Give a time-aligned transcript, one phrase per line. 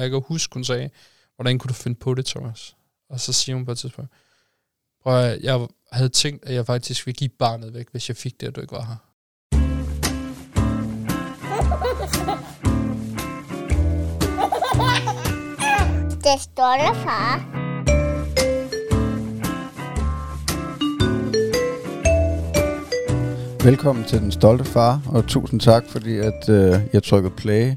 [0.00, 0.90] Og jeg kan huske, hun sagde,
[1.36, 2.76] hvordan kunne du finde på det, Thomas?
[3.10, 4.10] Og så siger hun på et tidspunkt,
[5.02, 8.40] prøv at, jeg havde tænkt, at jeg faktisk ville give barnet væk, hvis jeg fik
[8.40, 8.96] det, at du ikke var her.
[16.24, 17.60] Det står der, far.
[23.64, 27.76] Velkommen til Den Stolte Far, og tusind tak, fordi at øh, jeg trykkede play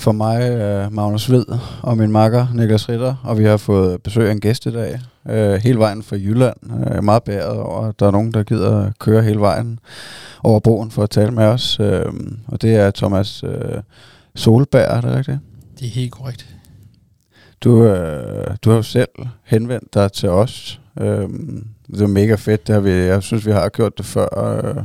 [0.00, 1.44] for mig, øh, Magnus Ved,
[1.82, 5.00] og min makker, Niklas Ritter, og vi har fået besøg af en gæst i dag,
[5.28, 6.56] øh, hele vejen fra Jylland.
[6.86, 9.78] Jeg er meget bæret over, at der er nogen, der gider køre hele vejen
[10.42, 12.12] over broen for at tale med os, øh,
[12.46, 13.82] og det er Thomas øh,
[14.34, 15.38] Solberg, er det rigtigt?
[15.78, 16.46] Det er helt korrekt.
[17.64, 19.08] Du, øh, du har jo selv
[19.44, 20.80] henvendt dig til os.
[21.00, 22.66] Øhm, det er mega fedt.
[22.66, 24.58] Det har vi, jeg synes, vi har gjort det før.
[24.64, 24.84] Øh,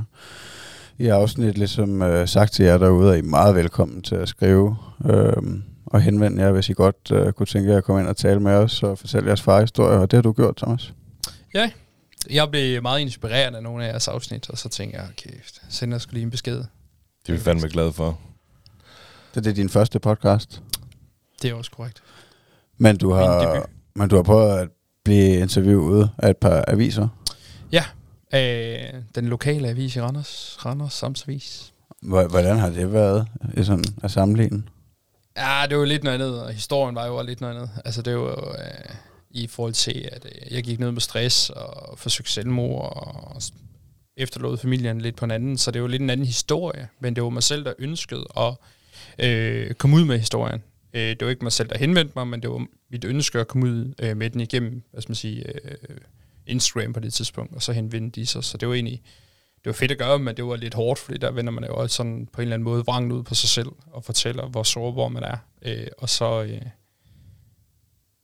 [0.97, 4.29] I afsnit ligesom øh, sagt til jer derude, at I er meget velkommen til at
[4.29, 5.33] skrive øh,
[5.85, 8.39] og henvende jer, hvis I godt øh, kunne tænke jer at komme ind og tale
[8.39, 9.99] med os og fortælle jeres farhistorie.
[9.99, 10.93] Og det har du gjort, Thomas.
[11.53, 11.71] Ja,
[12.29, 15.37] jeg blev meget inspireret af nogle af jeres afsnit, og så tænkte jeg, okay,
[15.69, 16.57] send os lige en besked.
[16.57, 16.65] Det
[17.27, 18.19] er vi fandme glade for.
[19.35, 20.61] Det, det er din første podcast.
[21.41, 22.03] Det er også korrekt.
[22.77, 24.69] Men du har, men du har prøvet at
[25.03, 27.07] blive interviewet af et par aviser.
[27.71, 27.83] Ja,
[28.35, 31.73] øh, den lokale avis i Randers, Randers Samsavis.
[32.01, 34.63] Hvor- Hvordan har det været i sådan at sammenligne?
[35.37, 37.69] Ja, det var lidt noget andet, og historien var jo også lidt noget andet.
[37.85, 38.95] Altså, det var jo øh,
[39.31, 43.41] i forhold til, at øh, jeg gik ned med stress og forsøgte selvmord og
[44.17, 47.23] efterlod familien lidt på en anden, så det var lidt en anden historie, men det
[47.23, 48.53] var mig selv, der ønskede at
[49.25, 50.63] øh, komme ud med historien.
[50.93, 53.47] Øh, det var ikke mig selv, der henvendte mig, men det var mit ønske at
[53.47, 55.75] komme ud øh, med den igennem, hvad skal man sige, øh,
[56.47, 59.01] Instagram på det tidspunkt, og så henvendte de sig, så det var egentlig,
[59.57, 61.75] det var fedt at gøre, men det var lidt hårdt, fordi der vender man jo
[61.75, 64.63] også sådan på en eller anden måde vrangt ud på sig selv, og fortæller, hvor
[64.63, 65.37] sårbar man er.
[65.61, 66.61] Øh, og så øh,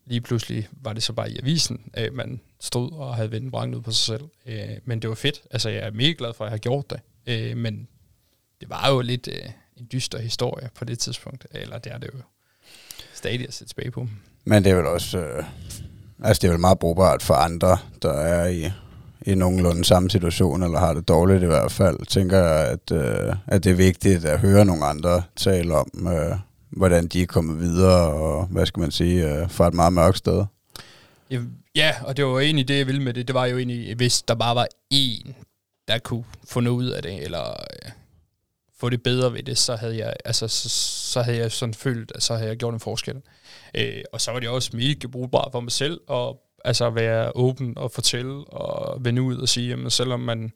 [0.06, 3.76] lige pludselig var det så bare i avisen, at man stod og havde vendt vrangt
[3.76, 4.30] ud på sig selv.
[4.46, 5.42] Øh, men det var fedt.
[5.52, 7.00] Altså, jeg er mega glad for, at jeg har gjort det.
[7.28, 7.88] Øh, men
[8.62, 11.48] det var jo lidt øh, en dyster historie på det tidspunkt.
[11.52, 12.20] Eller det er det jo
[13.14, 14.08] stadig at sætte tilbage på.
[14.46, 15.18] Men det er vel også...
[15.20, 15.44] Øh,
[16.22, 18.72] altså, det er vel meget brugbart for andre, der er i,
[19.22, 22.06] i nogenlunde samme situation, eller har det dårligt i hvert fald.
[22.06, 26.38] Tænker jeg, at, øh, at det er vigtigt at høre nogle andre tale om, øh,
[26.70, 30.18] hvordan de er kommet videre, og hvad skal man sige, øh, fra et meget mørkt
[30.18, 30.46] sted.
[31.76, 33.28] Ja, og det var jo egentlig det, jeg ville med det.
[33.28, 35.36] Det var jo egentlig, hvis der bare var en,
[35.88, 37.92] der kunne få noget ud af det, eller øh,
[38.80, 40.70] få det bedre ved det, så havde jeg, altså, så,
[41.12, 43.16] så havde jeg sådan følt, at så havde jeg gjort en forskel.
[43.16, 43.22] Øh,
[43.78, 47.78] Øh, og så var det også mega brugbart for mig selv, at altså, være åben
[47.78, 50.52] og fortælle, og vende ud og sige, at selvom man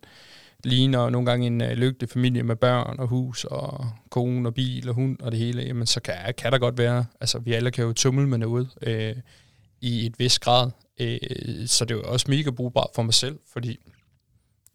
[0.64, 4.90] ligner nogle gange en øh, lykkelig familie med børn og hus og kone og bil
[4.90, 7.72] og hund og det hele, jamen så kan, kan der godt være, altså vi alle
[7.72, 9.16] kan jo tumle med noget øh,
[9.82, 13.80] i et vis grad, øh, så det var også mega brugbart for mig selv, fordi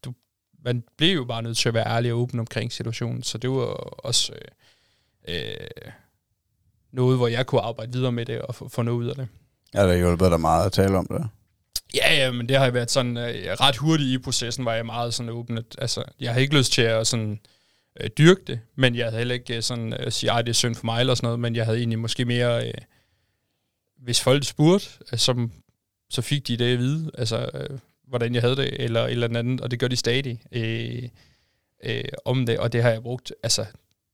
[0.04, 0.14] du,
[0.64, 3.50] man blev jo bare nødt til at være ærlig og åben omkring situationen, så det
[3.50, 3.66] var
[4.04, 4.32] også
[5.28, 5.92] øh, øh,
[6.92, 9.28] noget, hvor jeg kunne arbejde videre med det og få, få noget ud af det.
[9.74, 11.28] Er der hjulpet dig meget at tale om det?
[11.94, 15.14] Ja, ja, men det har været sådan, øh, ret hurtigt i processen, var jeg meget
[15.14, 17.40] sådan åben, at, altså, jeg har ikke lyst til at sådan,
[18.00, 20.54] øh, dyrke det, men jeg havde heller ikke øh, sådan, øh, sige, ej, det er
[20.54, 22.74] synd for mig, eller sådan noget, men jeg havde egentlig måske mere, øh,
[23.98, 25.52] hvis folk spurgte, øh, som,
[26.10, 27.78] så fik de det at vide, altså, øh,
[28.08, 31.08] hvordan jeg havde det, eller eller andet, og det gør de stadig øh,
[31.84, 33.62] øh, om det, og det har jeg brugt, altså,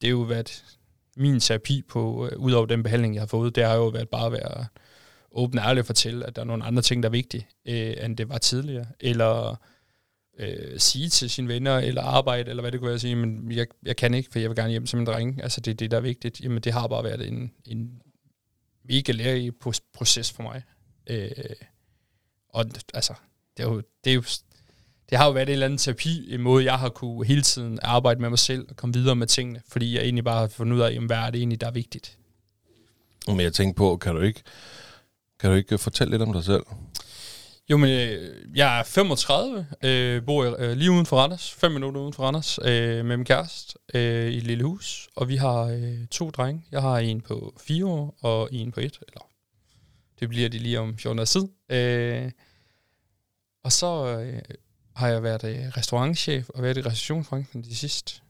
[0.01, 0.65] det har jo været
[1.17, 4.09] min terapi på, øh, ud over den behandling, jeg har fået, det har jo været
[4.09, 4.67] bare at være
[5.33, 7.95] åben og ærlig og fortælle, at der er nogle andre ting, der er vigtige, øh,
[8.05, 8.87] end det var tidligere.
[9.01, 9.57] Eller
[10.39, 13.53] øh, sige til sine venner, eller arbejde, eller hvad det kunne være at sige, men
[13.53, 15.43] jeg, jeg kan ikke, for jeg vil gerne hjem som en dreng.
[15.43, 16.41] Altså det er det, der er vigtigt.
[16.41, 18.03] Jamen det har bare været en, en
[18.85, 19.53] mega lærerig
[19.95, 20.63] proces for mig.
[21.07, 21.31] Øh,
[22.49, 23.15] og altså,
[23.57, 24.23] det, er jo, det, er jo,
[25.11, 27.79] det har jo været en eller anden terapi, en måde, jeg har kunne hele tiden
[27.83, 30.77] arbejde med mig selv og komme videre med tingene, fordi jeg egentlig bare har fundet
[30.77, 32.19] ud af, jamen, hvad er det egentlig, der er vigtigt.
[33.27, 34.43] Men jeg tænker på, kan du ikke,
[35.41, 36.63] kan du ikke fortælle lidt om dig selv?
[37.71, 42.01] Jo, men øh, jeg er 35, øh, bor øh, lige uden for Randers, 5 minutter
[42.01, 45.09] uden for Randers, øh, med min kæreste øh, i et lille hus.
[45.17, 46.63] Og vi har øh, to drenge.
[46.73, 48.99] Jeg har en på 4 år og en på 1.
[49.09, 49.27] Eller,
[50.21, 51.51] det bliver de lige om 14 år siden.
[51.71, 52.31] Øh,
[53.65, 54.41] og så øh,
[54.97, 58.21] har jeg været øh, restaurantchef og været i restaurationsbranchen de sidste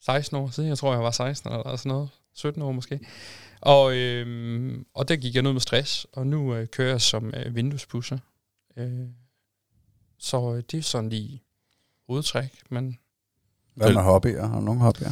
[0.00, 0.68] 16 år siden.
[0.68, 2.08] Jeg tror, jeg var 16 eller sådan noget.
[2.34, 3.00] 17 år måske.
[3.60, 7.34] Og, øh, og der gik jeg ned med stress, og nu øh, kører jeg som
[7.34, 8.18] øh, vinduespusser.
[8.76, 9.06] Øh,
[10.18, 11.42] så øh, det er sådan lige
[12.08, 12.98] hovedtræk, men
[13.74, 14.46] Hvad med hobbyer?
[14.46, 15.10] Har du nogle hobbyer?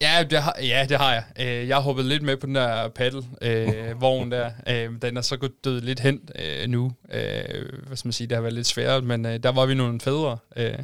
[0.00, 1.24] Ja, det har, ja, det har jeg.
[1.40, 4.50] Øh, Jeg har hoppet lidt med på den der paddle-vogn der.
[4.68, 6.92] Øh, Den er så gået død lidt hen øh, nu.
[7.10, 9.74] Øh, Hvad skal man sige, det har været lidt sværere, men øh, der var vi
[9.74, 10.78] nogle fædre, øh,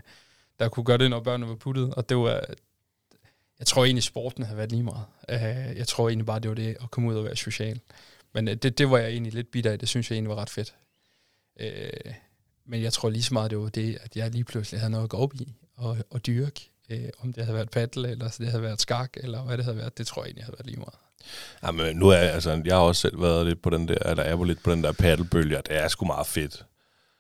[0.58, 2.44] der kunne gøre det, når børnene var puttet, og det var...
[3.58, 5.04] Jeg tror egentlig, sporten havde været lige meget.
[5.28, 7.80] Øh, Jeg tror egentlig bare, det var det at komme ud og være social.
[8.32, 9.78] Men øh, det, det var jeg egentlig lidt bitter af.
[9.78, 10.74] Det synes jeg egentlig var ret fedt.
[11.60, 12.12] Øh,
[12.66, 15.04] Men jeg tror lige så meget, det var det, at jeg lige pludselig havde noget
[15.04, 16.70] at gå op i og, og dyrke.
[16.90, 19.76] Øh, om det havde været paddle, eller det havde været skak, eller hvad det havde
[19.78, 20.94] været, det tror jeg egentlig havde været lige meget.
[21.62, 24.22] Jamen, nu er jeg, altså, jeg har også selv været lidt på den der, eller
[24.22, 26.64] er på lidt på den der paddlebølge, og det er sgu meget fedt.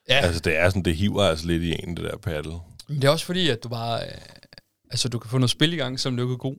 [0.08, 2.52] Ja, Altså, det er sådan, det hiver altså lidt i en, det der paddle.
[2.88, 4.12] men det er også fordi, at du bare, øh,
[4.90, 6.56] altså du kan få noget spil i gang, som du er god,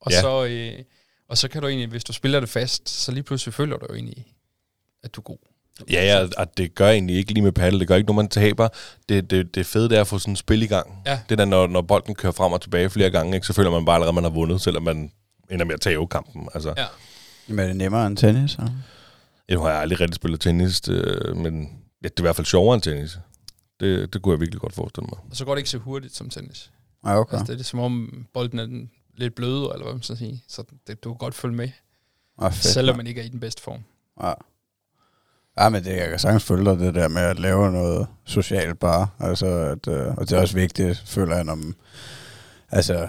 [0.00, 0.20] og, Ja.
[0.20, 0.84] så, øh,
[1.28, 3.86] og så kan du egentlig, hvis du spiller det fast, så lige pludselig føler du
[3.90, 4.26] jo egentlig,
[5.02, 5.38] at du er god.
[5.90, 7.80] Ja, ja, og det gør egentlig ikke lige med paddle.
[7.80, 8.68] Det gør ikke, når man taber.
[9.08, 11.02] Det, det, det fede det er at få sådan et spil i gang.
[11.06, 11.20] Ja.
[11.28, 13.84] Det er, når, når bolden kører frem og tilbage flere gange, ikke, så føler man
[13.84, 15.10] bare allerede, at man har vundet, selvom man
[15.50, 16.48] ender med at tage kampen.
[16.54, 16.84] Altså, Ja.
[17.48, 18.50] Men er det nemmere end tennis?
[18.50, 18.68] Så?
[19.50, 21.62] Nu har jeg aldrig rigtig spillet tennis, det, men
[22.02, 23.18] ja, det er i hvert fald sjovere end tennis.
[23.80, 25.18] Det, det kunne jeg virkelig godt forestille mig.
[25.30, 26.70] Og så går det ikke så hurtigt som tennis.
[27.04, 27.36] Nej, okay.
[27.36, 30.16] Altså, det er det, som om bolden er den lidt blødere, eller hvad man skal
[30.16, 30.42] sige.
[30.48, 31.68] Så det, du kan godt følge med,
[32.38, 33.80] Ah, fedt, selvom man ikke er i den bedste form.
[34.22, 34.32] Ja.
[35.60, 38.78] Ja, men det, jeg kan sagtens følge dig, det der med at lave noget socialt
[38.78, 39.06] bare.
[39.20, 41.74] Altså, at, øh, og det er også vigtigt, føler jeg, om,
[42.70, 43.08] altså,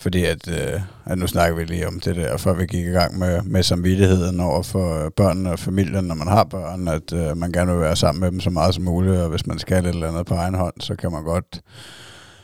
[0.00, 2.90] fordi at, øh, at nu snakker vi lige om det der, før vi gik i
[2.90, 7.12] gang med, med samvittigheden over for øh, børnene og familien, når man har børn, at
[7.12, 9.58] øh, man gerne vil være sammen med dem så meget som muligt, og hvis man
[9.58, 11.60] skal et eller andet på egen hånd, så kan man godt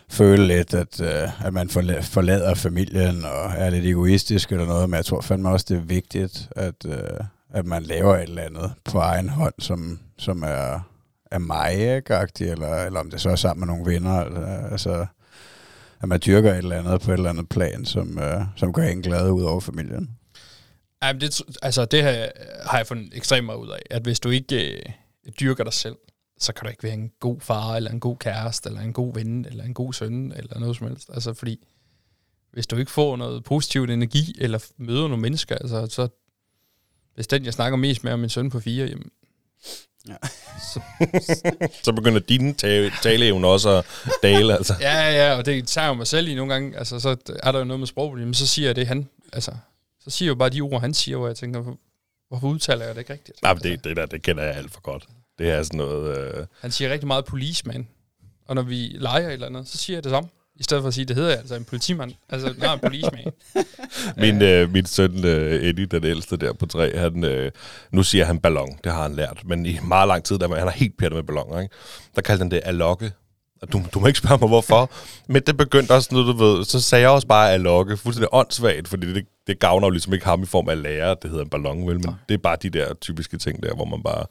[0.08, 1.68] føle lidt, at, øh, at man
[2.02, 5.80] forlader familien og er lidt egoistisk eller noget, men jeg tror fandme også, det er
[5.80, 7.20] vigtigt, at, øh,
[7.56, 10.80] at man laver et eller andet på egen hånd, som, som er,
[11.30, 11.74] er mig,
[12.40, 15.06] eller, eller om det så er sammen med nogle venner, eller, altså,
[16.00, 18.82] at man dyrker et eller andet på et eller andet plan, som, øh, som gør
[18.82, 20.10] en glad ud over familien.
[21.02, 22.26] Jamen det, altså, det her
[22.66, 24.82] har jeg fundet ekstremt meget ud af, at hvis du ikke øh,
[25.40, 25.96] dyrker dig selv,
[26.38, 29.14] så kan du ikke være en god far, eller en god kæreste, eller en god
[29.14, 31.10] ven, eller en god søn, eller noget som helst.
[31.14, 31.66] Altså, fordi
[32.52, 36.08] hvis du ikke får noget positivt energi, eller møder nogle mennesker, altså, så
[37.16, 39.10] hvis den, jeg snakker mest med, er min søn på fire, jamen,
[40.08, 40.16] Ja.
[40.72, 40.80] så,
[41.82, 43.84] Så begynder dine tale, taleevner også at
[44.22, 44.74] dale, altså.
[44.80, 47.58] ja, ja, og det tager jo mig selv i nogle gange, altså, så er der
[47.58, 49.52] jo noget med sprogproblemer, så siger jeg det, han, altså,
[50.00, 51.78] så siger jeg jo bare de ord, han siger, hvor jeg tænker, hvor-
[52.28, 53.42] hvorfor udtaler jeg det ikke rigtigt?
[53.42, 55.06] Nej, men det, det der, det kender jeg alt for godt.
[55.38, 56.18] Det er sådan noget...
[56.18, 57.88] Øh, Han siger rigtig meget policeman.
[58.48, 60.28] Og når vi leger et eller andet, så siger jeg det samme.
[60.58, 62.12] I stedet for at sige, det hedder jeg altså en politimand.
[62.28, 63.32] Altså, nej, en policeman.
[64.22, 67.50] Min, øh, min søn øh, Eddie, den ældste der på tre, han, øh,
[67.92, 70.66] nu siger han ballon, det har han lært, men i meget lang tid, der, han
[70.68, 71.74] er helt pjattet med balloner, ikke?
[72.14, 73.12] der kaldte han det alokke.
[73.62, 74.90] Og Du, du må ikke spørge mig, hvorfor,
[75.32, 78.88] men det begyndte også, nu du ved, så sagde jeg også bare alokke, fuldstændig åndssvagt,
[78.88, 81.50] fordi det, det gavner jo ligesom ikke ham i form af lærer, det hedder en
[81.50, 84.26] ballon, vel, men det er bare de der typiske ting der, hvor man bare,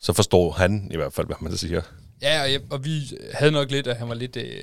[0.00, 1.82] så forstår han i hvert fald, hvad man siger.
[2.22, 4.62] Ja, og, jeg, og vi havde nok lidt, at han var lidt, øh,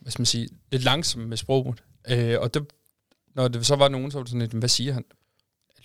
[0.00, 1.82] hvad skal man sige, lidt langsom med sproget.
[2.08, 2.66] Øh, og det,
[3.34, 5.04] når det så var nogen, så var det sådan lidt, hvad siger han?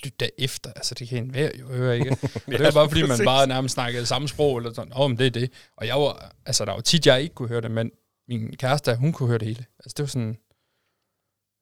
[0.03, 2.11] Lyt da efter, altså det kan enhver jo høre, ikke?
[2.47, 5.17] Og det var bare fordi, man bare nærmest snakkede samme sprog, eller sådan, åh, men
[5.19, 5.51] det er det.
[5.77, 7.91] Og jeg var, altså der var tit, jeg ikke kunne høre det, men
[8.27, 9.65] min kæreste, hun kunne høre det hele.
[9.79, 10.37] Altså det var sådan,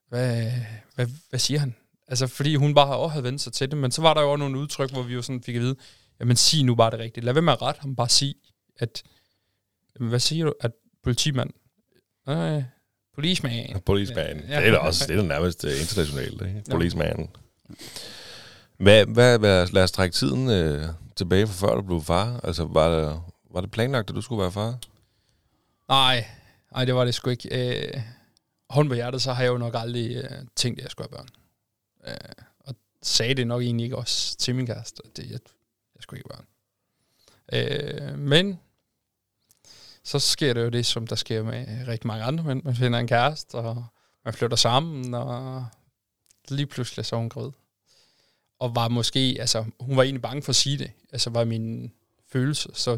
[0.10, 0.52] hvad,
[0.96, 1.76] hvad, hvad siger han?
[2.08, 4.32] Altså fordi hun bare også havde vendt sig til det, men så var der jo
[4.32, 5.76] også nogle udtryk, hvor vi jo sådan fik at vide,
[6.20, 7.26] jamen sig nu bare det rigtige.
[7.26, 8.36] Lad være med at rette ham, bare sig,
[8.80, 9.04] at,
[10.00, 10.72] hvad siger du, at
[11.04, 11.50] politimand?
[12.28, 12.64] Nej,
[13.16, 13.82] policeman.
[13.86, 14.44] Policeman.
[14.48, 14.60] Ja.
[14.60, 16.64] Det er da også det er nærmest uh, internationalt, ikke?
[16.72, 17.30] Policeman.
[18.78, 22.40] Hvad, hvad, hvad, lad os trække tiden øh, tilbage fra før du blev far.
[22.44, 23.22] Altså, var det,
[23.52, 24.80] var det planlagt, at du skulle være far?
[25.90, 26.26] Nej,
[26.72, 27.78] nej, det var det sgu ikke.
[27.78, 28.02] Øh,
[28.70, 31.18] hånd på hjertet, så har jeg jo nok aldrig øh, tænkt, at jeg skulle have
[31.18, 31.30] børn.
[32.08, 35.40] Øh, og sagde det nok egentlig ikke også til min kæreste, at det, jeg,
[35.96, 38.12] jeg skulle ikke have børn.
[38.14, 38.60] Øh, men
[40.06, 42.64] så sker det jo det, som der sker med rigtig mange andre mænd.
[42.64, 43.86] Man finder en kæreste, og
[44.26, 45.66] man flytter sammen, og
[46.50, 47.52] lige pludselig så hun gravid.
[48.60, 51.92] Og var måske, altså hun var egentlig bange for at sige det, altså var min
[52.32, 52.92] følelse, så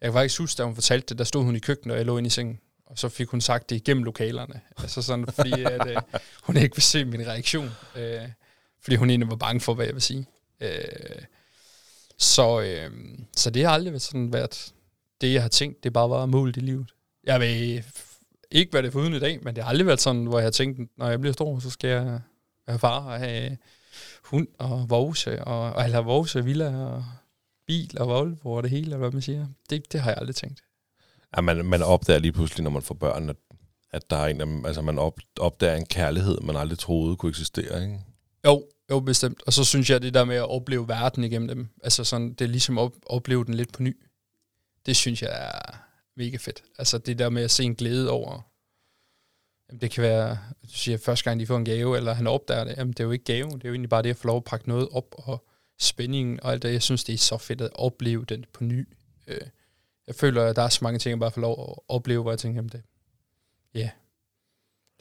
[0.00, 2.06] jeg kan faktisk huske, da hun fortalte det, der stod hun i køkkenet, og jeg
[2.06, 2.60] lå inde i sengen.
[2.86, 4.60] Og så fik hun sagt det igennem lokalerne.
[4.78, 5.96] Altså sådan, fordi at, øh,
[6.42, 7.70] hun ikke ville se min reaktion.
[7.96, 8.28] Øh,
[8.80, 10.26] fordi hun egentlig var bange for, hvad jeg vil sige.
[10.60, 11.22] Øh,
[12.18, 12.90] så, øh,
[13.36, 14.74] så det har aldrig været sådan været
[15.20, 16.86] det, jeg har tænkt, det bare var målet i livet.
[17.24, 17.84] Jeg vil
[18.50, 20.50] ikke være det foruden i dag, men det har aldrig været sådan, hvor jeg har
[20.50, 22.20] tænkt, når jeg bliver stor, så skal jeg
[22.66, 23.56] være far og have
[24.24, 27.04] hund og vose, og, og eller vose, villa og
[27.66, 29.46] bil og Volvo og det hele, eller hvad man siger.
[29.70, 30.62] Det, det har jeg aldrig tænkt.
[31.36, 33.36] Ja, man, man opdager lige pludselig, når man får børn, at,
[33.92, 37.82] at der er en altså man op, opdager en kærlighed, man aldrig troede kunne eksistere,
[37.82, 38.00] ikke?
[38.46, 39.42] Jo, jo, bestemt.
[39.46, 42.40] Og så synes jeg, det der med at opleve verden igennem dem, altså sådan, det
[42.40, 43.96] er ligesom at opleve den lidt på ny.
[44.86, 45.76] Det synes jeg er
[46.16, 46.62] mega fedt.
[46.78, 48.40] Altså det der med at se en glæde over,
[49.68, 52.64] jamen det kan være, du siger, første gang de får en gave, eller han opdager
[52.64, 54.26] det, jamen det er jo ikke gave, det er jo egentlig bare det at få
[54.26, 55.46] lov at pakke noget op, og
[55.78, 56.72] spændingen og alt det.
[56.72, 58.88] Jeg synes, det er så fedt at opleve den på ny.
[59.26, 59.40] Øh,
[60.06, 62.32] jeg føler, at der er så mange ting, jeg bare får lov at opleve, hvor
[62.32, 62.82] jeg tænker, jamen det,
[63.74, 63.90] ja, yeah.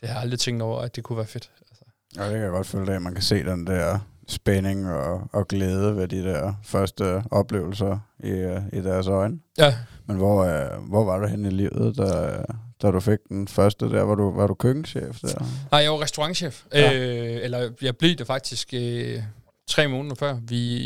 [0.02, 1.52] det har jeg aldrig tænkt over, at det kunne være fedt.
[1.70, 1.86] Altså.
[2.16, 5.48] Ja, det kan jeg godt føle, at man kan se den der spænding og, og
[5.48, 8.30] glæde ved de der første oplevelser i,
[8.78, 9.40] i deres øjne.
[9.58, 9.76] Ja.
[10.06, 12.38] Men hvor, øh, hvor var du henne i livet, da,
[12.82, 14.02] da du fik den første der?
[14.02, 15.46] Var du, var du køkkenchef der?
[15.72, 16.64] Nej, jeg var restaurantchef.
[16.74, 16.94] Ja.
[16.94, 19.24] Øh, eller jeg blev det faktisk øh,
[19.68, 20.86] tre måneder før, vi,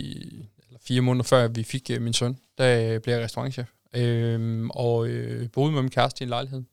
[0.67, 2.37] eller fire måneder før vi fik øh, min søn.
[2.57, 3.67] Der blev jeg restaurantchef.
[3.95, 6.63] Øh, og øh, boede med min kæreste i en lejlighed.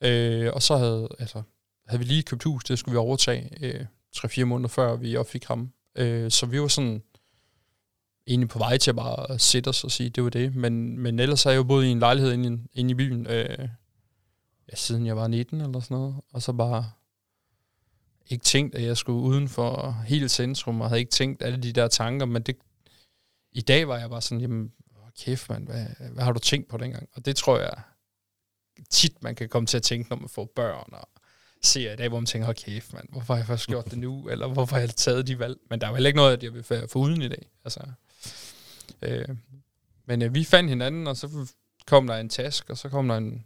[0.00, 1.42] Øh, og så havde, altså,
[1.88, 3.84] havde vi lige købt hus, det skulle vi overtage øh,
[4.16, 5.72] 3-4 måneder før vi opfik ham.
[5.94, 7.02] Øh, så vi var sådan
[8.26, 10.54] egentlig på vej til at bare sætte os og sige, det var det.
[10.54, 13.26] Men, men ellers har jeg jo boet i en lejlighed inde, i, inde i byen,
[13.26, 13.68] øh,
[14.70, 16.16] ja, siden jeg var 19 eller sådan noget.
[16.32, 16.90] Og så bare
[18.26, 21.72] ikke tænkt, at jeg skulle uden for hele centrum, og havde ikke tænkt alle de
[21.72, 22.56] der tanker, men det,
[23.52, 24.72] i dag var jeg bare sådan, jamen,
[25.18, 27.08] kæft mand, hvad, hvad har du tænkt på dengang?
[27.12, 27.82] Og det tror jeg
[28.90, 31.08] tit, man kan komme til at tænke, når man får børn, og
[31.62, 33.98] ser i dag, hvor man tænker, okay, kæft mand, hvorfor har jeg først gjort det
[33.98, 35.56] nu, eller hvorfor har jeg taget de valg?
[35.70, 37.48] Men der er jo heller ikke noget, at jeg vil få uden i dag.
[37.64, 37.80] Altså,
[39.02, 39.28] øh,
[40.06, 41.48] men øh, vi fandt hinanden, og så
[41.86, 43.44] kom der en task, og så kom der en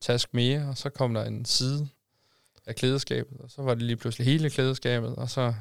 [0.00, 1.88] task mere, og så kom der en side
[2.66, 5.54] af klædeskabet, og så var det lige pludselig hele klædeskabet, og så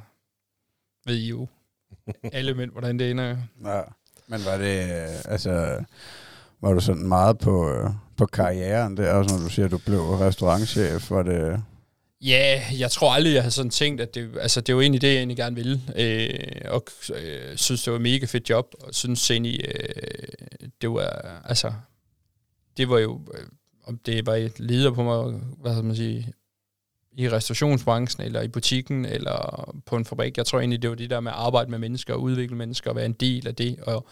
[1.05, 1.47] ved I jo
[2.33, 3.37] alle mænd, hvordan det ender.
[3.65, 3.81] Ja,
[4.27, 5.83] men var det, øh, altså,
[6.61, 9.77] var du sådan meget på, øh, på karrieren der, også når du siger, at du
[9.77, 11.63] blev restaurantchef, var det...
[12.25, 15.07] Ja, jeg tror aldrig, jeg har sådan tænkt, at det, altså, det var egentlig det,
[15.07, 15.81] jeg egentlig gerne ville.
[15.95, 20.89] Øh, og øh, synes, det var et mega fedt job, og synes egentlig, øh, det
[20.89, 21.73] var, altså,
[22.77, 23.45] det var jo, øh,
[23.83, 26.33] om det var et leder på mig, hvad skal man sige,
[27.17, 30.37] i restaurationsbranchen, eller i butikken, eller på en fabrik.
[30.37, 32.89] Jeg tror egentlig, det var det der med at arbejde med mennesker, og udvikle mennesker,
[32.89, 34.07] og være en del af det, og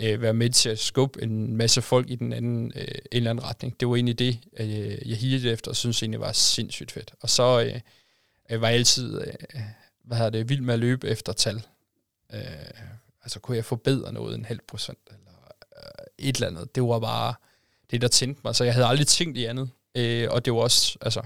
[0.00, 3.30] øh, være med til at skubbe en masse folk i den anden, øh, en eller
[3.30, 3.80] anden retning.
[3.80, 7.14] Det var egentlig det, øh, jeg higgede efter, og synes egentlig var sindssygt fedt.
[7.20, 7.80] Og så øh,
[8.50, 9.60] øh, var jeg altid, øh,
[10.04, 11.66] hvad hedder det, vild med at løbe efter tal.
[12.32, 12.40] Øh,
[13.22, 16.74] altså, kunne jeg forbedre noget en halv procent, eller øh, et eller andet.
[16.74, 17.34] Det var bare
[17.90, 18.56] det, der tændte mig.
[18.56, 19.70] Så jeg havde aldrig tænkt i andet.
[19.94, 21.22] Øh, og det var også, altså,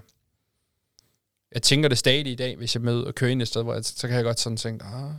[1.52, 3.74] jeg tænker det stadig i dag, hvis jeg møder og kører ind et sted, hvor
[3.74, 5.12] jeg, så kan jeg godt sådan tænke, ah,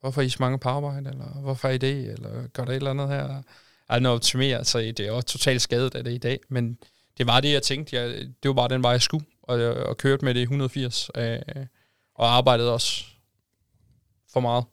[0.00, 2.72] hvorfor er I så mange på arbejde, eller hvorfor er I det, eller gør der
[2.72, 3.42] et eller andet her?
[3.88, 6.78] Ej, noget optimerer, så det er også totalt skadet af det i dag, men
[7.18, 7.96] det var det, jeg tænkte.
[7.96, 8.08] Jeg,
[8.42, 11.38] det var bare den vej, jeg skulle, og, og kørte med det i 180, øh,
[12.14, 13.04] og arbejdede også
[14.32, 14.64] for meget.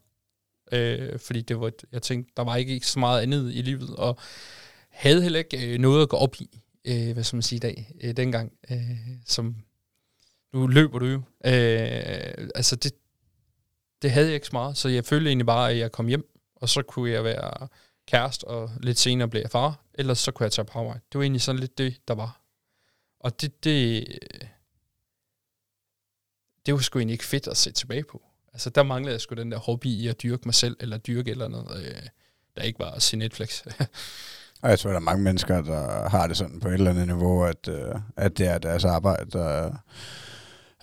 [0.71, 4.17] Øh, fordi det var, jeg tænkte, der var ikke så meget andet i livet, og
[4.89, 7.59] havde heller ikke øh, noget at gå op i, øh, hvad skal man sige i
[7.59, 9.55] dag, øh, dengang, øh, som
[10.53, 11.21] nu løber du jo.
[11.45, 12.93] Øh, altså, det,
[14.01, 16.29] det havde jeg ikke så meget, så jeg følte egentlig bare, at jeg kom hjem,
[16.55, 17.67] og så kunne jeg være
[18.07, 20.99] kæreste, og lidt senere blev jeg far, ellers så kunne jeg tage på arbejde.
[21.11, 22.41] Det var egentlig sådan lidt det, der var.
[23.19, 24.07] Og det, det,
[26.65, 28.21] det var sgu egentlig ikke fedt at se tilbage på.
[28.53, 31.31] Altså, der manglede jeg sgu den der hobby i at dyrke mig selv, eller dyrke
[31.31, 32.01] eller noget, øh,
[32.55, 33.61] der ikke var at se Netflix.
[34.61, 37.07] og jeg tror, der er mange mennesker, der har det sådan på et eller andet
[37.07, 39.71] niveau, at, øh, at det er deres arbejde, der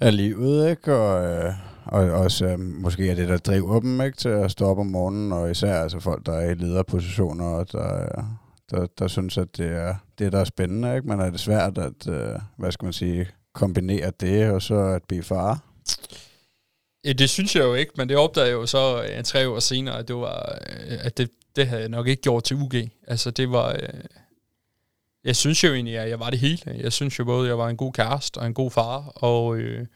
[0.00, 0.94] er livet, ikke?
[0.94, 4.66] Og, øh, og også øh, måske er det, der driver dem ikke, til at stå
[4.66, 8.24] op om morgenen, og især altså folk, der er i lederpositioner, og der,
[8.70, 11.08] der, der synes, at det er det, der er spændende, ikke?
[11.08, 15.02] Men er det svært at, øh, hvad skal man sige, kombinere det, og så at
[15.08, 15.60] blive far?
[17.04, 19.58] Ja, det synes jeg jo ikke, men det opdagede jeg jo så øh, tre år
[19.58, 22.74] senere, at det var, øh, at det, det havde jeg nok ikke gjort til UG.
[23.06, 24.04] Altså det var, øh,
[25.24, 26.60] jeg synes jo egentlig, at jeg var det hele.
[26.66, 29.56] Jeg synes jo både, at jeg var en god kæreste og en god far, og
[29.56, 29.86] øh,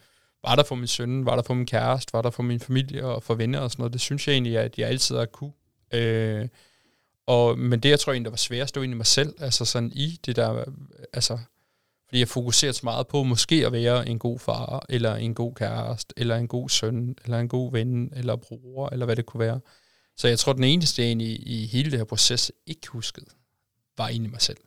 [0.48, 3.04] var der for min søn, var der for min kæreste, var der for min familie
[3.04, 3.92] og for venner og sådan noget.
[3.92, 5.52] Det synes jeg egentlig, at jeg altid har kunne.
[5.94, 6.48] Øh,
[7.26, 9.34] og, men det, jeg tror egentlig, der var sværest, det var egentlig mig selv.
[9.38, 10.64] Altså sådan i det der,
[11.12, 11.38] altså,
[12.08, 15.54] fordi jeg fokuserede så meget på måske at være en god far, eller en god
[15.54, 19.40] kæreste, eller en god søn, eller en god ven, eller bror, eller hvad det kunne
[19.40, 19.60] være.
[20.16, 23.26] Så jeg tror, den eneste egentlig i hele det her proces ikke huskede,
[23.98, 24.58] var egentlig mig selv.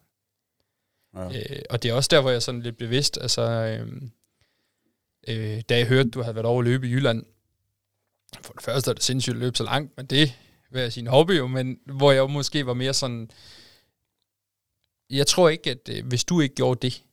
[1.15, 1.27] Ja.
[1.27, 4.01] Øh, og det er også der, hvor jeg sådan lidt bevidst, altså, øh,
[5.27, 7.23] øh, da jeg hørte, du havde været over at løbe i Jylland,
[8.41, 10.33] for det første er det sindssygt at løbe så langt, men det
[10.71, 13.31] vil jeg sige en hobby jo, men hvor jeg måske var mere sådan,
[15.09, 17.03] jeg tror ikke, at øh, hvis du ikke gjorde det,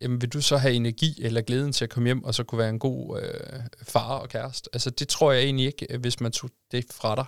[0.00, 2.58] jamen vil du så have energi eller glæden til at komme hjem, og så kunne
[2.58, 4.70] være en god øh, far og kæreste?
[4.72, 7.26] Altså det tror jeg egentlig ikke, øh, hvis man tog det fra dig.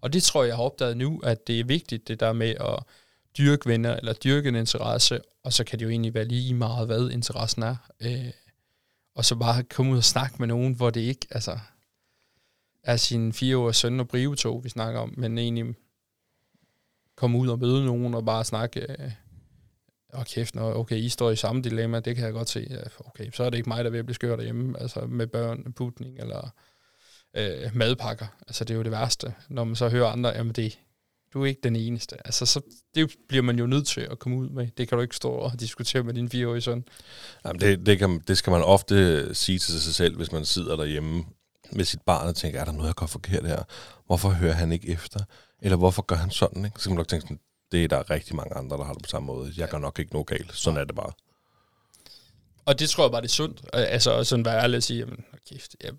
[0.00, 2.54] Og det tror jeg, jeg har opdaget nu, at det er vigtigt, det der med
[2.60, 2.82] at
[3.38, 6.86] dyrke venner, eller dyrke en interesse, og så kan det jo egentlig være lige meget,
[6.86, 7.76] hvad interessen er.
[8.00, 8.30] Øh,
[9.16, 11.58] og så bare komme ud og snakke med nogen, hvor det ikke altså,
[12.82, 15.74] er sin fireårige søn og brivetog, vi snakker om, men egentlig
[17.16, 19.12] komme ud og møde nogen og bare snakke, øh,
[20.12, 22.82] og kæft, når, okay, I står i samme dilemma, det kan jeg godt se.
[22.98, 26.18] Okay, så er det ikke mig, der vil blive skør derhjemme, altså med børn, putning
[26.18, 26.54] eller
[27.36, 28.26] øh, madpakker.
[28.40, 30.78] Altså det er jo det værste, når man så hører andre, jamen det,
[31.34, 32.26] du er ikke den eneste.
[32.26, 32.60] Altså så
[32.94, 34.68] det bliver man jo nødt til at komme ud med.
[34.76, 36.84] Det kan du ikke stå og diskutere med din fireårige søn.
[37.44, 40.76] Jamen det, det, kan, det skal man ofte sige til sig selv, hvis man sidder
[40.76, 41.24] derhjemme
[41.72, 43.62] med sit barn og tænker, er der noget, jeg går forkert her?
[44.06, 45.20] Hvorfor hører han ikke efter?
[45.62, 46.64] Eller hvorfor gør han sådan?
[46.64, 46.78] Ikke?
[46.78, 47.40] Så kan man nok tænke sådan,
[47.72, 49.52] det er der rigtig mange andre, der har det på samme måde.
[49.56, 50.56] Jeg gør nok ikke noget galt.
[50.56, 51.12] Sådan er det bare.
[52.64, 53.64] Og det tror jeg bare, det er sundt.
[53.72, 55.90] Altså sådan være ærlig at sige, jamen, kæft, ja,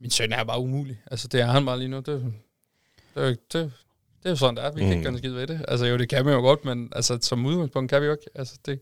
[0.00, 1.02] min søn er bare umulig.
[1.10, 1.96] Altså det er han bare lige nu.
[1.96, 2.34] Det,
[3.14, 3.72] det, det,
[4.28, 4.70] det, er jo sådan, det er.
[4.70, 4.92] Vi kan mm.
[4.92, 5.64] ikke gøre skide ved det.
[5.68, 8.24] Altså jo, det kan man jo godt, men altså, som udgangspunkt kan vi jo ikke.
[8.34, 8.80] Altså, det,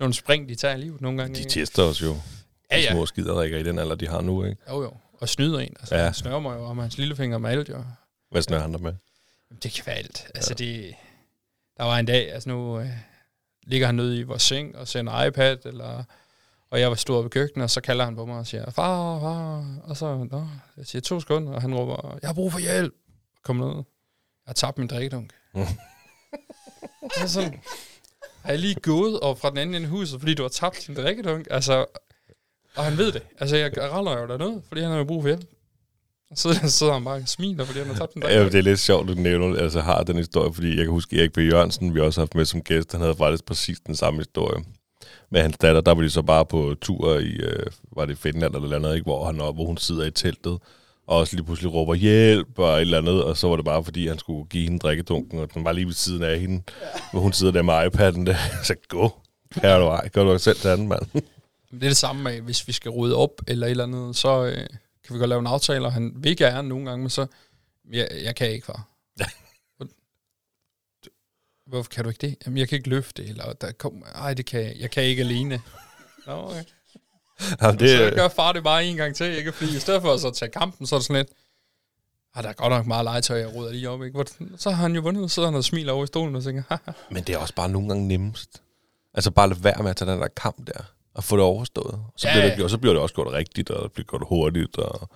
[0.00, 1.42] nogle spring, de tager i livet nogle gange.
[1.42, 2.16] De tester os jo.
[2.70, 2.86] Ja, ja.
[2.86, 4.62] De små skiderikker i den alder, de har nu, ikke?
[4.70, 4.92] Jo, jo.
[5.12, 5.76] Og snyder en.
[5.80, 6.04] Altså, ja.
[6.04, 7.84] Han snører mig jo om hans lillefinger med alt, jo.
[8.30, 8.92] Hvad snører han der med?
[9.62, 10.26] Det kan være alt.
[10.34, 10.64] Altså, ja.
[10.64, 10.94] det,
[11.76, 12.86] der var en dag, altså nu øh,
[13.62, 16.04] ligger han nede i vores seng og ser en iPad, eller,
[16.70, 19.20] og jeg var stået ved køkkenet, og så kalder han på mig og siger, far,
[19.20, 22.58] far, og så, Nå, jeg siger to sekunder, og han råber, jeg har brug for
[22.58, 22.94] hjælp.
[23.44, 23.84] Kom ned.
[24.48, 25.30] Jeg har tabt min drikkedunk.
[27.26, 27.40] så
[28.42, 30.86] har jeg lige gået og fra den anden ende af huset, fordi du har tabt
[30.86, 31.46] din drikkedunk?
[31.50, 31.86] Altså,
[32.76, 33.22] og han ved det.
[33.38, 35.44] Altså, jeg raller jo dernede, fordi han har jo brug for hjælp.
[36.34, 38.80] Så sidder han bare og smiler, fordi han har tabt en Ja, det er lidt
[38.80, 41.38] sjovt, at du nævner, altså har den historie, fordi jeg kan huske Erik B.
[41.38, 44.64] Jørgensen, vi også har haft med som gæst, han havde faktisk præcis den samme historie.
[45.30, 48.54] Med hans datter, der var de så bare på tur i, øh, var det Finland
[48.54, 49.04] eller andet, ikke?
[49.04, 50.58] Hvor, han, hvor hun sidder i teltet,
[51.08, 53.84] og også lige pludselig råber hjælp og et eller andet, og så var det bare,
[53.84, 56.86] fordi han skulle give hende drikkedunken, og den var lige ved siden af hende, ja.
[57.12, 58.36] hvor hun sidder der med iPad'en der.
[58.66, 59.20] Så gå,
[59.54, 61.02] her er du ej, gør du selv til anden, mand.
[61.70, 64.44] Det er det samme med, hvis vi skal rydde op eller et eller andet, så,
[64.44, 64.66] øh,
[65.04, 67.26] kan vi godt lave en aftale, og han vil gerne nogle gange, men så,
[67.92, 68.88] jeg, jeg kan ikke, far.
[71.70, 72.36] Hvorfor kan du ikke det?
[72.46, 75.22] Jamen, jeg kan ikke løfte, eller der kom, ej, det kan jeg, jeg kan ikke
[75.22, 75.60] alene.
[76.26, 76.64] Nå, okay.
[77.62, 79.52] Jamen, det, så gør far det bare en gang til, ikke?
[79.52, 81.28] Fordi i stedet for at så tage kampen, så er det sådan lidt,
[82.34, 84.24] ah, der er godt nok meget legetøj, jeg ruder lige op, ikke?
[84.56, 86.62] Så har han jo vundet, og sidder han og smiler over i stolen og tænker,
[86.68, 86.92] Haha.
[87.10, 88.62] Men det er også bare nogle gange nemmest.
[89.14, 90.82] Altså bare lade være med at tage den der kamp der
[91.18, 92.00] at få det overstået.
[92.16, 94.22] Så, ja, bliver det, og så bliver det også gjort rigtigt, og det bliver gjort
[94.28, 94.76] hurtigt.
[94.78, 95.08] Og,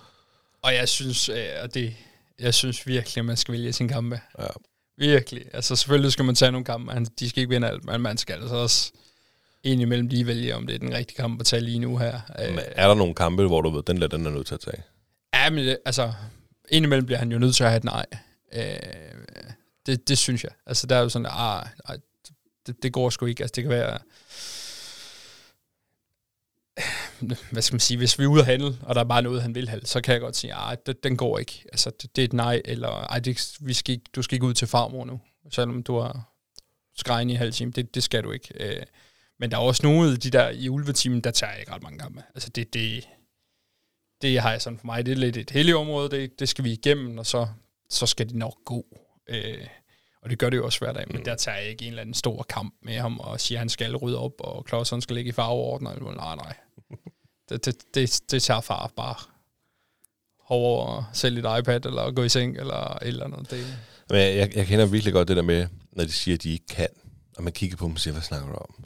[0.61, 1.93] og jeg synes, øh, at det,
[2.39, 4.21] jeg synes virkelig, at man skal vælge sin kampe.
[4.39, 4.47] Ja.
[4.97, 5.45] Virkelig.
[5.53, 7.05] Altså selvfølgelig skal man tage nogle kampe.
[7.19, 8.91] De skal ikke vinde alt, men man skal altså også
[9.63, 12.19] indimellem lige vælge, om det er den rigtige kamp at tage lige nu her.
[12.49, 14.59] Men er der nogle kampe, hvor du ved, den der, den er nødt til at
[14.59, 14.83] tage?
[15.33, 16.13] Ja, men det, altså,
[16.69, 18.05] indimellem bliver han jo nødt til at have et nej.
[18.53, 18.63] Øh,
[19.85, 20.51] det, det synes jeg.
[20.65, 21.97] Altså, der er jo sådan, ah, nej,
[22.67, 23.43] det, det går sgu ikke.
[23.43, 23.99] Altså, det kan være
[27.51, 29.41] hvad skal man sige, hvis vi er ude at handle, og der er bare noget,
[29.41, 31.65] han vil have, så kan jeg godt sige, at den går ikke.
[31.71, 34.45] Altså, det, det er et nej, eller ej, det, vi skal ikke, du skal ikke
[34.45, 35.21] ud til farmor nu,
[35.51, 36.33] selvom du har
[36.97, 37.71] skrejen i halv time.
[37.71, 38.49] Det, det skal du ikke.
[38.59, 38.83] Øh,
[39.39, 41.83] men der er også nogle af de der i ulvetimen, der tager jeg ikke ret
[41.83, 42.23] mange kampe.
[42.35, 43.07] Altså, det, det,
[44.21, 46.63] det har jeg sådan for mig, det er lidt et heldigt område, det, det skal
[46.63, 47.47] vi igennem, og så,
[47.89, 48.85] så skal det nok gå.
[49.29, 49.67] Øh,
[50.21, 51.23] og det gør det jo også hver dag, men mm.
[51.23, 53.69] der tager jeg ikke en eller anden stor kamp med ham og siger, at han
[53.69, 55.87] skal rydde op, og Claus skal ligge i farveorden.
[55.87, 56.55] Og nej, nej.
[57.49, 59.15] Det, det, det, det tager far bare
[60.49, 63.51] over og sælge et iPad, eller gå i seng, eller eller andet.
[63.51, 63.77] Det.
[64.09, 66.65] Men jeg, jeg kender virkelig godt det der med, når de siger, at de ikke
[66.65, 66.87] kan,
[67.37, 68.85] og man kigger på dem og siger, hvad snakker du om?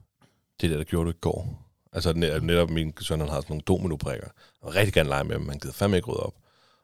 [0.62, 1.68] Det der, der gjorde du i går.
[1.94, 4.28] Altså netop min søn, han har sådan nogle dominobrikker,
[4.62, 6.34] og rigtig gerne lege med dem, man gider fandme ikke rydde op.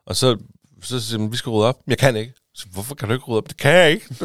[0.05, 0.37] Og så,
[0.81, 1.79] så siger han, vi skal rydde op.
[1.87, 2.33] Jeg kan ikke.
[2.53, 3.49] Så hvorfor kan du ikke rydde op?
[3.49, 4.15] Det kan jeg ikke.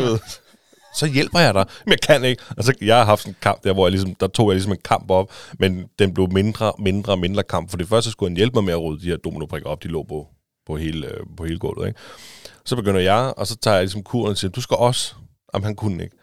[0.95, 1.67] så hjælper jeg dig.
[1.85, 2.43] Men jeg kan ikke.
[2.57, 4.79] Altså, jeg har haft en kamp der, hvor jeg ligesom, der tog jeg ligesom en
[4.85, 7.71] kamp op, men den blev mindre, mindre mindre kamp.
[7.71, 9.89] For det første skulle han hjælpe mig med at rydde de her dominobrikker op, de
[9.89, 10.29] lå på,
[10.67, 11.87] på, hele, øh, på hele gulvet.
[11.89, 12.01] Ikke?
[12.65, 15.15] Så begynder jeg, og så tager jeg ligesom kuren og siger, du skal også.
[15.55, 16.17] Jamen, han kunne ikke.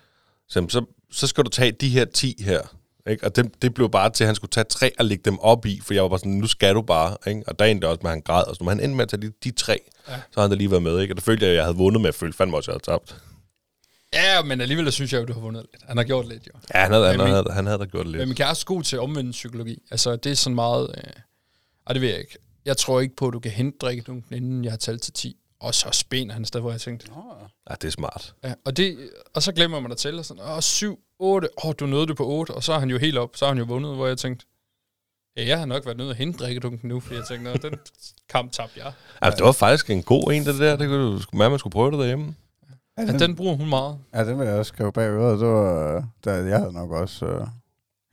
[0.49, 2.61] Så, så, så skal du tage de her 10 her.
[3.09, 3.25] Ikke?
[3.25, 5.65] Og det, det blev bare til, at han skulle tage tre og lægge dem op
[5.65, 7.17] i, for jeg var bare sådan, nu skal du bare.
[7.27, 7.43] Ikke?
[7.47, 8.43] Og der endte også med, at han græd.
[8.43, 10.13] Og så han endte med at tage de, de tre, ja.
[10.13, 10.99] så havde han da lige været med.
[10.99, 11.13] Ikke?
[11.13, 12.93] Og der følte jeg, at jeg havde vundet med, at følte fandme også, at jeg
[12.93, 13.21] havde tabt.
[14.13, 15.83] Ja, men alligevel synes jeg jo, du har vundet lidt.
[15.87, 16.51] Han har gjort lidt, jo.
[16.73, 18.17] Ja, han havde, han, min, havde, han havde da gjort lidt.
[18.17, 19.81] Men min kæreste er god til omvendt psykologi.
[19.91, 20.95] Altså, det er sådan meget...
[20.97, 21.03] Øh,
[21.87, 22.37] ej, det ved jeg ikke.
[22.65, 25.37] Jeg tror ikke på, at du kan hente drikkedunken, inden jeg har talt til 10.
[25.59, 27.07] Og så spænder han sted, hvor jeg tænkte...
[27.69, 28.33] Ja, det er smart.
[28.43, 30.99] Ja, og, det, og så glemmer man at tælle, og sådan, åh, syv.
[31.19, 31.47] 8.
[31.57, 33.29] Åh, oh, du nåede det på 8, og så er han jo helt op.
[33.33, 34.45] Så har han jo vundet, hvor jeg tænkte,
[35.37, 37.79] ja, jeg har nok været nødt at hente drikkedunken nu, fordi jeg tænkte, Nå, den
[38.29, 38.93] kamp tabte jeg.
[39.21, 40.75] Altså, det var faktisk en god en, det der.
[40.75, 42.35] Det kunne du, man, man skulle prøve det derhjemme.
[42.97, 43.97] Ja, Ja, den bruger hun meget.
[44.13, 45.39] ja, den vil jeg også skrive bag øret.
[45.39, 47.47] Det var, der, jeg havde nok også øh,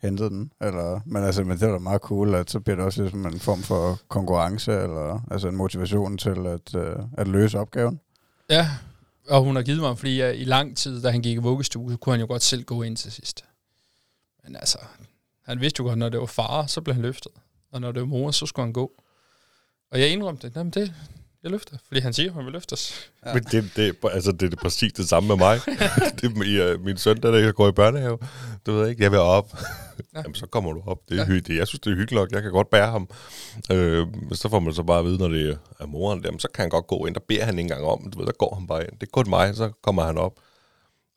[0.03, 0.53] hentet den.
[0.61, 3.27] Eller, men, altså, men det var da meget cool, at så bliver det også ligesom
[3.27, 8.01] en form for konkurrence, eller altså en motivation til at, øh, at løse opgaven.
[8.51, 8.69] Ja,
[9.29, 11.91] og hun har givet mig, fordi jeg, i lang tid, da han gik i vuggestue,
[11.91, 13.45] så kunne han jo godt selv gå ind til sidst.
[14.45, 14.79] Men altså,
[15.45, 17.33] han vidste jo godt, når det var far, så blev han løftet.
[17.71, 18.93] Og når det var mor, så skulle han gå.
[19.91, 20.75] Og jeg indrømte det.
[20.75, 20.95] Det,
[21.43, 21.77] jeg løfter.
[21.87, 23.11] Fordi han siger, at han vil løftes.
[23.27, 23.35] Ja.
[23.35, 25.61] Men det, det, altså, det er præcis det samme med mig.
[26.21, 28.19] det er min, uh, min søn, der, der går i børnehave.
[28.67, 29.59] Du ved ikke, jeg vil op.
[30.15, 30.19] Ja.
[30.21, 30.99] Jamen, så kommer du op.
[31.09, 31.27] Det er Ja.
[31.27, 31.59] hyggeligt.
[31.59, 32.33] Jeg synes, det er hyggeligt nok.
[32.33, 33.09] Jeg kan godt bære ham.
[33.73, 36.49] Øh, men så får man så bare at vide, når det er moren, jamen, så
[36.55, 37.15] kan han godt gå ind.
[37.15, 38.11] Der beder han ikke engang om.
[38.11, 38.93] Du ved, der går han bare ind.
[38.93, 40.33] Det er kun mig, så kommer han op.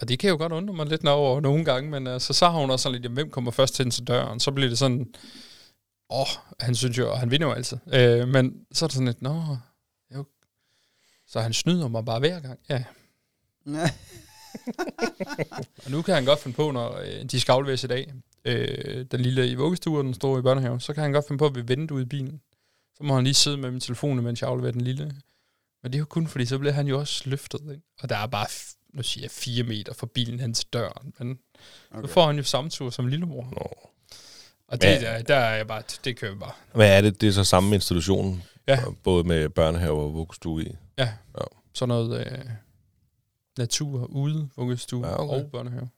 [0.01, 2.59] Og det kan jo godt undre mig lidt over nogle gange, men altså, så har
[2.59, 4.39] hun også sådan lidt, jamen, hvem kommer først til til døren?
[4.39, 5.05] Så bliver det sådan,
[6.09, 6.27] åh, oh,
[6.59, 7.77] han synes jo, han vinder jo altid.
[7.93, 9.57] Øh, men så er det sådan lidt, nå.
[11.27, 12.59] Så han snyder mig bare hver gang.
[12.69, 12.83] Ja,
[15.85, 18.13] Og nu kan han godt finde på, når øh, de skal afleveres i dag,
[18.45, 21.39] øh, den lille i vuggestue og den store i børnehave, så kan han godt finde
[21.39, 22.41] på, at vi venter ude i bilen.
[22.97, 25.05] Så må han lige sidde med min telefon, mens jeg afleverer den lille.
[25.83, 27.61] Men det er jo kun fordi, så bliver han jo også løftet.
[27.61, 27.81] Ikke?
[28.01, 28.47] Og der er bare,
[28.93, 31.13] nu siger jeg, fire meter fra bilen hen til døren.
[31.19, 31.39] Men
[31.91, 32.07] okay.
[32.07, 33.43] så får han jo samme tur som lillemor.
[33.51, 33.89] Nå.
[34.67, 36.51] Og det, der, der er jeg bare, det kører bare.
[36.73, 37.21] Hvad er det?
[37.21, 38.79] Det er så samme institution, Ja.
[39.03, 40.75] både med børnehave og vuggestue i.
[40.97, 41.43] Ja, Ja.
[41.73, 42.45] sådan noget øh,
[43.57, 45.43] natur, ude, vuggestue Ja, okay.
[45.43, 45.89] og børnehave.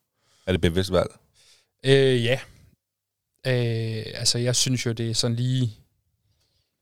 [0.48, 1.10] Er det bevidst valg?
[1.86, 2.40] Øh, ja.
[3.48, 5.78] Øh, altså, jeg synes jo, det er sådan lige,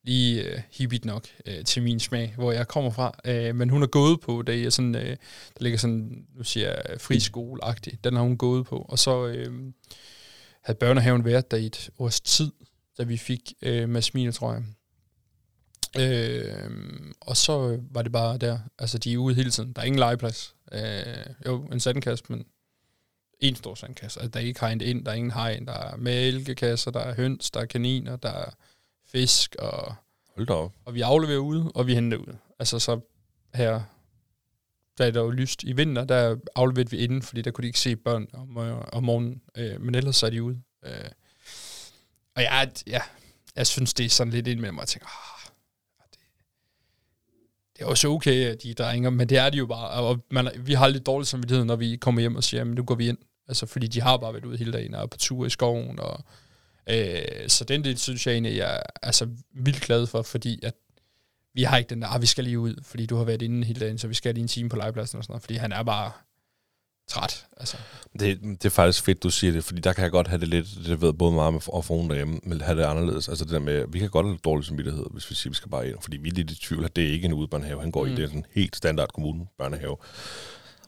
[0.04, 3.19] lige øh, hippigt nok øh, til min smag, hvor jeg kommer fra.
[3.25, 5.10] Øh, men hun har gået på, det er sådan, øh,
[5.58, 8.04] der ligger sådan, nu siger jeg, friskole-agtigt.
[8.04, 8.86] Den har hun gået på.
[8.89, 9.73] Og så øh,
[10.63, 12.51] havde børnehaven været der i et års tid,
[12.97, 14.63] da vi fik øh, Masmine, tror jeg.
[15.99, 18.60] Øh, og så var det bare der.
[18.79, 19.73] Altså, de er ude hele tiden.
[19.73, 20.55] Der er ingen legeplads.
[20.71, 22.45] Øh, jo, en sandkast, men
[23.39, 24.19] en stor sandkasse.
[24.19, 25.65] Altså, der er ikke hegnet ind, der er ingen hegn.
[25.67, 28.49] Der er mælkekasser, der er høns, der er kaniner, der er
[29.12, 29.95] fisk, og,
[30.36, 30.71] Hold da op.
[30.86, 32.36] og vi afleverer ude, og vi henter ud.
[32.60, 32.99] Altså så
[33.53, 33.81] her,
[34.97, 37.67] der er der jo lyst i vinter, der afleverede vi inden, fordi der kunne de
[37.67, 39.41] ikke se børn om, øh, om morgenen.
[39.58, 40.62] Øh, men ellers så er de ude.
[40.86, 41.10] Øh,
[42.36, 43.01] og jeg, ja,
[43.55, 45.35] jeg synes, det er sådan lidt ind med mig, at tænke, ah, det,
[47.78, 49.90] det er også okay, at de drenge, men det er de jo bare.
[49.90, 52.84] Og man, vi har lidt dårlig samvittighed, når vi kommer hjem og siger, men nu
[52.84, 53.18] går vi ind.
[53.48, 56.00] Altså, fordi de har bare været ude hele dagen og er på tur i skoven.
[56.00, 56.24] Og,
[56.90, 60.74] øh, så den del synes jeg egentlig, jeg er altså, vildt glad for, fordi at
[61.54, 63.68] vi har ikke den der, ah, vi skal lige ud, fordi du har været inde
[63.68, 65.72] hele dagen, så vi skal lige en time på legepladsen og sådan noget, fordi han
[65.72, 66.12] er bare
[67.08, 67.46] træt.
[67.58, 67.78] Altså.
[68.20, 70.48] Det, det er faktisk fedt, du siger det, fordi der kan jeg godt have det
[70.48, 73.30] lidt, det ved både mig og fruen derhjemme, men have det anderledes.
[73.30, 75.70] Altså det der med, vi kan godt have dårlig samvittighed, hvis vi siger, vi skal
[75.70, 77.91] bare ind, fordi vi er lidt i tvivl, at det er ikke en udbørnehave, han
[77.91, 78.12] går mm.
[78.12, 79.98] i, det er sådan en helt standard kommune børnehave,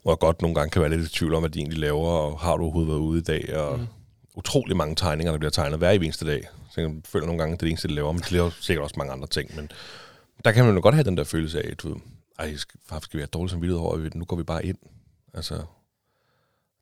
[0.01, 2.09] hvor jeg godt nogle gange kan være lidt i tvivl om, hvad de egentlig laver,
[2.09, 3.87] og har du overhovedet været ude i dag, og mm.
[4.35, 6.47] Utrolig mange tegninger, der bliver tegnet hver eneste dag.
[6.71, 8.49] Så jeg føler nogle gange, at det er det eneste, de laver, men de laver
[8.61, 9.71] sikkert også mange andre ting, men
[10.45, 11.97] der kan man jo godt have den der følelse af, at du
[12.39, 14.77] ej, skal, skal vi have dårlig samvittighed over, at nu går vi bare ind.
[15.33, 15.61] Altså,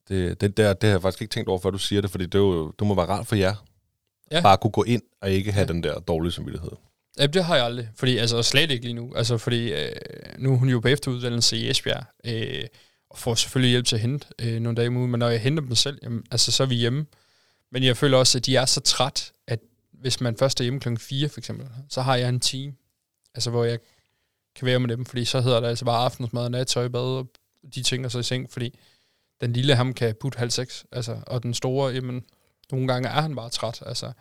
[0.09, 2.25] det, det, der, det har jeg faktisk ikke tænkt over, før du siger det, fordi
[2.25, 3.65] det, er jo, det må være rart for jer.
[4.31, 4.41] Ja.
[4.41, 5.73] Bare at kunne gå ind og ikke have Ja.
[5.73, 6.71] den der dårlige samvittighed.
[7.19, 7.89] Ja, det har jeg aldrig.
[7.95, 9.13] Fordi, altså slet ikke lige nu.
[9.15, 9.91] Altså, fordi øh,
[10.37, 12.63] nu er hun jo på efteruddannelse i Esbjerg, øh,
[13.09, 15.41] og får selvfølgelig hjælp til at hente øh, nogle dage om ugen, men når jeg
[15.41, 17.05] henter dem selv, jamen, altså, så er vi hjemme.
[17.71, 19.59] Men jeg føler også, at de er så træt, at
[19.93, 22.73] hvis man først er hjemme klokken 4 for eksempel, så har jeg en time,
[23.35, 23.79] altså hvor jeg
[24.55, 27.27] kan være med dem, fordi så hedder det altså bare aftensmad, nattøj, bad og
[27.75, 28.79] de ting, og så i seng, fordi
[29.41, 32.23] den lille ham kan putte halv seks, altså, og den store, jamen,
[32.71, 34.11] nogle gange er han bare træt, altså,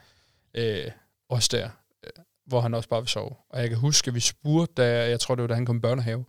[0.55, 0.90] øh,
[1.29, 1.68] også der,
[2.05, 2.11] øh,
[2.46, 3.35] hvor han også bare vil sove.
[3.48, 5.77] Og jeg kan huske, at vi spurgte, da jeg tror, det var da han kom
[5.77, 6.24] i børnehave,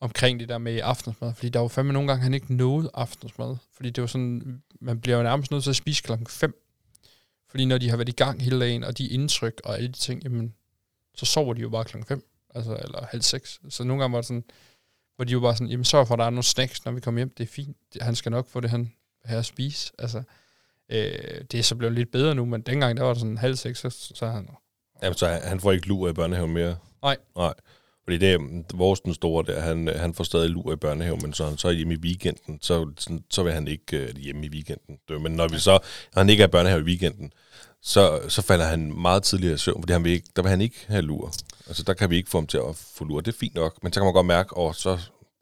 [0.00, 3.56] omkring det der med aftensmad, fordi der var fandme nogle gange, han ikke nåede aftensmad,
[3.72, 6.62] fordi det var sådan, man bliver jo nærmest nødt til at spise klokken 5,
[7.48, 9.98] fordi når de har været i gang hele dagen, og de indtryk og alle de
[9.98, 10.54] ting, jamen,
[11.14, 13.60] så sover de jo bare klokken 5, altså, eller halv seks.
[13.68, 14.44] Så nogle gange var det sådan,
[15.16, 17.00] hvor de jo bare sådan, jamen sørg for, at der er nogle snacks, når vi
[17.00, 18.92] kommer hjem, det er fint, han skal nok få det, han
[19.24, 20.22] have at spise, altså,
[20.88, 23.56] øh, det er så blevet lidt bedre nu, men dengang, der var det sådan halv
[23.56, 24.48] seks, så, så han,
[25.02, 26.76] Jamen, så han får ikke lur i børnehaven mere?
[27.02, 27.16] Nej.
[27.36, 27.54] Nej.
[28.04, 31.32] Fordi det er vores den store der, han, han får stadig lur i børnehaven, men
[31.32, 32.92] så han så er hjemme i weekenden, så,
[33.30, 35.22] så vil han ikke uh, hjemme i weekenden.
[35.22, 35.78] Men når vi så,
[36.14, 37.32] når han ikke er i børnehave i weekenden,
[37.82, 40.60] så, så falder han meget tidligere i søvn, fordi han vil ikke, der vil han
[40.60, 41.32] ikke have lur.
[41.66, 43.20] Altså der kan vi ikke få ham til at få lur.
[43.20, 44.98] Det er fint nok, men så kan man godt mærke, og så,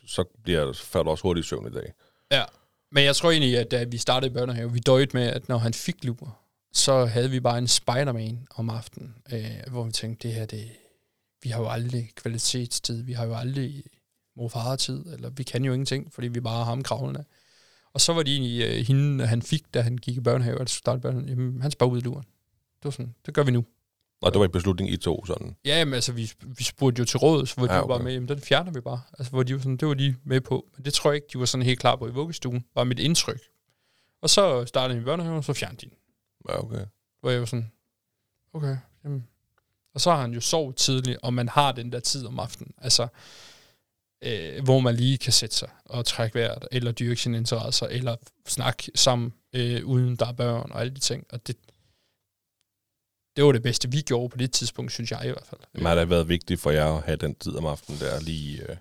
[0.07, 1.93] så bliver, falder du også hurtigt i søvn i dag.
[2.31, 2.45] Ja.
[2.93, 5.59] Men jeg tror egentlig, at da vi startede i børnehave, vi døjede med, at når
[5.59, 6.39] han fik lur,
[6.73, 10.71] så havde vi bare en Spider-Man om aftenen, øh, hvor vi tænkte, det her, det,
[11.43, 13.85] vi har jo aldrig kvalitetstid, vi har jo aldrig
[14.37, 17.25] morfar-tid, eller vi kan jo ingenting, fordi vi bare har ham kravlende.
[17.95, 20.67] Og så var det egentlig øh, hende, han fik, da han gik i børnehave, eller
[20.67, 22.25] startede børnehave, jamen, han sparer ud i luren.
[22.79, 23.65] Det var sådan, det gør vi nu.
[24.23, 25.57] Og det var en beslutning i to, sådan.
[25.65, 27.93] Ja, men altså, vi, vi spurgte jo til råd, hvor de Ja, okay.
[27.93, 29.01] var med, jamen den fjerner vi bare.
[29.19, 30.69] Altså, hvor de var sådan, det var de med på.
[30.77, 32.99] Men det tror jeg ikke, de var sådan helt klar på i vuggestuen, var mit
[32.99, 33.41] indtryk.
[34.23, 35.97] Og så startede vi i børnehaven, og så fjernede de den.
[36.49, 36.85] Ja, okay.
[37.21, 37.73] Hvor jeg var sådan,
[38.53, 39.27] okay, jamen.
[39.95, 42.73] Og så har han jo sovet tidligt, og man har den der tid om aftenen.
[42.79, 43.09] Altså,
[44.23, 48.17] øh, hvor man lige kan sætte sig og trække vejret, eller dyrke sine interesser, eller
[48.49, 51.27] snakke sammen, øh, uden der er børn og alle de ting.
[51.31, 51.57] Og det,
[53.37, 55.61] det var det bedste, vi gjorde på det tidspunkt, synes jeg i hvert fald.
[55.73, 58.63] Men har det været vigtigt for jer at have den tid om aftenen der lige
[58.71, 58.77] øh,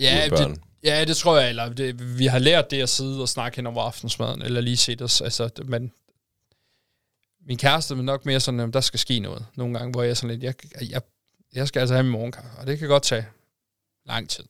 [0.00, 1.48] Ja, det, ja, det tror jeg.
[1.48, 4.76] Eller det, vi har lært det at sidde og snakke hen over aftensmaden, eller lige
[4.76, 5.20] set os.
[5.20, 5.92] Altså, det- men
[7.46, 9.46] min kæreste er nok mere sådan, at der skal ske noget.
[9.56, 11.02] Nogle gange, hvor jeg er sådan lidt, jeg, jeg,
[11.54, 13.26] jeg skal altså have min morgenkaffe, og det kan godt tage
[14.06, 14.44] lang tid.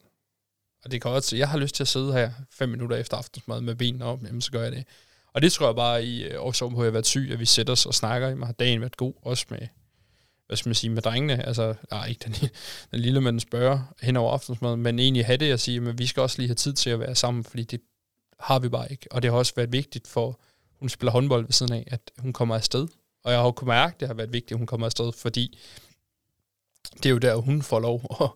[0.84, 3.60] Og det kan også, jeg har lyst til at sidde her fem minutter efter aftensmad
[3.60, 4.84] med benene op, jamen så gør jeg det.
[5.32, 7.40] Og det tror jeg bare i øh, også på, at jeg har været syg, at
[7.40, 8.28] vi sætter os og snakker.
[8.28, 9.58] Jamen, har dagen været god, også med,
[10.46, 11.46] hvad skal man sige, med drengene.
[11.46, 12.34] Altså, nej, ikke den,
[12.90, 16.06] den lille mand spørger hen over aftensmad, men egentlig have det at sige, at vi
[16.06, 17.80] skal også lige have tid til at være sammen, fordi det
[18.40, 19.06] har vi bare ikke.
[19.10, 20.40] Og det har også været vigtigt for,
[20.78, 22.88] hun spiller håndbold ved siden af, at hun kommer afsted.
[23.24, 25.12] Og jeg har jo kunnet mærke, at det har været vigtigt, at hun kommer afsted,
[25.12, 25.58] fordi
[26.96, 28.30] det er jo der, hun får lov at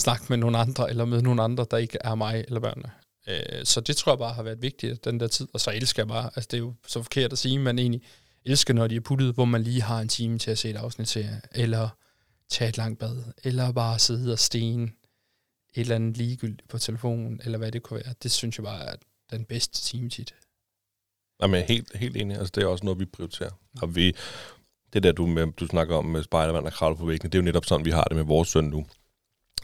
[0.00, 2.90] snakke med nogle andre, eller med nogle andre, der ikke er mig eller børnene.
[3.28, 5.48] Øh, Så det tror jeg bare har været vigtigt, den der tid.
[5.52, 8.02] Og så elsker jeg bare, altså det er jo så forkert at sige, men egentlig
[8.44, 10.76] elsker, når de er puttet, hvor man lige har en time til at se et
[10.76, 11.88] afsnit til, eller
[12.50, 14.84] tage et langt bad, eller bare sidde og stene
[15.74, 18.14] et eller andet ligegyldigt på telefonen, eller hvad det kunne være.
[18.22, 18.96] Det synes jeg bare er
[19.30, 20.34] den bedste time tit.
[21.42, 22.36] Jamen, helt, helt enig.
[22.36, 23.50] Altså, det er også noget, vi prioriterer.
[23.82, 24.16] Og vi,
[24.92, 27.42] det der, du, med, du snakker om med Spider-Man og kravle på væggene, det er
[27.42, 28.86] jo netop sådan, vi har det med vores søn nu.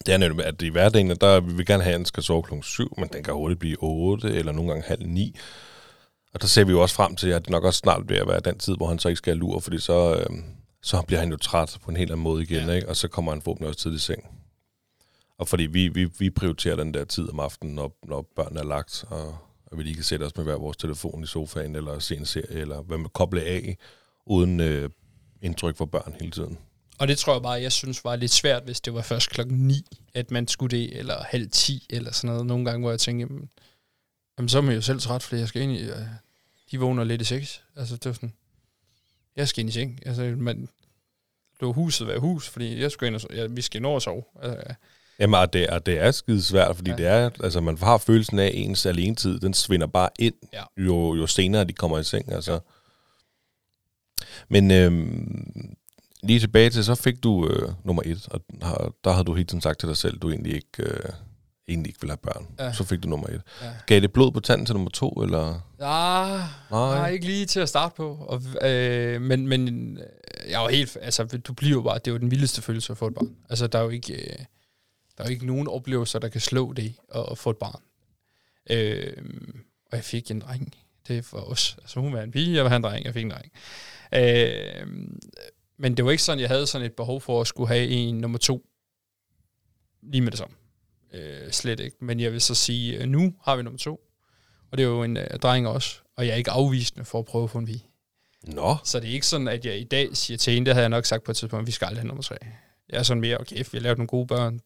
[0.07, 2.43] Det er netop, at i hverdagen, der vil vi gerne have, at han skal sove
[2.43, 5.37] klokken 7, men den kan hurtigt blive 8, eller nogle gange halv 9.
[6.35, 8.29] Og der ser vi jo også frem til, at det nok også snart bliver at
[8.29, 10.38] være den tid, hvor han så ikke skal have lur, fordi så, øh,
[10.83, 12.73] så bliver han jo træt på en helt anden måde igen, ja.
[12.73, 12.88] ikke?
[12.88, 14.25] og så kommer han forhåbentlig også tidligt i seng.
[15.38, 18.64] Og fordi vi, vi, vi prioriterer den der tid om aftenen, når, når børnene er
[18.64, 19.37] lagt, og,
[19.67, 22.27] og vi lige kan sætte os med hver vores telefon i sofaen, eller se en
[22.27, 23.77] serie, eller hvad med koble af,
[24.27, 24.91] uden øh,
[25.42, 26.59] indtryk for børn hele tiden.
[26.98, 29.57] Og det tror jeg bare, jeg synes var lidt svært, hvis det var først klokken
[29.57, 32.46] 9, at man skulle det, eller halv 10, eller sådan noget.
[32.46, 33.48] Nogle gange, hvor jeg tænkte, jamen,
[34.38, 35.96] jamen så er man jo selv træt, fordi jeg skal ind i, øh,
[36.70, 37.62] de vågner lidt i seks.
[37.77, 38.33] Altså, det var sådan,
[39.37, 40.01] jeg skal ind i seng.
[40.07, 40.68] Altså, man,
[41.61, 44.22] lå huset være hus, fordi jeg skulle ind og, ja, vi skal nå at sove.
[44.42, 44.74] Altså,
[45.18, 46.96] Jamen, og det, og det er skide svært, fordi ja.
[46.96, 47.24] Ja.
[47.24, 50.62] det er, altså man har følelsen af, at ens alenetid, den svinder bare ind, Ja.
[50.77, 52.33] jo, jo senere de kommer i seng.
[52.33, 52.61] Altså.
[54.48, 55.74] Men øhm,
[56.22, 59.46] lige tilbage til, så fik du øh, nummer et, og har, der havde du hele
[59.46, 61.11] tiden sagt til dig selv, at du egentlig ikke, øh,
[61.68, 62.46] egentlig ikke ville have børn.
[62.58, 62.64] Ja.
[62.64, 62.72] Ja.
[62.72, 63.42] Så fik du nummer et.
[63.62, 63.70] ja.
[63.87, 65.61] Gav det blod på tanden til nummer to, eller?
[65.80, 66.98] Ah, Nej.
[66.98, 68.26] nej, ikke lige til at starte på.
[68.28, 72.12] Og, øh, men, men øh, jeg var helt, altså, du bliver jo bare, det er
[72.12, 73.37] jo den vildeste følelse at få et barn.
[73.50, 74.38] Altså, der er jo ikke, øh,
[75.18, 77.80] der er jo ikke nogen oplevelser, der kan slå det at, at få et barn.
[78.70, 79.12] Øh,
[79.90, 80.74] og jeg fik en dreng.
[81.08, 81.76] Det var os.
[81.82, 83.52] Altså, hun var en pige, jeg var en dreng, jeg fik en dreng.
[84.14, 84.87] Øh,
[85.79, 88.14] men det var ikke sådan, jeg havde sådan et behov for at skulle have en
[88.14, 88.66] nummer to
[90.03, 90.57] lige med det samme.
[91.12, 91.97] Øh, slet ikke.
[92.01, 94.01] Men jeg vil så sige, øh, nu har vi nummer to.
[94.71, 96.01] Og det er jo en øh, dreng også.
[96.16, 97.85] Og jeg er ikke afvisende for at prøve at få en pige.
[98.47, 100.83] Nå, Så det er ikke sådan, at jeg i dag siger til hende, det havde
[100.83, 102.37] jeg nok sagt på et tidspunkt, at vi skal aldrig have nummer tre.
[102.88, 104.61] Jeg er sådan mere, okay, vi har lavet nogle gode børn,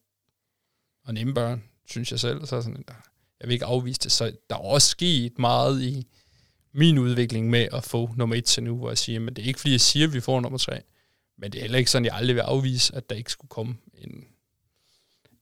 [1.05, 2.45] og nemme børn, synes jeg selv.
[2.45, 2.83] Så er jeg sådan,
[3.39, 4.11] jeg vil ikke afvise det.
[4.11, 6.07] Så der er også sket meget i
[6.73, 9.47] min udvikling med at få nummer et til nu, hvor jeg siger, men det er
[9.47, 10.81] ikke fordi, jeg siger, at vi får nummer tre.
[11.37, 13.75] Men det er heller ikke sådan, jeg aldrig vil afvise, at der ikke skulle komme
[13.97, 14.23] en,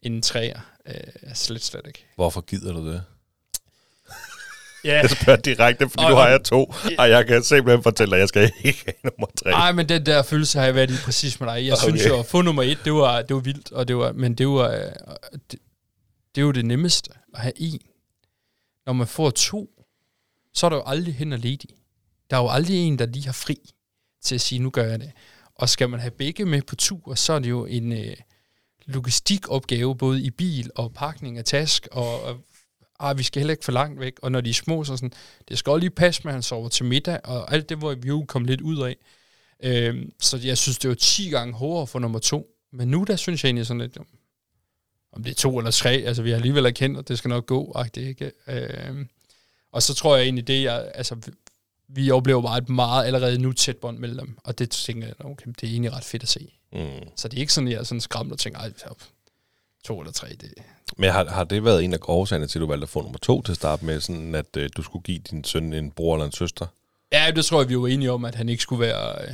[0.04, 0.60] en træer.
[0.88, 0.96] Øh,
[1.34, 2.06] slet, slet ikke.
[2.16, 3.04] hvorfor gider du det?
[4.84, 8.10] Ja, Jeg spørger direkte, fordi Og- nu har jeg to, og jeg kan simpelthen fortælle
[8.12, 9.50] dig, at jeg skal ikke have nummer tre.
[9.52, 11.66] Nej, men den der følelse har jeg været i præcis med dig.
[11.66, 11.82] Jeg okay.
[11.90, 14.36] synes jo, at få nummer et, det var, det var vildt, og det var, men
[14.36, 14.92] det var, øh,
[15.52, 15.60] det,
[16.36, 17.80] det jo det nemmeste at have en.
[18.86, 19.70] Når man får to,
[20.54, 21.70] så er der jo aldrig hen og ledig.
[22.30, 23.58] Der er jo aldrig en, der lige har fri
[24.22, 25.12] til at sige, nu gør jeg det.
[25.56, 28.16] Og skal man have begge med på tur, så er det jo en øh,
[28.86, 32.38] logistikopgave, både i bil og pakning af task, og
[33.02, 34.14] og, ah, vi skal heller ikke for langt væk.
[34.22, 35.12] Og når de er små, så sådan,
[35.50, 37.96] det skal også lige passe med, at han sover til middag, og alt det, hvor
[37.96, 38.96] vi jo kom lidt ud af.
[39.64, 42.48] Øhm, så jeg synes, det var 10 gange hårdere for nummer to.
[42.74, 43.98] Men nu der synes jeg egentlig sådan lidt,
[45.14, 47.46] om det er to eller tre, altså vi har alligevel erkendt, at det skal nok
[47.46, 48.32] gå, agtigt, ikke?
[48.48, 49.10] Øhm,
[49.72, 51.16] og så tror jeg egentlig det, jeg, altså,
[51.88, 55.26] vi- oplever bare et meget allerede nu tæt bånd mellem dem, og det tænker jeg,
[55.26, 56.54] okay, det er egentlig ret fedt at se.
[56.74, 56.80] Mm.
[57.16, 58.72] Så det er ikke sådan, jeg er sådan skræmt og tænker, ej,
[59.84, 60.54] to eller tre, det,
[60.98, 63.20] Men har, har det været en af årsagerne til, at du valgte at få nummer
[63.20, 66.16] to til at starte med, sådan at øh, du skulle give din søn en bror
[66.16, 66.66] eller en søster?
[67.12, 69.24] Ja, det tror jeg, vi var enige om, at han ikke skulle være...
[69.28, 69.34] Øh,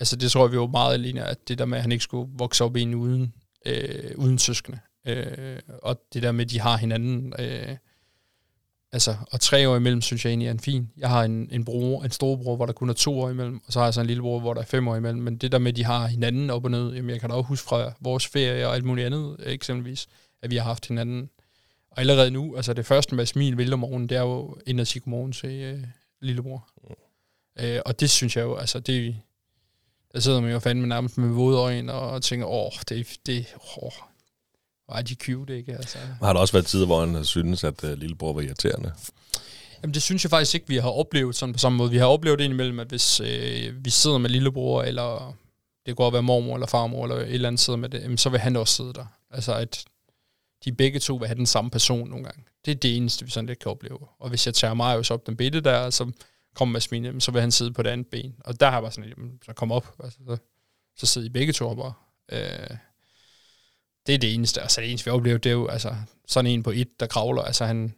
[0.00, 2.04] altså, det tror jeg, vi var meget alene, at det der med, at han ikke
[2.04, 3.34] skulle vokse op i en uden,
[3.66, 4.78] øh, uden søskende.
[5.06, 7.32] Øh, og det der med, at de har hinanden...
[7.38, 7.76] Øh,
[8.92, 10.90] altså, og tre år imellem, synes jeg egentlig er en fin.
[10.96, 13.72] Jeg har en, en bror, en storebror, hvor der kun er to år imellem, og
[13.72, 15.22] så har jeg så en lillebror, hvor der er fem år imellem.
[15.22, 17.36] Men det der med, at de har hinanden op og ned, jamen jeg kan da
[17.36, 20.06] også huske fra vores ferie og alt muligt andet, eksempelvis,
[20.42, 21.30] at vi har haft hinanden.
[21.90, 24.80] Og allerede nu, altså det første med smil vil om morgenen, det er jo ind
[24.80, 25.84] og sige godmorgen til øh,
[26.20, 26.68] lillebror.
[27.60, 29.16] Øh, og det synes jeg jo, altså det,
[30.12, 33.92] der sidder man jo fandme nærmest med våde øjne og tænker, åh, det, det, åh,
[34.86, 35.72] hvor er de cute, ikke?
[35.72, 35.98] Altså.
[36.22, 38.92] Har der også været tider, hvor han har syntes, at øh, lillebror var irriterende?
[39.82, 41.90] Jamen det synes jeg faktisk ikke, vi har oplevet sådan på samme måde.
[41.90, 45.36] Vi har oplevet det indimellem, at hvis øh, vi sidder med lillebror, eller
[45.86, 48.18] det kunne godt være mormor eller farmor, eller et eller andet sidder med det, jamen,
[48.18, 49.06] så vil han også sidde der.
[49.30, 49.84] Altså at
[50.64, 52.44] de begge to vil have den samme person nogle gange.
[52.64, 53.98] Det er det eneste, vi sådan lidt kan opleve.
[54.20, 56.12] Og hvis jeg tager Marius op den bitte der, så
[56.54, 58.34] kommer med jamen, så vil han sidde på det andet ben.
[58.44, 59.94] Og der har jeg bare sådan jamen, så kom op.
[60.04, 60.36] Altså, så,
[60.96, 61.78] så sidder I begge to op.
[61.78, 61.92] og,
[62.32, 62.76] Øh,
[64.06, 64.60] det er det eneste.
[64.62, 67.42] Altså det eneste, vi oplever, det er jo altså, sådan en på et, der kravler.
[67.42, 67.94] Altså han,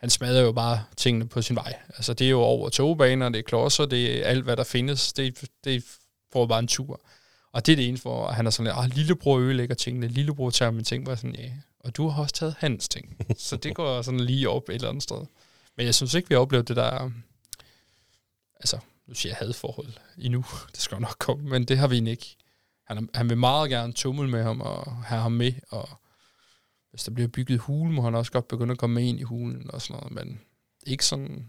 [0.00, 1.74] han smadrer jo bare tingene på sin vej.
[1.88, 5.12] Altså det er jo over togbaner, det er klodser, det er alt, hvad der findes.
[5.12, 5.84] Det, det
[6.32, 7.00] får bare en tur.
[7.52, 10.50] Og det er det eneste, hvor han er sådan lidt, ah, lillebror ødelægger tingene, lillebror
[10.50, 13.16] tager mine ting, var sådan, ja, og du har også taget hans ting.
[13.36, 15.24] så det går sådan lige op et eller andet sted.
[15.76, 17.10] Men jeg synes ikke, vi har oplevet det der,
[18.60, 21.94] altså, nu siger jeg hadforhold endnu, det skal jo nok komme, men det har vi
[21.94, 22.36] egentlig ikke.
[22.88, 25.88] Han, han vil meget gerne tumle med ham og have ham med, og
[26.90, 29.22] hvis der bliver bygget hule, må han også godt begynde at komme med ind i
[29.22, 30.40] hulen og sådan noget, men
[30.86, 31.46] ikke sådan,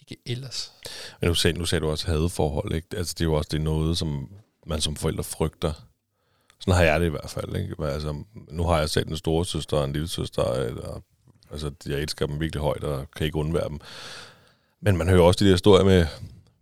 [0.00, 0.72] ikke ellers.
[1.20, 2.88] Men nu sagde, nu sagde du også hadeforhold, ikke?
[2.96, 4.30] Altså, det er jo også det er noget, som
[4.66, 5.72] man som forældre frygter.
[6.60, 7.84] Sådan har jeg det i hvert fald, ikke?
[7.84, 11.02] Altså, nu har jeg selv en store søster og en lille søster, øh, eller,
[11.50, 13.80] altså, jeg elsker dem virkelig højt, og kan ikke undvære dem.
[14.80, 16.06] Men man hører også de der historier med,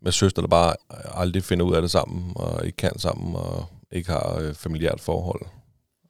[0.07, 3.67] med søster, der bare aldrig finder ud af det sammen, og ikke kan sammen, og
[3.91, 5.47] ikke har øh, familiært forhold.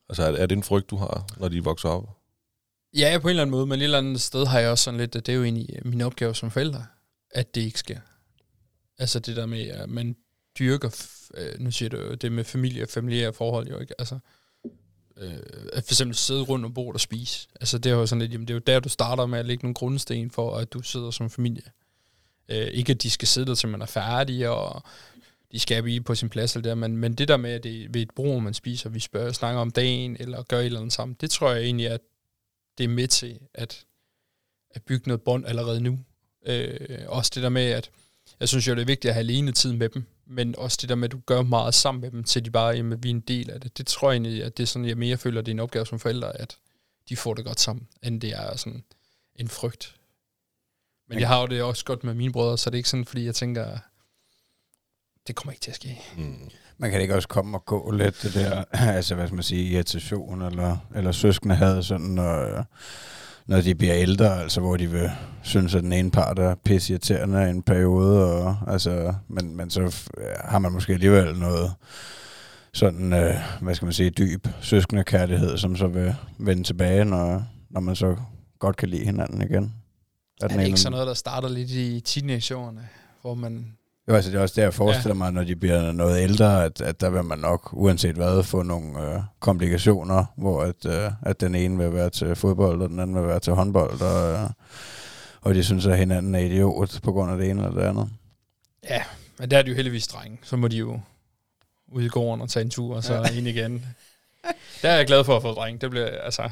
[0.09, 2.09] Altså, er, er det en frygt, du har, når de vokser op?
[2.96, 5.00] Ja, på en eller anden måde, men et eller andet sted har jeg også sådan
[5.00, 6.82] lidt, at det er jo egentlig øh, min opgave som forælder,
[7.30, 7.98] at det ikke sker.
[8.98, 10.16] Altså det der med, at man
[10.59, 14.18] dyrker, øh, nu siger du det med familie og familiære forhold jo ikke, altså
[15.16, 15.32] øh,
[15.72, 17.48] at for eksempel sidde rundt om bordet og spise.
[17.61, 19.46] Altså det er jo sådan lidt, jamen det er jo der, du starter med at
[19.46, 21.70] lægge nogle grundsten for, at du sidder som familie.
[22.48, 24.82] Øh, ikke at de skal sidde der, til man er færdig, og
[25.52, 27.94] de skal blive på sin plads, eller der, men, men det der med, at det
[27.94, 30.92] ved et brug, man spiser, vi spørger, snakker om dagen, eller gør et eller andet
[30.92, 32.00] sammen, det tror jeg egentlig, at
[32.78, 33.85] det er med til at,
[34.70, 35.98] at bygge noget bånd allerede nu.
[36.46, 37.90] Øh, også det der med, at
[38.40, 40.88] jeg synes jo, det er vigtigt at have alene tid med dem, men også det
[40.88, 43.14] der med, at du gør meget sammen med dem, til de bare, jamen, vi er
[43.14, 43.78] en del af det.
[43.78, 45.61] Det tror jeg egentlig, at det er sådan, jeg mere føler, at det er en
[45.61, 46.56] opgave som forældre, at
[47.09, 48.85] de får det godt sammen, end det er sådan
[49.37, 49.95] en frygt.
[51.08, 53.04] Men jeg har jo det også godt med mine brødre, så det er ikke sådan,
[53.04, 53.78] fordi jeg tænker,
[55.26, 56.00] det kommer ikke til at ske.
[56.16, 56.50] Mm.
[56.78, 58.64] Man kan ikke også komme og gå lidt det der,
[58.96, 62.64] altså hvad skal man sige, irritation, eller, eller søskende havde sådan, når,
[63.46, 65.10] når de bliver ældre, altså hvor de vil
[65.42, 70.08] synes, at den ene part er pissirriterende i en periode, og, altså, men, men så
[70.44, 71.74] har man måske alligevel noget
[72.72, 77.44] sådan, øh, hvad skal man sige, dyb søskende kærlighed, som så vil vende tilbage, når,
[77.70, 78.16] når man så
[78.58, 79.74] godt kan lide hinanden igen.
[80.42, 82.88] Er det ikke sådan noget, der starter lidt i teenageårene,
[83.22, 83.77] hvor man
[84.09, 85.18] Jo, altså det er også der, jeg forestiller ja.
[85.18, 88.62] mig, når de bliver noget ældre, at, at der vil man nok, uanset hvad, få
[88.62, 93.01] nogle øh, komplikationer, hvor at, øh, at den ene vil være til fodbold, og den
[93.01, 94.51] anden vil være til håndbold, og, øh,
[95.40, 98.11] og de synes, at hinanden er idiot på grund af det ene eller det andet.
[98.90, 99.03] Ja,
[99.38, 100.38] men der er de jo heldigvis drenge.
[100.42, 101.01] Så må de jo
[101.88, 103.31] ud i gården og tage en tur, og så ja.
[103.38, 103.87] ind igen.
[104.83, 105.81] Der er jeg glad for at få dreng.
[105.81, 106.42] Det bliver, altså...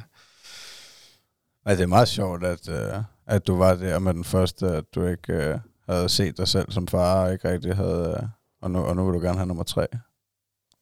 [1.66, 2.94] Altså, det er meget sjovt, at, øh,
[3.26, 5.58] at du var der med den første, at du ikke øh,
[5.88, 8.18] havde set dig selv som far, og ikke rigtig havde...
[8.22, 8.28] Øh,
[8.62, 9.86] og, nu, og nu vil du gerne have nummer tre.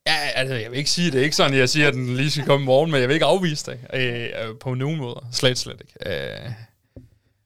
[0.07, 1.21] Ja, altså, jeg vil ikke sige det.
[1.21, 3.14] er ikke sådan, jeg siger, at den lige skal komme i morgen, men jeg vil
[3.14, 5.27] ikke afvise det øh, øh, på nogen måde.
[5.33, 6.25] Slet, slet ikke.
[6.44, 6.52] Øh,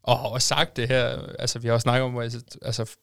[0.03, 2.97] og har også sagt det her, altså vi har også snakket om, altså, altså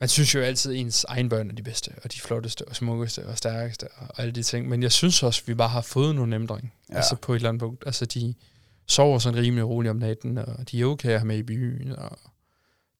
[0.00, 2.76] man synes jo altid, at ens egen børn er de bedste, og de flotteste, og
[2.76, 4.68] smukkeste, og stærkeste, og alle de ting.
[4.68, 6.72] Men jeg synes også, at vi bare har fået nogle ændring.
[6.88, 6.94] Ja.
[6.94, 6.96] Ja.
[6.96, 7.82] Altså på et eller andet punkt.
[7.86, 8.34] Altså de
[8.86, 11.92] sover sådan rimelig roligt om natten, og de er okay at have med i byen,
[11.92, 12.18] og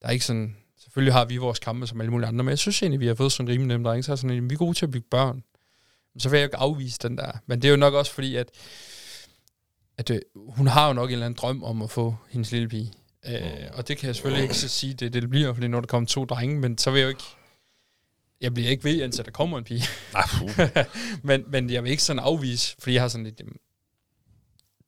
[0.03, 0.57] der er ikke sådan...
[0.79, 3.15] Selvfølgelig har vi vores kampe som alle mulige andre, men jeg synes egentlig, vi har
[3.15, 5.07] fået sådan en rimelig nem dreng, så er sådan, vi er gode til at bygge
[5.11, 5.43] børn.
[6.19, 7.33] Så vil jeg jo ikke afvise den der.
[7.47, 8.51] Men det er jo nok også fordi, at
[9.99, 12.69] at øh, hun har jo nok en eller anden drøm om at få hendes lille
[12.69, 12.93] pige.
[13.27, 13.41] Øh,
[13.73, 16.07] og det kan jeg selvfølgelig ikke så sige, det, det, bliver, fordi når der kommer
[16.07, 17.25] to drenge, men så vil jeg jo ikke...
[18.41, 19.83] Jeg bliver ikke ved, indtil der kommer en pige.
[20.39, 20.51] Puh.
[21.29, 23.41] men, men jeg vil ikke sådan afvise, fordi jeg har sådan lidt...
[23.41, 23.57] Jamen,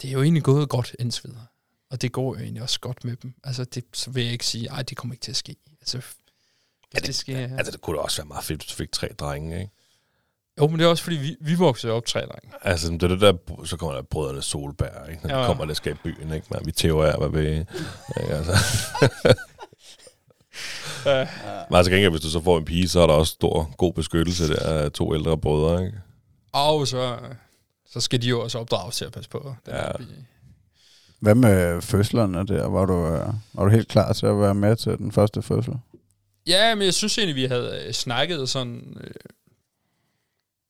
[0.02, 1.46] det er jo egentlig gået godt indtil videre.
[1.90, 3.34] Og det går jo egentlig også godt med dem.
[3.44, 5.56] Altså, det, så vil jeg ikke sige, ej, det kommer ikke til at ske.
[5.80, 6.06] Altså, hvis
[6.94, 7.38] det- det sker...
[7.58, 9.72] altså, det kunne da også være meget fedt, hvis du fik tre drenge, ikke?
[10.60, 12.52] Jo, men det er også fordi, vi, vi voksede op tre drenge.
[12.62, 15.22] Altså, det er det der, så kommer der brødrene Solbær, ikke?
[15.22, 15.46] Når Ja, ja, ja.
[15.46, 16.46] kommer, der skal i byen, ikke?
[16.50, 17.48] Man, vi teorerer, hvad vi...
[17.48, 18.52] Ikke, altså.
[21.06, 21.28] Ja.
[21.70, 23.92] Men altså, gengæld, hvis du så får en pige, så er der også stor, god
[23.92, 25.98] beskyttelse der af to ældre brødre, ikke?
[26.52, 27.18] Og så,
[27.90, 29.54] så skal de jo også opdrages til at passe på.
[29.66, 29.90] Den Ja.
[31.20, 32.66] Hvad med fødslerne der?
[32.66, 35.74] Var du, øh, var du helt klar til at være med til den første fødsel?
[36.46, 39.10] Ja, men jeg synes egentlig, vi havde øh, snakket sådan øh,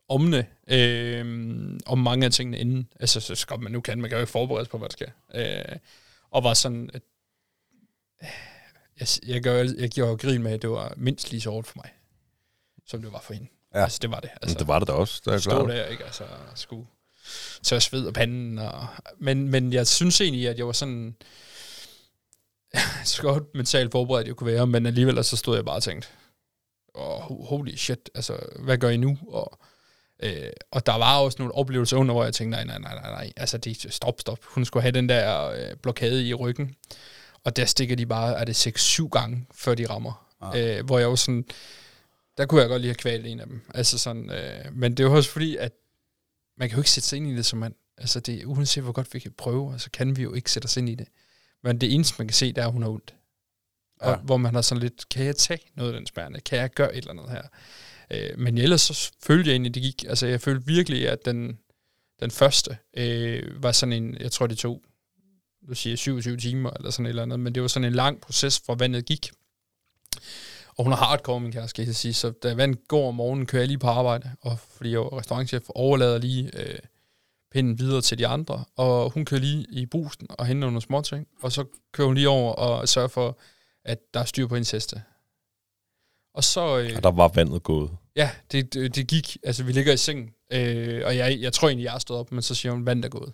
[0.09, 2.89] om det, øh, om mange af tingene inden.
[3.01, 4.93] Altså, så godt man nu kan, man kan jo ikke forberede sig på, hvad der
[4.93, 5.11] sker.
[5.71, 5.79] Øh,
[6.31, 7.03] og var sådan, at
[8.23, 8.29] øh,
[9.01, 11.67] jeg, jeg, gør, jeg giver jo grin med, at det var mindst lige så hårdt
[11.67, 11.91] for mig,
[12.87, 13.49] som det var for hende.
[13.75, 13.83] Ja.
[13.83, 14.31] Altså, det var det.
[14.43, 15.69] Altså, det var det da også, det er klart.
[15.69, 16.05] der, ikke?
[16.05, 16.87] Altså, skulle
[17.63, 18.59] tørre sved af panden.
[18.59, 18.87] Og,
[19.19, 21.15] men, men jeg synes egentlig, at jeg var sådan...
[23.05, 26.09] så godt mentalt forberedt, jeg kunne være, men alligevel så stod jeg bare og tænkte,
[26.95, 29.19] oh, holy shit, altså, hvad gør I nu?
[29.29, 29.59] Og,
[30.23, 33.11] øh, og der var også nogle oplevelser under, hvor jeg tænkte, nej, nej, nej, nej,
[33.11, 34.39] nej, altså, det, stop, stop.
[34.45, 36.75] Hun skulle have den der øh, blokade i ryggen,
[37.45, 40.27] og der stikker de bare, er det 6-7 gange, før de rammer.
[40.41, 40.79] Ah.
[40.79, 41.45] Øh, hvor jeg var sådan,
[42.39, 43.61] der kunne jeg godt lige have kvalt en af dem.
[43.75, 45.73] Altså sådan, øh, men det jo også fordi, at
[46.59, 47.75] man kan jo ikke sætte sig ind i det som mand.
[47.99, 50.77] Altså det, uanset hvor godt vi kan prøve, så kan vi jo ikke sætte os
[50.77, 51.09] ind i det.
[51.63, 53.15] Men det eneste, man kan se, det er, at hun har ondt.
[54.01, 54.17] Og Ja.
[54.17, 56.41] hvor man har sådan lidt, kan jeg tage noget af den spærne?
[56.41, 57.43] Kan jeg gøre et eller andet her?
[58.11, 60.05] Øh, men ellers så følte jeg egentlig, det gik.
[60.09, 61.59] Altså jeg følte virkelig, at den,
[62.21, 64.83] den første øh, var sådan en, jeg tror det tog,
[65.69, 68.21] du siger 27 timer eller sådan et eller andet, men det var sådan en lang
[68.21, 69.31] proces, fra vandet gik.
[70.79, 72.15] Og hun er hardcore, min kæreste, skal jeg sige.
[72.15, 75.19] Så da vandet går om morgenen, kører jeg lige på arbejde, og fordi jeg er
[75.19, 76.79] restaurantchef, overlader lige øh,
[77.51, 81.29] pinden videre til de andre, og hun kører lige i brusen og henter nogle småting,
[81.43, 83.39] og så kører hun lige over og sørger for,
[83.85, 85.03] at der er styr på hendes heste.
[86.35, 86.79] Og så...
[86.79, 87.91] Øh, Og der var vandet gået.
[88.17, 89.37] Ja, det, det, det gik.
[89.43, 92.33] Altså, vi ligger i sengen, øh, og jeg, jeg tror egentlig, jeg er stået op,
[92.33, 93.33] men så siger hun, vandet er gået.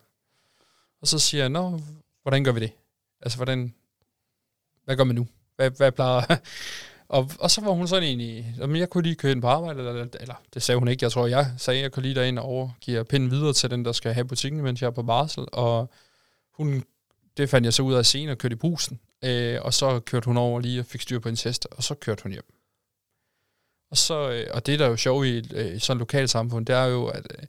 [1.01, 1.81] Og så siger jeg, nå,
[2.23, 2.73] hvordan gør vi det?
[3.21, 3.75] Altså, hvordan,
[4.85, 5.27] hvad gør man nu?
[5.57, 6.37] Hvad, hvad plejer
[7.09, 9.79] og, og så var hun sådan egentlig, jamen, jeg kunne lige køre ind på arbejde,
[9.79, 12.45] eller, eller det sagde hun ikke, jeg tror, jeg sagde, jeg kunne lige derind og
[12.45, 15.91] overgiver pinden videre til den, der skal have butikken, mens jeg er på barsel, og
[16.53, 16.85] hun,
[17.37, 20.27] det fandt jeg så ud af senere, og kørte i brusen, øh, og så kørte
[20.27, 22.55] hun over lige og fik styr på en test, og så kørte hun hjem.
[23.91, 26.67] Og, så, øh, og det, der er jo sjovt i, øh, i sådan et lokalsamfund,
[26.67, 27.47] det er jo, at øh,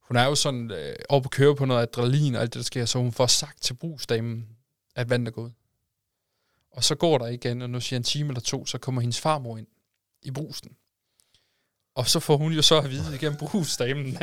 [0.00, 2.64] hun er jo sådan øh, oppe at køre på noget adrenalin og alt det, der
[2.64, 4.48] sker, så hun får sagt til brugsdamen,
[4.96, 5.52] at vandet er gået.
[6.78, 9.20] Og så går der igen, og nu siger en time eller to, så kommer hendes
[9.20, 9.66] farmor ind
[10.22, 10.70] i brusen.
[11.94, 14.18] Og så får hun jo så at vide igennem brugsdamen,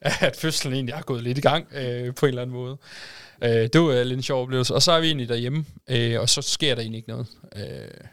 [0.00, 2.78] at fødslen egentlig er gået lidt i gang øh, på en eller anden måde.
[3.42, 4.74] Øh, det var øh, lidt en sjov oplevelse.
[4.74, 7.26] Og så er vi egentlig derhjemme, øh, og så sker der egentlig ikke noget.
[7.56, 8.04] Øh,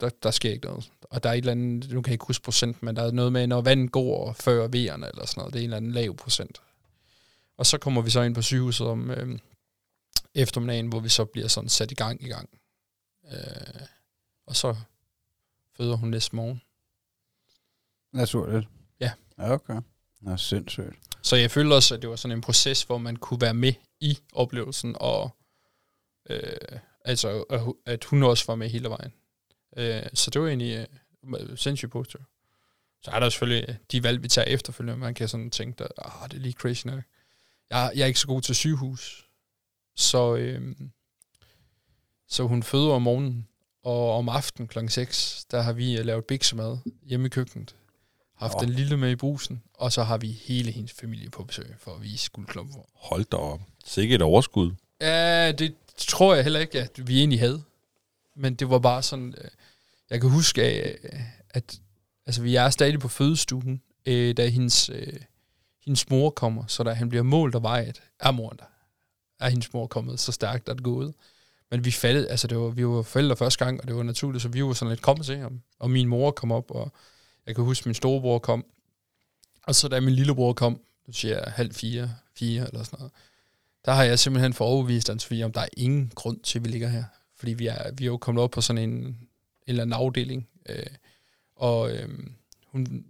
[0.00, 0.90] der, der sker ikke noget.
[1.02, 3.10] Og der er et eller andet, nu kan jeg ikke huske procent, men der er
[3.10, 5.92] noget med, når vandet går før vejerne eller sådan noget, det er en eller anden
[5.92, 6.62] lav procent.
[7.56, 9.38] Og så kommer vi så ind på sygehuset om øh,
[10.34, 12.48] eftermiddagen, hvor vi så bliver sådan sat i gang i gang.
[13.32, 13.86] Øh,
[14.46, 14.76] og så
[15.76, 16.62] føder hun næste morgen.
[18.12, 18.68] Naturligt.
[19.00, 19.12] Ja.
[19.38, 19.80] Ja, okay.
[20.20, 20.96] Nå, sindssygt.
[21.22, 23.72] Så jeg følte også, at det var sådan en proces, hvor man kunne være med
[24.00, 25.36] i oplevelsen, og
[26.30, 29.12] øh, altså, at hu- at hun også var med hele vejen.
[29.76, 30.88] Øh, så det var egentlig
[31.24, 32.22] øh, sindssygt positivt.
[33.02, 34.98] Så er der selvfølgelig øh, de valg, vi tager efterfølgende.
[34.98, 37.02] Man kan sådan tænke, at ah, det er lige crazy nok.
[37.70, 39.28] Jeg, jeg er ikke så god til sygehus.
[39.96, 40.76] Så, øh,
[42.28, 43.48] så hun føder om morgenen,
[43.82, 44.88] og om aftenen kl.
[44.88, 47.74] 6, der har vi øh, lavet biksemad hjemme i køkkenet.
[48.34, 51.74] Haft den lille med i brusen, og så har vi hele hendes familie på besøg,
[51.78, 52.88] for at vise guldklumpen for.
[52.94, 53.60] Hold da op.
[53.84, 54.72] Sikke et overskud.
[55.00, 57.62] Ja, det tror jeg heller ikke, at vi egentlig havde.
[58.36, 59.50] Men det var bare sådan, øh,
[60.10, 61.20] jeg kan huske, øh,
[61.50, 61.80] at
[62.26, 65.20] altså, vi er stadig på fødestuen, øh, da hendes, øh,
[65.84, 68.64] hendes mor kommer, så da han bliver målt og vejet, er moren der.
[69.40, 71.14] Er hendes mor kommet så stærkt, at det gået.
[71.70, 74.42] Men vi faldt, altså det var, vi var forældre første gang, og det var naturligt,
[74.42, 75.60] så vi var sådan lidt kommet til ham.
[75.78, 76.92] Og min mor kom op, og
[77.46, 78.64] jeg kan huske, min storebror kom.
[79.62, 83.12] Og så da min lillebror kom, nu siger jeg halv fire, fire eller sådan noget,
[83.84, 86.70] der har jeg simpelthen forovervist hans Anne-Sophie, om der er ingen grund til, at vi
[86.70, 87.04] ligger her.
[87.36, 89.16] Fordi vi er, vi er jo kommet op på sådan en, en
[89.66, 90.86] eller anden afdeling, øh,
[91.56, 92.08] og øh,
[92.66, 93.04] hun,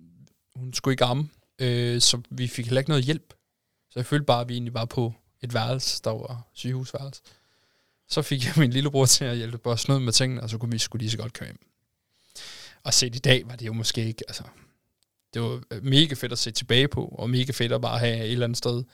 [0.57, 1.29] hun skulle ikke amme,
[1.59, 3.35] øh, så vi fik heller ikke noget hjælp.
[3.91, 7.23] Så jeg følte bare, at vi egentlig var på et værelse, der var sygehusværelse.
[8.09, 10.73] Så fik jeg min lillebror til at hjælpe os noget med tingene, og så kunne
[10.73, 11.59] vi skulle lige så godt køre hjem.
[12.83, 14.43] Og set i dag var det jo måske ikke, altså,
[15.35, 18.33] det var mega fedt at se tilbage på, og mega fedt at bare have et
[18.33, 18.85] eller andet sted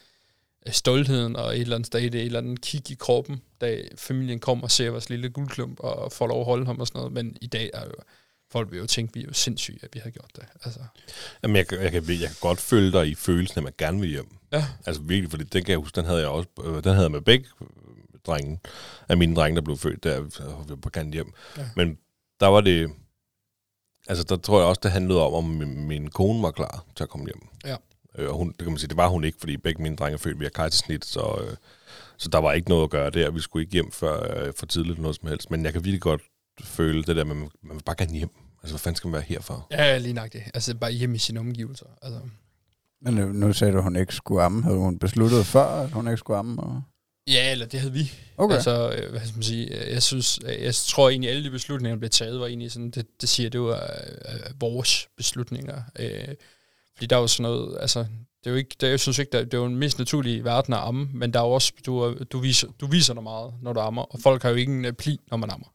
[0.67, 3.83] øh, stoltheden og et eller andet sted, det et eller andet kig i kroppen, da
[3.97, 6.99] familien kom og ser vores lille guldklump og får lov at holde ham og sådan
[6.99, 7.13] noget.
[7.13, 7.93] Men i dag er jo,
[8.53, 10.45] folk vil jo tænke, vi er jo sindssyge, at vi har gjort det.
[10.65, 10.81] Altså,
[11.43, 14.11] Jamen, jeg, jeg, kan, jeg kan godt følge dig i følelsen, at man gerne vil
[14.11, 14.37] hjem.
[14.53, 17.03] ja, Altså virkelig, fordi den kan jeg huske, den havde jeg også, øh, den havde
[17.03, 17.67] jeg med begge øh,
[18.27, 18.61] drenge,
[19.09, 21.33] af mine drenge, der blev født der, vi var gerne hjem.
[21.57, 21.69] Ja.
[21.77, 21.99] Men
[22.41, 22.91] der var det,
[24.09, 27.05] altså der tror jeg også, det handlede om, om min, min kone var klar til
[27.05, 27.49] at komme hjem.
[27.65, 27.77] Ja.
[28.19, 30.15] Øh, og hun, det kan man sige, det var hun ikke, fordi begge mine drenge
[30.15, 31.57] er født via kejsersnit, så, øh,
[32.17, 33.31] så der var ikke noget at gøre der.
[33.31, 35.51] Vi skulle ikke hjem før øh, for tidligt eller noget som helst.
[35.51, 36.23] Men jeg kan virkelig godt
[36.63, 38.31] føle det der, med, at man, man vil bare gerne hjem.
[38.63, 39.67] Altså, hvad fanden skal man være her for?
[39.71, 40.43] ja lige nok det.
[40.55, 41.87] Altså bare hjemme i sine omgivelser.
[42.03, 42.21] Altså,
[43.03, 44.63] Men nu, nu sagde du, at hun ikke skulle amme.
[44.63, 46.63] Havde hun besluttet før, at hun ikke skulle amme?
[46.63, 46.83] Og...
[47.31, 48.13] ja, eller det havde vi.
[48.37, 48.55] Okay.
[48.55, 51.51] Altså, øh, hvad skal man sige, øh, jeg synes, øh, jeg tror egentlig, alle de
[51.51, 53.83] beslutninger, der blev taget, var egentlig sådan, det, det siger, det var
[54.29, 55.83] øh, vores beslutninger.
[55.99, 56.35] Øh,
[56.95, 57.99] fordi der er jo sådan noget, altså,
[58.45, 60.45] det er jo ikke, det, jeg synes ikke, der, det er jo den mest naturlige
[60.45, 63.55] verden at amme, men der er jo også, du, du, viser, du viser dig meget,
[63.63, 65.67] når du ammer, og folk har jo ikke en pli, når man ammer.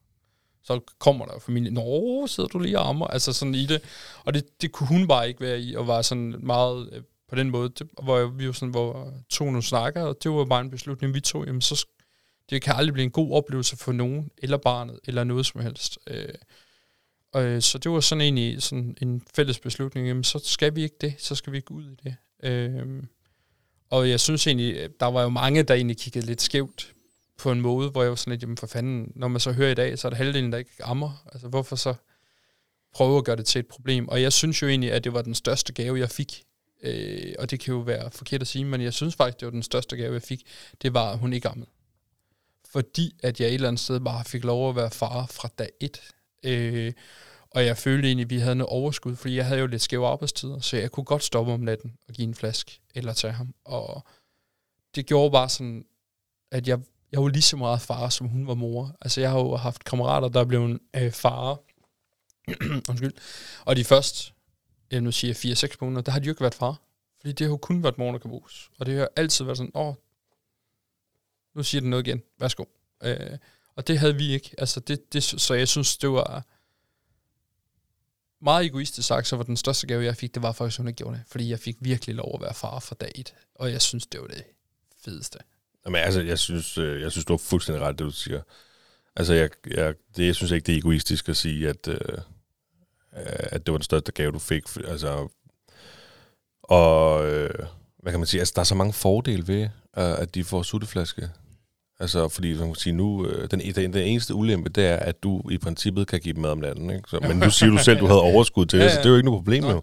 [0.63, 3.81] Så kommer der jo familie, nå, sidder du lige og ammer, altså sådan i det.
[4.23, 7.03] Og det, det kunne hun bare ikke være i, og var sådan meget
[7.35, 10.45] på den måde, det, hvor vi jo sådan, hvor to nu snakker, og det var
[10.45, 11.87] bare en beslutning, vi tog, jamen så
[12.49, 15.97] det kan aldrig blive en god oplevelse for nogen, eller barnet, eller noget som helst.
[16.07, 16.33] Øh,
[17.33, 20.95] og, så det var sådan egentlig sådan en fælles beslutning, jamen så skal vi ikke
[21.01, 22.15] det, så skal vi ikke ud i det.
[22.43, 23.03] Øh,
[23.89, 26.93] og jeg synes egentlig, der var jo mange, der egentlig kiggede lidt skævt
[27.37, 29.71] på en måde, hvor jeg var sådan lidt, jamen for fanden, når man så hører
[29.71, 31.27] i dag, så er der halvdelen, der ikke ammer.
[31.31, 31.93] Altså hvorfor så
[32.93, 34.07] prøve at gøre det til et problem?
[34.07, 36.43] Og jeg synes jo egentlig, at det var den største gave, jeg fik.
[36.85, 39.51] Øh, og det kan jo være forkert at sige, men jeg synes faktisk, det var
[39.51, 40.47] den største gave, jeg fik.
[40.81, 41.69] Det var, at hun ikke ammede.
[42.69, 45.69] Fordi at jeg et eller andet sted bare fik lov at være far fra dag
[45.79, 46.01] et.
[46.43, 46.93] Øh,
[47.51, 50.07] og jeg følte egentlig, at vi havde noget overskud, fordi jeg havde jo lidt skæve
[50.07, 53.53] arbejdstider, så jeg kunne godt stoppe om natten og give en flaske eller tage ham.
[53.65, 54.03] Og
[54.95, 55.85] det gjorde bare sådan,
[56.51, 56.79] at jeg,
[57.11, 58.95] jeg var lige så meget far, som hun var mor.
[59.01, 61.59] Altså jeg har jo haft kammerater, der blev øh, far.
[62.89, 63.13] Undskyld.
[63.65, 64.33] Og de første,
[64.95, 66.81] ja, nu siger 4-6 måneder, der har de jo ikke været far.
[67.19, 68.69] Fordi det har jo kun været mor, der kan bruges.
[68.79, 69.93] Og det har altid været sådan, åh,
[71.55, 72.65] nu siger den noget igen, værsgo.
[73.03, 73.37] Øh,
[73.75, 74.55] og det havde vi ikke.
[74.57, 76.45] Altså det, det, så jeg synes, det var
[78.41, 80.87] meget egoistisk sagt, så var den største gave, jeg fik, det var faktisk, at hun
[80.87, 81.23] ikke gjorde det.
[81.27, 83.33] Fordi jeg fik virkelig lov at være far fra dag et.
[83.55, 84.43] Og jeg synes, det var det
[85.05, 85.39] fedeste.
[85.85, 88.41] Jamen, altså, jeg synes, øh, jeg synes, du har fuldstændig ret, det du siger.
[89.15, 92.17] Altså, jeg, jeg, det, jeg synes ikke, det er egoistisk at sige, at, øh,
[93.15, 94.63] at det var den største gave, du fik.
[94.87, 95.27] Altså,
[96.63, 97.49] og øh,
[98.03, 98.41] hvad kan man sige?
[98.41, 99.61] Altså, der er så mange fordele ved,
[99.97, 101.29] øh, at de får sutteflaske.
[101.99, 105.23] Altså, fordi man kan sige, nu, øh, den, den, den eneste ulempe, det er, at
[105.23, 106.89] du i princippet kan give dem mad om natten.
[106.89, 107.09] Ikke?
[107.09, 108.99] Så, men nu siger du selv, du havde overskud til det, Ja, så ja.
[108.99, 109.81] det er jo ikke noget problem jo.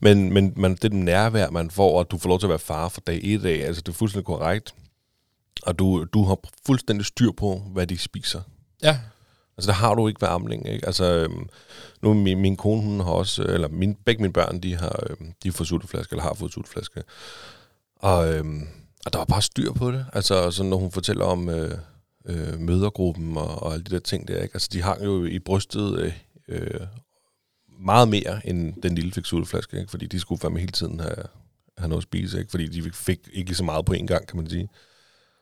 [0.00, 2.88] Men, men man, det nærvær, man får, og du får lov til at være far
[2.88, 4.74] fra dag et af, altså det er fuldstændig korrekt.
[5.62, 8.40] Og du, du har fuldstændig styr på, hvad de spiser.
[8.82, 8.98] Ja,
[9.58, 10.86] Altså, der har du ikke med amning, ikke?
[10.86, 11.48] Altså, øhm,
[12.02, 15.32] nu min, min kone, hun har også, eller min, begge mine børn, de har, øhm,
[15.42, 17.02] de har fået sutteflaske, eller har fået sutteflaske.
[17.96, 18.68] Og, øhm,
[19.06, 20.06] og der var bare styr på det.
[20.12, 21.78] Altså, så når hun fortæller om øh,
[22.26, 24.54] øh, mødergruppen og, og alle de der ting der, ikke?
[24.54, 26.12] Altså, de hang jo i brystet øh,
[26.48, 26.80] øh
[27.78, 29.90] meget mere, end den lille fik sutteflaske, ikke?
[29.90, 31.24] Fordi de skulle fandme hele tiden have,
[31.78, 32.50] have noget at spise, ikke?
[32.50, 34.68] Fordi de fik ikke så meget på en gang, kan man sige.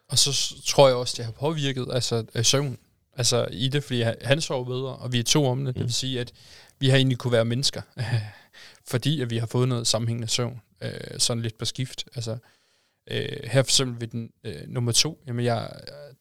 [0.09, 2.79] Og så tror jeg også, det har påvirket altså, øh, søvn.
[3.17, 5.67] Altså i det, fordi han, han sov bedre, og vi er to om det.
[5.67, 5.75] Mm.
[5.75, 6.33] Det vil sige, at
[6.79, 7.83] vi har egentlig kunne være mennesker,
[8.91, 10.61] fordi at vi har fået noget sammenhængende søvn.
[10.83, 12.05] Øh, sådan lidt på skift.
[12.15, 12.39] Altså,
[13.11, 16.15] øh, her for eksempel ved den øh, nummer to, jamen jeg, øh,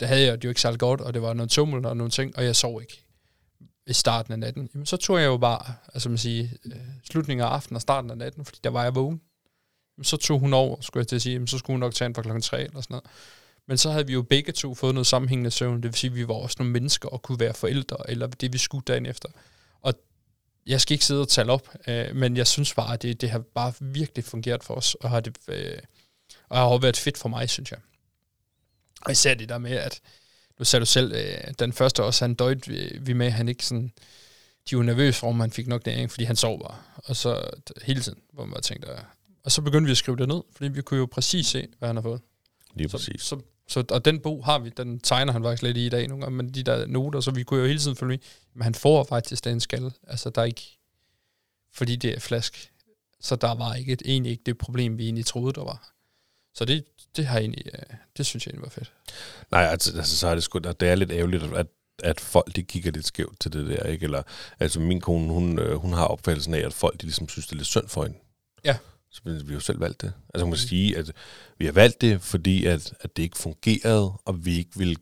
[0.00, 2.10] der havde jeg det jo ikke særlig godt, og det var noget tummel og nogle
[2.10, 3.04] ting, og jeg sov ikke
[3.86, 4.70] i starten af natten.
[4.74, 6.72] Jamen så tog jeg jo bare, altså man sige, øh,
[7.10, 9.20] slutningen af aftenen og starten af natten, fordi der var jeg vågen.
[9.96, 11.94] Jamen, så tog hun over, skulle jeg til at sige, jamen, så skulle hun nok
[11.94, 13.04] tage en fra klokken 3 eller sådan noget.
[13.66, 16.16] Men så havde vi jo begge to fået noget sammenhængende søvn, det vil sige, at
[16.16, 19.28] vi var også nogle mennesker og kunne være forældre, eller det vi skulle dagen efter.
[19.82, 19.94] Og
[20.66, 23.30] jeg skal ikke sidde og tale op, øh, men jeg synes bare, at det, det
[23.30, 25.78] har bare virkelig fungeret for os, og har, det, øh,
[26.48, 27.80] og har også været fedt for mig, synes jeg.
[29.00, 30.00] Og især det der med, at
[30.58, 33.92] nu sagde du selv, øh, den første også, han døjte vi, med, han ikke sådan,
[34.70, 36.76] de var nervøse for, om han fik nok næring, fordi han sov bare.
[36.94, 37.50] Og så
[37.82, 38.88] hele tiden, hvor man bare tænkte,
[39.44, 41.88] og så begyndte vi at skrive det ned, fordi vi kunne jo præcis se, hvad
[41.88, 42.20] han har fået.
[42.74, 43.22] Lige Så, præcis.
[43.22, 46.08] så, så, og den bog har vi, den tegner han faktisk lidt i i dag
[46.08, 48.18] nogle gange, men de der noter, så vi kunne jo hele tiden følge med.
[48.54, 49.92] Men han får faktisk den skal.
[50.06, 50.78] Altså der er ikke,
[51.72, 52.72] fordi det er flask.
[53.20, 55.90] Så der var ikke et, egentlig ikke det problem, vi egentlig troede, der var.
[56.54, 56.84] Så det,
[57.16, 58.92] det har egentlig, øh, det synes jeg egentlig var fedt.
[59.50, 61.66] Nej, altså, altså så er det sgu, det er lidt ærgerligt, at,
[62.02, 64.04] at folk de kigger lidt skævt til det der, ikke?
[64.04, 64.22] Eller,
[64.60, 67.52] altså min kone, hun, øh, hun har opfattelsen af, at folk de ligesom synes, det
[67.52, 68.18] er lidt synd for hende.
[68.64, 68.76] Ja.
[69.14, 70.12] Så vi vi har jo selv valgt det.
[70.34, 71.12] Altså man kan sige, at
[71.58, 74.96] vi har valgt det, fordi at, at det ikke fungerede, og vi ikke ville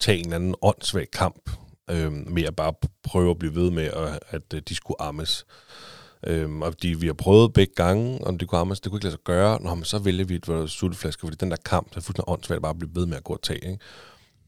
[0.00, 1.50] tage en anden åndssvag kamp
[1.90, 5.46] øh, med at bare prøve at blive ved med, at, at øh, de skulle ammes.
[6.26, 9.04] Øhm, og de, vi har prøvet begge gange, om det kunne ammes, det kunne ikke
[9.04, 9.62] lade sig gøre.
[9.62, 12.62] Nå, men så vælger vi et sutteflaske, fordi den der kamp, det er fuldstændig åndssvagt
[12.62, 13.70] bare at blive ved med at gå og tage.
[13.70, 13.84] Ikke?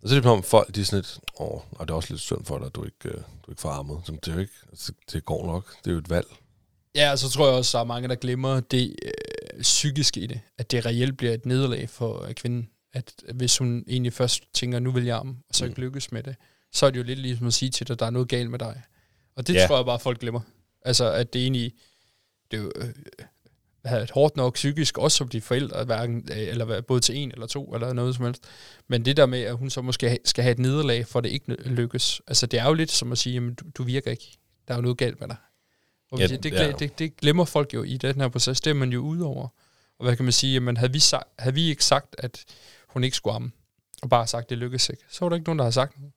[0.03, 2.13] Og så er det om folk, de er sådan lidt, åh, og det er også
[2.13, 3.15] lidt synd for dig, at du ikke, øh,
[3.47, 4.01] du ikke får ammet.
[4.05, 5.77] Så det er jo ikke, altså, det går nok.
[5.85, 6.27] Det er jo et valg.
[6.99, 10.21] Ja, og så tror jeg også, at der er mange, der glemmer det øh, psykiske
[10.21, 10.41] i det.
[10.59, 12.69] At det reelt bliver et nederlag for øh, kvinden.
[12.93, 16.23] At hvis hun egentlig først tænker, nu vil jeg arme, og så ikke lykkes med
[16.23, 16.37] det,
[16.73, 18.51] så er det jo lidt ligesom at sige til dig, at der er noget galt
[18.51, 18.83] med dig.
[19.37, 19.67] Og det Ja.
[19.67, 20.41] tror jeg bare, folk glemmer.
[20.85, 21.73] Altså, at det egentlig,
[22.51, 22.89] det er jo øh,
[23.85, 27.31] er et hårdt nok psykisk, også som de forældre, hverken, øh, eller både til en
[27.33, 28.43] eller to, eller noget som helst.
[28.89, 31.31] Men det der med, at hun så måske skal have et nederlag, for at det
[31.31, 34.39] ikke lykkes, altså det er jo lidt som at sige, jamen, du, du virker ikke.
[34.69, 35.37] Der er jo noget galt med dig.
[36.11, 36.73] Og Ja, det, det, ja.
[36.73, 39.49] det, det glemmer folk jo i den her proces, det er man jo ude over.
[39.99, 42.45] Og hvad kan man sige, jamen havde vi, sagt, havde vi ikke sagt, at
[42.89, 43.53] hun ikke skulle amme,
[44.03, 46.13] og bare sagt, det lykkes ikke, så var der ikke nogen, der havde sagt noget.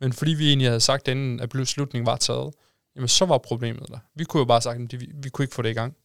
[0.00, 2.54] Men fordi vi egentlig havde sagt, inden at beslutningen var taget,
[2.96, 3.98] jamen så var problemet der.
[4.14, 5.96] Vi kunne jo bare sagt, at vi, vi kunne ikke få det i gang.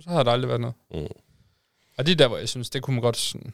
[0.00, 0.74] Så havde der aldrig været noget.
[0.90, 1.06] Mm.
[1.98, 3.52] Og det er der, hvor jeg synes, det kunne man godt sådan,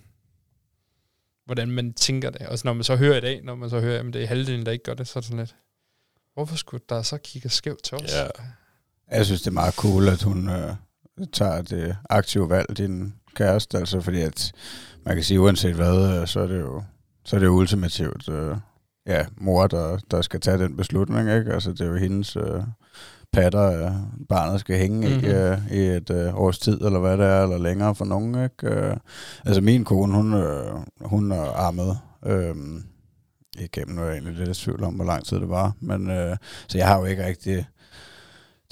[1.44, 2.46] hvordan man tænker det.
[2.46, 4.26] Og så når man så hører i dag, når man så hører, at det er
[4.26, 5.56] halvdelen, der ikke gør det, så er det sådan lidt,
[6.34, 8.12] hvorfor skulle der så kigge skævt til os?
[8.12, 8.28] Ja.
[9.10, 10.74] Jeg synes, det er meget cool, at hun øh,
[11.32, 14.52] tager det aktive valg, din kæreste, altså fordi at
[15.04, 16.82] man kan sige, uanset hvad, øh, så er det jo,
[17.24, 18.56] så er det jo ultimativt, øh,
[19.06, 21.52] ja, mor, der, der skal tage den beslutning, ikke?
[21.52, 22.62] Altså det er jo hendes øh,
[23.32, 23.92] patter, øh,
[24.28, 25.26] barnet skal hænge mm-hmm.
[25.26, 28.44] i, øh, i et øh, års tid, eller hvad det er, eller længere for nogen,
[28.44, 28.74] ikke?
[28.74, 28.96] Øh,
[29.44, 32.54] altså min kone, hun, øh, hun er armet, øh,
[33.58, 36.10] igennem, nu er jeg egentlig lidt i tvivl om, hvor lang tid det var, men
[36.10, 36.36] øh,
[36.68, 37.66] så jeg har jo ikke rigtig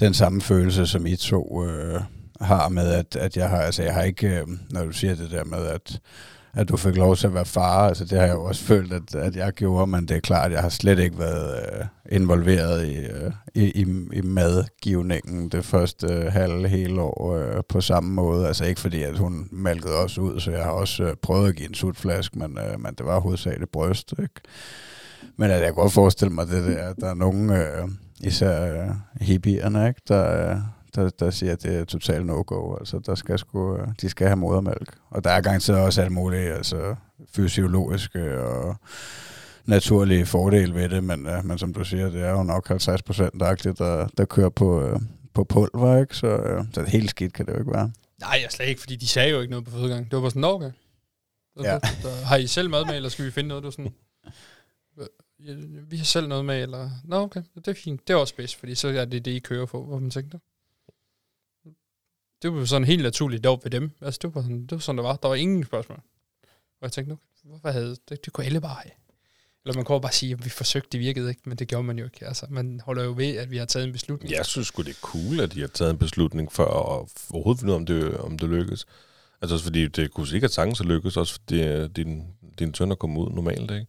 [0.00, 2.00] den samme følelse, som I to øh,
[2.40, 5.30] har med, at, at jeg har, altså jeg har ikke, øh, når du siger det
[5.30, 6.00] der med, at,
[6.54, 8.92] at du fik lov til at være far, altså det har jeg jo også følt,
[8.92, 11.84] at, at jeg gjorde, men det er klart, at jeg har slet ikke været øh,
[12.12, 17.80] involveret i, øh, i, i, i madgivningen det første øh, halve hele år øh, på
[17.80, 18.46] samme måde.
[18.46, 21.56] Altså ikke fordi, at hun malkede os ud, så jeg har også øh, prøvet at
[21.56, 24.40] give en sutflask, men, øh, men det var hovedsageligt bryst, ikke?
[25.36, 27.88] Men at jeg kan godt forestille mig det der, at der er nogen, øh,
[28.20, 30.56] især øh, hippierne, ikke, der, øh,
[30.94, 32.76] der, der siger, at det er totalt no-go.
[32.76, 34.96] Altså, der skal sgu, øh, de skal have modermælk.
[35.10, 36.94] Og der er garanteret også alt muligt, altså
[37.34, 38.76] fysiologiske og
[39.64, 43.02] naturlige fordele ved det, men, øh, men som du siger, det er jo nok 50
[43.02, 45.00] procent der, der kører på, øh,
[45.34, 46.16] på pulver, ikke?
[46.16, 47.90] Så, øh, så det helt skidt kan det jo ikke være.
[48.20, 50.04] Nej, jeg slet ikke, fordi de sagde jo ikke noget på fødegang.
[50.04, 50.70] Det var bare sådan, "Nå, okay.
[51.56, 51.72] Så, Ja.
[52.02, 53.62] der, har I selv mad med, eller skal vi finde noget?
[53.62, 54.05] Det var sådan, "Øh, ja,
[55.46, 56.90] Øh, vi har selv noget med, eller...
[57.04, 58.08] Nå, okay, det er fint.
[58.08, 60.40] Det er også bedst, fordi så er det det, I kører på, hvor man tænkte.
[62.42, 63.90] Det var jo sådan helt naturligt dog ved dem.
[64.00, 65.16] Altså, det var, sådan, det var sådan, det var.
[65.16, 66.00] Der var ingen spørgsmål.
[66.80, 68.24] Og jeg tænkte, okay, hvorfor havde det?
[68.24, 68.92] Det kunne alle bare have.
[69.64, 71.98] Eller man kunne bare sige, at vi forsøgte, det virkede ikke, men det gjorde man
[71.98, 72.26] jo ikke.
[72.26, 74.32] Altså, man holder jo ved, at vi har taget en beslutning.
[74.32, 77.60] Jeg synes sgu, det er cool, at de har taget en beslutning for at overhovedet
[77.60, 78.86] finde ud af, om det, om det lykkes.
[79.52, 82.24] Altså fordi det kunne sikkert sagtens at lykkes, også fordi øh, din,
[82.58, 83.86] din søn er kommet ud normalt, ikke?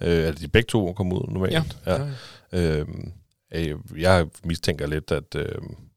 [0.00, 1.52] Øh, at de begge to er kommet ud normalt.
[1.86, 1.92] Ja.
[1.92, 2.10] ja.
[2.52, 2.78] ja.
[2.78, 3.12] Øhm,
[3.54, 5.54] øh, jeg mistænker lidt, at, øh,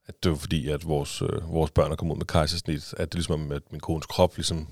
[0.08, 3.12] at det var fordi, at vores, øh, vores børn er kommet ud med kejsersnit, at
[3.12, 4.68] det ligesom, at min kones krop ligesom,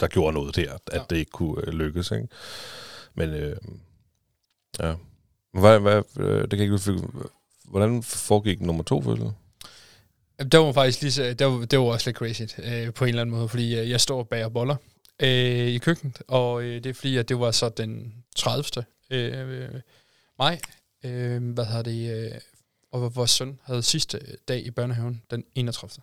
[0.00, 1.02] der gjorde noget der, at Ja.
[1.10, 2.28] det ikke kunne øh, lykkes, ikke?
[3.14, 3.56] Men, øh,
[4.80, 4.94] ja.
[5.52, 6.78] Hvad, hvad, øh, det kan ikke.
[7.64, 9.32] Hvordan foregik nummer to fødsel?
[10.40, 13.04] Jamen, Det var faktisk lige så, det var, det var også lidt crazy øh, på
[13.04, 14.76] en eller anden måde, fordi øh, jeg står og bager boller
[15.22, 18.84] øh, i køkkenet, og øh, det er fordi, at det var så den 30.
[19.10, 19.80] Øh,
[20.38, 20.60] maj,
[21.04, 22.40] øh, hvad hedder det, øh,
[22.92, 26.02] og vores søn havde sidste dag i børnehaven, den 31.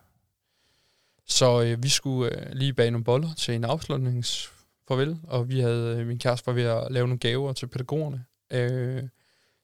[1.26, 5.98] Så øh, vi skulle øh, lige bage nogle boller til en afslutningsfarvel, og vi havde,
[6.00, 9.04] øh, min kæreste var ved at lave nogle gaver til pædagogerne, øh,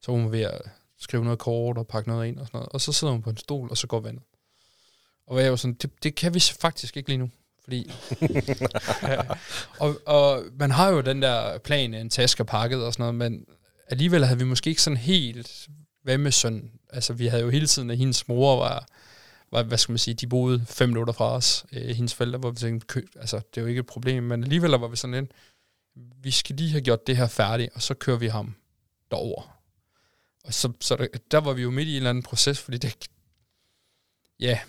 [0.01, 0.61] så hun var ved at
[0.97, 3.30] skrive noget kort og pakke noget ind og sådan noget, og så sidder hun på
[3.30, 4.24] en stol, og så går vandet.
[5.28, 7.30] Og jeg var sådan, det, det kan vi faktisk ikke lige nu.
[7.63, 7.91] Fordi,
[9.03, 9.21] ja,
[9.84, 13.45] og, og man har jo den der plan, en taske pakket og sådan noget, men
[13.88, 15.67] alligevel havde vi måske ikke sådan helt,
[16.03, 16.71] hvad med søn?
[16.89, 18.88] Altså vi havde jo hele tiden, at hendes mor var,
[19.51, 22.51] var hvad skal man sige, de boede fem minutter fra os, øh, hendes forældre, hvor
[22.51, 25.32] vi tænkte, altså det er jo ikke et problem, men alligevel var vi sådan lidt,
[26.21, 28.55] vi skal lige have gjort det her færdigt, og så kører vi ham
[29.11, 29.59] derover.
[30.43, 32.78] Og så, så der, der var vi jo midt i en eller anden proces, fordi
[32.78, 33.07] det,
[34.39, 34.59] ja,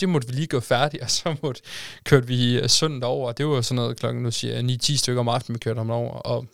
[0.00, 1.62] det måtte vi lige gå færdigt, og så måtte,
[2.04, 4.96] kørte vi øh, søndag over, og det var sådan noget klokken, nu siger jeg, 9-10
[4.96, 6.46] stykker om aftenen, vi kørte ham over, og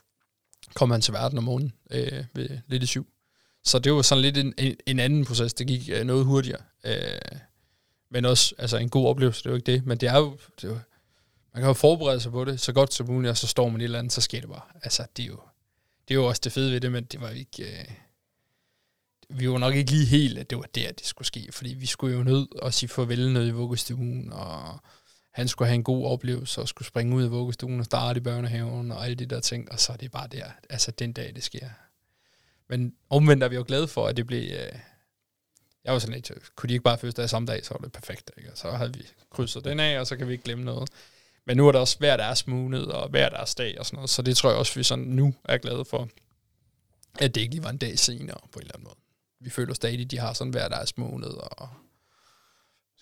[0.74, 3.07] kom han til verden om morgenen øh, ved lidt i syv.
[3.64, 6.61] Så det var sådan lidt en, en, en anden proces, det gik øh, noget hurtigere.
[6.84, 7.39] Øh,
[8.11, 10.70] men også altså, en god oplevelse, det var ikke det, men det er jo, det
[10.70, 10.80] var,
[11.55, 13.80] man kan jo forberede sig på det så godt som muligt, og så står man
[13.80, 14.61] i et eller andet, så sker det bare.
[14.82, 15.41] Altså, det er jo,
[16.09, 17.62] det er jo også det fede ved det, men det var ikke...
[17.62, 17.84] Øh,
[19.29, 21.87] vi var nok ikke lige helt, at det var der, det skulle ske, fordi vi
[21.87, 24.79] skulle jo ned og sige farvel ned i vuggestuen, og
[25.33, 28.20] han skulle have en god oplevelse, og skulle springe ud af vuggestuen og starte i
[28.20, 31.35] børnehaven, og alle de der ting, og så er det bare der, altså den dag,
[31.35, 31.68] det sker.
[32.68, 34.43] Men omvendt er vi jo glade for, at det blev...
[34.43, 34.79] Øh,
[35.85, 38.31] jeg var sådan lidt, kunne de ikke bare fødselsdag samme dag, så var det perfekt,
[38.39, 38.53] ikke?
[38.53, 40.91] Og så havde vi krydset den af, og så kan vi ikke glemme noget.
[41.47, 44.11] Men nu er der også hver deres måned og hver deres dag og sådan noget,
[44.11, 46.09] så det tror jeg også, vi sådan nu er glade for,
[47.18, 48.97] at det ikke lige var en dag senere på en eller anden måde.
[49.47, 51.68] Vi føler stadig, at de har sådan hver deres måned, og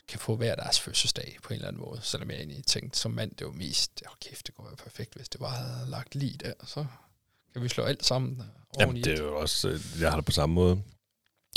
[0.09, 2.01] kan få hver deres fødselsdag på en eller anden måde.
[2.03, 5.15] Selvom jeg egentlig tænkte som mand, det var mest, åh kæft, det kunne være perfekt,
[5.15, 6.87] hvis det bare havde lagt lige der, så
[7.53, 8.43] kan vi slå alt sammen
[8.81, 10.83] Jamen, det er jo også, øh, jeg har det på samme måde.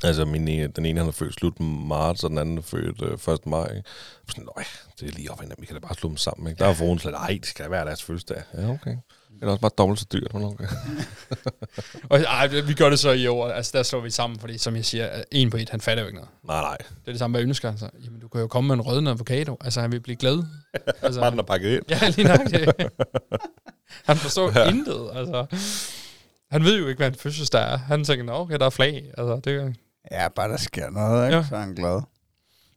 [0.04, 3.02] Altså, min ene, den ene han er født slut marts, og den anden er født
[3.02, 3.46] øh, 1.
[3.46, 3.68] maj.
[3.76, 3.90] Ikke?
[4.28, 4.64] Sådan, Nøj,
[5.00, 6.48] det er lige op vi kan da bare slå dem sammen.
[6.48, 6.60] Ikke?
[6.60, 8.42] Der er froen slet, nej, det skal være deres fødselsdag.
[8.54, 8.98] Ja, okay.
[9.40, 10.34] Det er også bare dobbelt så dyrt.
[10.34, 10.68] Men okay.
[12.10, 13.48] og, ej, vi gør det så i år.
[13.48, 16.08] Altså, der slår vi sammen, fordi som jeg siger, en på et, han fatter jo
[16.08, 16.30] ikke noget.
[16.44, 16.78] Nej, nej.
[16.78, 17.70] Det er det samme, jeg ønsker.
[17.70, 19.58] Altså, jamen, du kan jo komme med en rødende avocado.
[19.62, 20.44] Altså, han vil blive glad.
[21.02, 21.84] Altså, bare den er pakket ind.
[22.02, 22.92] ja, lige nok det.
[24.06, 24.70] han forstår ja.
[24.70, 25.10] intet.
[25.14, 25.46] Altså,
[26.52, 27.78] han ved jo ikke, hvad en fødselsdag er.
[27.78, 29.04] Han tænker, okay, der er flag.
[29.18, 29.76] Altså, det,
[30.12, 31.38] Ja, bare der sker noget, ikke?
[31.38, 31.46] Ja.
[31.50, 32.02] så er han glad.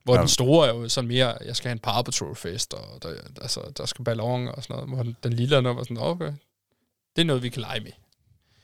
[0.04, 0.20] Hvor ja.
[0.20, 3.14] den store er jo sådan mere, jeg skal have en Power Patrol fest, og der,
[3.42, 4.88] altså, der skal ballon og sådan noget.
[4.88, 6.32] Hvor den, den lille er noget sådan, okay,
[7.16, 7.92] det er noget, vi kan lege med.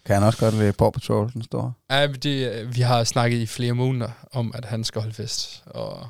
[0.07, 1.73] Kan han også godt lide Paw Patrol, den store?
[1.91, 6.09] Ja, det, vi har snakket i flere måneder om, at han skal holde fest, og,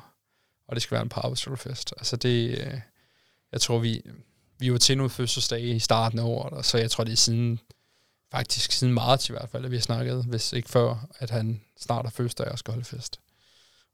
[0.67, 1.93] og det skal være en Paw Patrol fest.
[1.97, 2.57] Altså det,
[3.51, 4.01] jeg tror, vi,
[4.59, 7.59] vi var til noget fødselsdag i starten af året, så jeg tror, det er siden
[8.31, 11.61] faktisk siden marts i hvert fald, at vi har snakket, hvis ikke før, at han
[11.79, 13.19] snart har fødselsdag og skal holde fest.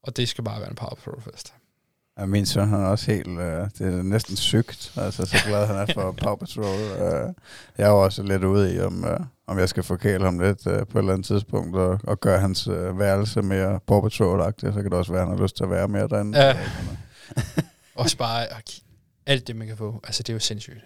[0.03, 1.53] Og det skal bare være en Power Pro fest.
[2.19, 5.67] Ja, min søn han er også helt, øh, det er næsten sygt, altså så glad
[5.67, 6.81] han er for Power Patrol.
[6.81, 7.34] Øh,
[7.77, 10.67] jeg er jo også lidt ude i, om, øh, om jeg skal forkæle ham lidt
[10.67, 14.73] øh, på et eller andet tidspunkt, og, og gøre hans øh, værelse mere Power Patrol-agtigt,
[14.73, 16.45] så kan det også være, at han har lyst til at være mere derinde.
[16.45, 16.57] Ja.
[17.95, 18.47] også bare
[19.25, 20.01] alt det, man kan få.
[20.03, 20.86] Altså, det er jo sindssygt.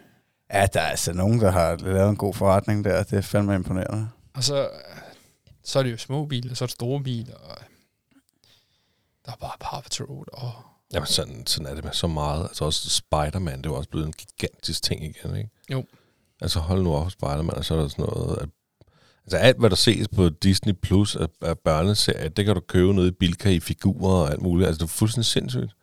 [0.53, 3.03] Ja, der er altså nogen, der har lavet en god forretning der.
[3.03, 4.09] Det er fandme imponerende.
[4.33, 4.69] Og så,
[5.63, 7.57] så er det jo små biler, og så er det store biler, og
[9.25, 10.51] der er bare Paw Patrol, og...
[10.93, 12.43] Jamen, sådan, sådan er det med så meget.
[12.43, 15.49] Altså også Spider-Man, det er jo også blevet en gigantisk ting igen, ikke?
[15.71, 15.83] Jo.
[16.41, 18.37] Altså hold nu op Spider-Man, og så er der sådan noget...
[18.41, 18.49] At,
[19.23, 22.93] altså alt, hvad der ses på Disney Plus af, af børneserier, det kan du købe
[22.93, 24.67] noget i Bilka i figurer og alt muligt.
[24.67, 25.75] Altså det er fuldstændig sindssygt.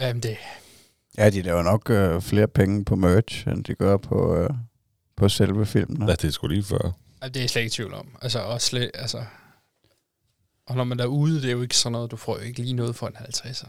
[0.00, 0.36] Jamen det,
[1.18, 4.50] Ja, de laver nok øh, flere penge på merch, end de gør på, øh,
[5.16, 6.08] på selve filmen.
[6.08, 6.92] Ja, det er sgu lige før.
[7.22, 8.16] Ja, det er slet ikke tvivl om.
[8.22, 9.24] Altså, også slet, altså,
[10.66, 12.60] og når man er ude, det er jo ikke sådan noget, du får jo ikke
[12.60, 13.66] lige noget for en 50'er.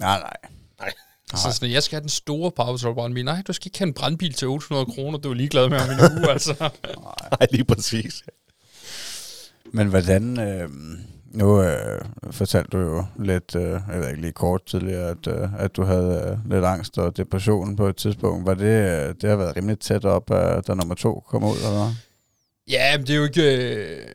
[0.00, 0.36] Nej, nej.
[0.80, 0.92] Nej.
[1.34, 3.24] Så sådan, jeg skal have den store Power brandbil.
[3.24, 5.90] Nej, du skal ikke have en brandbil til 800 kroner, du er ligeglad med om
[5.90, 6.70] en uge, altså.
[7.30, 8.22] Nej, lige præcis.
[9.72, 10.70] Men hvordan, øh,
[11.34, 15.54] nu øh, fortalte du jo lidt, øh, jeg ved ikke lige kort tidligere, at, øh,
[15.58, 18.46] at du havde øh, lidt angst og depression på et tidspunkt.
[18.46, 21.56] Var det, øh, det har været rimelig tæt op, at da nummer to kom ud,
[21.56, 21.94] eller hvad?
[22.68, 23.66] Ja, men det er jo ikke...
[23.66, 24.06] Øh,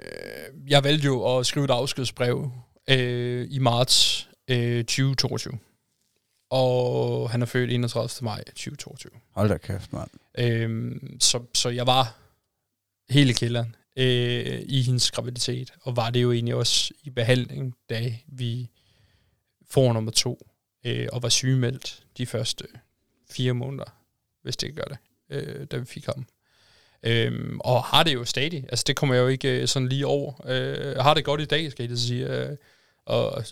[0.67, 2.51] jeg valgte jo at skrive et afskedsbrev
[2.89, 5.53] øh, i marts øh, 2022.
[6.51, 8.25] Og han er født 31.
[8.25, 9.11] maj 2022.
[9.35, 10.09] Hold da kæft, mand.
[10.37, 12.15] Øh, så, så jeg var
[13.09, 18.13] hele kælderen øh, i hendes graviditet, og var det jo egentlig også i behandling, da
[18.27, 18.69] vi
[19.69, 20.47] får nummer to,
[20.85, 22.63] øh, og var sygemeldt de første
[23.31, 23.95] fire måneder,
[24.41, 24.97] hvis det ikke gør det,
[25.29, 26.25] øh, da vi fik ham.
[27.03, 30.05] Øhm, og har det jo stadig, altså det kommer jeg jo ikke øh, sådan lige
[30.05, 30.33] over.
[30.45, 32.57] Øh, har det godt i dag, skal jeg sige, øh,
[33.05, 33.43] og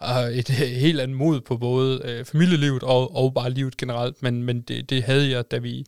[0.00, 4.22] har et øh, helt andet mod på både øh, familielivet og, og bare livet generelt,
[4.22, 5.86] men, men det, det havde jeg, da vi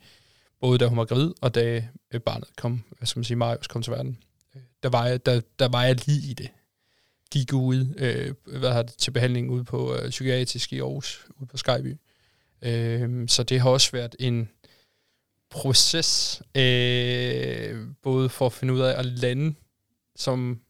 [0.60, 1.84] både da hun var gravid, og da
[2.14, 4.18] øh, barnet kom, hvad skal man sige, Marius kom til verden.
[4.56, 6.48] Øh, der var jeg, der, der var jeg lige i det.
[7.30, 11.46] Gik ud øh, hvad har det, til behandling ude på øh, psykiatrisk i Aarhus, ude
[11.46, 11.96] på Skyby.
[12.62, 14.48] Øh, så det har også været en
[15.50, 19.54] proces, øh, både for at finde ud af at lande
[20.16, 20.60] som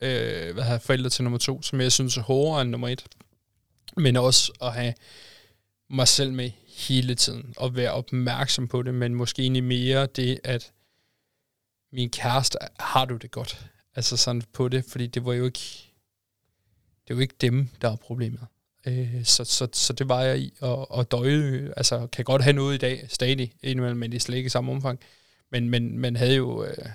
[0.00, 3.04] øh, hvad har forældre til nummer to, som jeg synes er hårdere end nummer et,
[3.96, 4.94] men også at have
[5.90, 10.40] mig selv med hele tiden, og være opmærksom på det, men måske egentlig mere det,
[10.44, 10.72] at
[11.92, 13.66] min kæreste, har du det godt?
[13.96, 15.92] Altså sådan på det, fordi det var jo ikke,
[17.08, 18.46] det var ikke dem, der var problemet.
[18.86, 22.52] Øh, så, så, så det var jeg i, og, og døje, altså kan godt have
[22.52, 25.00] noget i dag, stadig indimellem, men det er slet ikke i samme omfang.
[25.50, 26.88] Men, men man havde jo øh,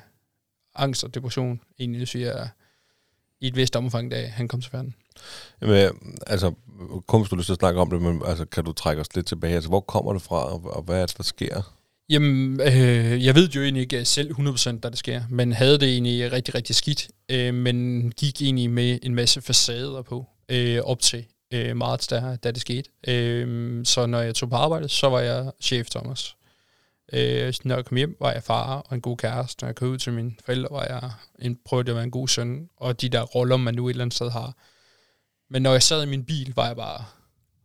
[0.76, 2.48] angst og depression, egentlig siger
[3.40, 4.96] i et vist omfang, da han kom til verden.
[5.62, 5.92] Jamen,
[6.28, 6.54] altså,
[7.08, 9.16] kun hvis du lyst til at snakke om det, men altså, kan du trække os
[9.16, 9.56] lidt tilbage?
[9.56, 11.76] Altså, hvor kommer det fra, og, hvad er det, der sker?
[12.10, 15.90] Jamen, øh, jeg ved jo egentlig ikke selv 100%, da det sker, men havde det
[15.90, 21.00] egentlig rigtig, rigtig skidt, øh, men gik egentlig med en masse facader på øh, op
[21.00, 22.90] til øh, marts, der, da det skete.
[23.08, 26.36] Øh, så når jeg tog på arbejde, så var jeg chef Thomas.
[27.14, 29.64] Øh, når jeg kom hjem, var jeg far og en god kæreste.
[29.64, 32.28] Når jeg kom ud til mine forældre, var jeg en, prøvede at være en god
[32.28, 34.54] søn, og de der roller, man nu et eller andet sted har.
[35.50, 37.06] Men når jeg sad i min bil, var jeg bare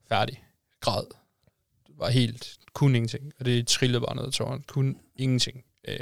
[0.08, 0.44] færdig.
[0.80, 1.04] Græd.
[1.86, 3.32] Det var helt, kun ingenting.
[3.38, 4.64] Og det trillede bare ned tårn.
[4.66, 5.64] Kun ingenting.
[5.88, 5.98] Øh,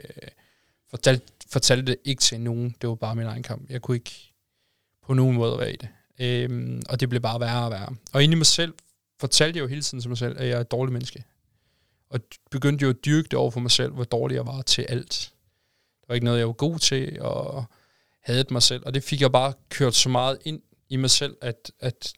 [0.91, 2.77] fortalte, fortalte det ikke til nogen.
[2.81, 3.71] Det var bare min egen kamp.
[3.71, 4.33] Jeg kunne ikke
[5.03, 5.89] på nogen måde være i det.
[6.19, 7.97] Øh, og det blev bare værre og værre.
[8.13, 8.75] Og inde i mig selv
[9.21, 11.25] fortalte jeg jo hele tiden til mig selv, at jeg er et dårligt menneske.
[12.11, 12.21] Og
[12.51, 15.33] begyndte jo at dyrke det over for mig selv, hvor dårlig jeg var til alt.
[16.01, 17.65] Der var ikke noget, jeg var god til, og
[18.21, 18.83] havde mig selv.
[18.87, 20.63] Og det fik jeg bare kørt så meget ind
[20.93, 22.13] i mig selv, at, at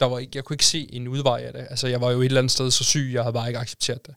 [0.00, 1.66] der var ikke, jeg kunne ikke se en udvej af det.
[1.70, 4.06] Altså, jeg var jo et eller andet sted så syg, jeg havde bare ikke accepteret
[4.06, 4.14] det.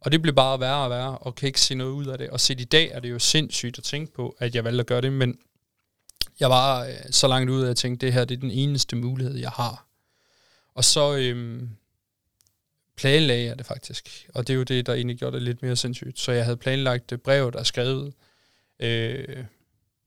[0.00, 2.30] Og det blev bare værre og værre, og kan ikke se noget ud af det.
[2.30, 4.86] Og set i dag er det jo sindssygt at tænke på, at jeg valgte at
[4.86, 5.38] gøre det, men
[6.40, 8.96] jeg var øh, så langt ud, at jeg tænkte, det her det er den eneste
[8.96, 9.86] mulighed, jeg har.
[10.74, 11.68] Og så øhm,
[12.96, 14.28] planlagde jeg det faktisk.
[14.34, 16.18] Og det er jo det, der egentlig gjorde det lidt mere sindssygt.
[16.18, 18.14] Så jeg havde planlagt det brev, der er skrevet
[18.80, 19.44] øh,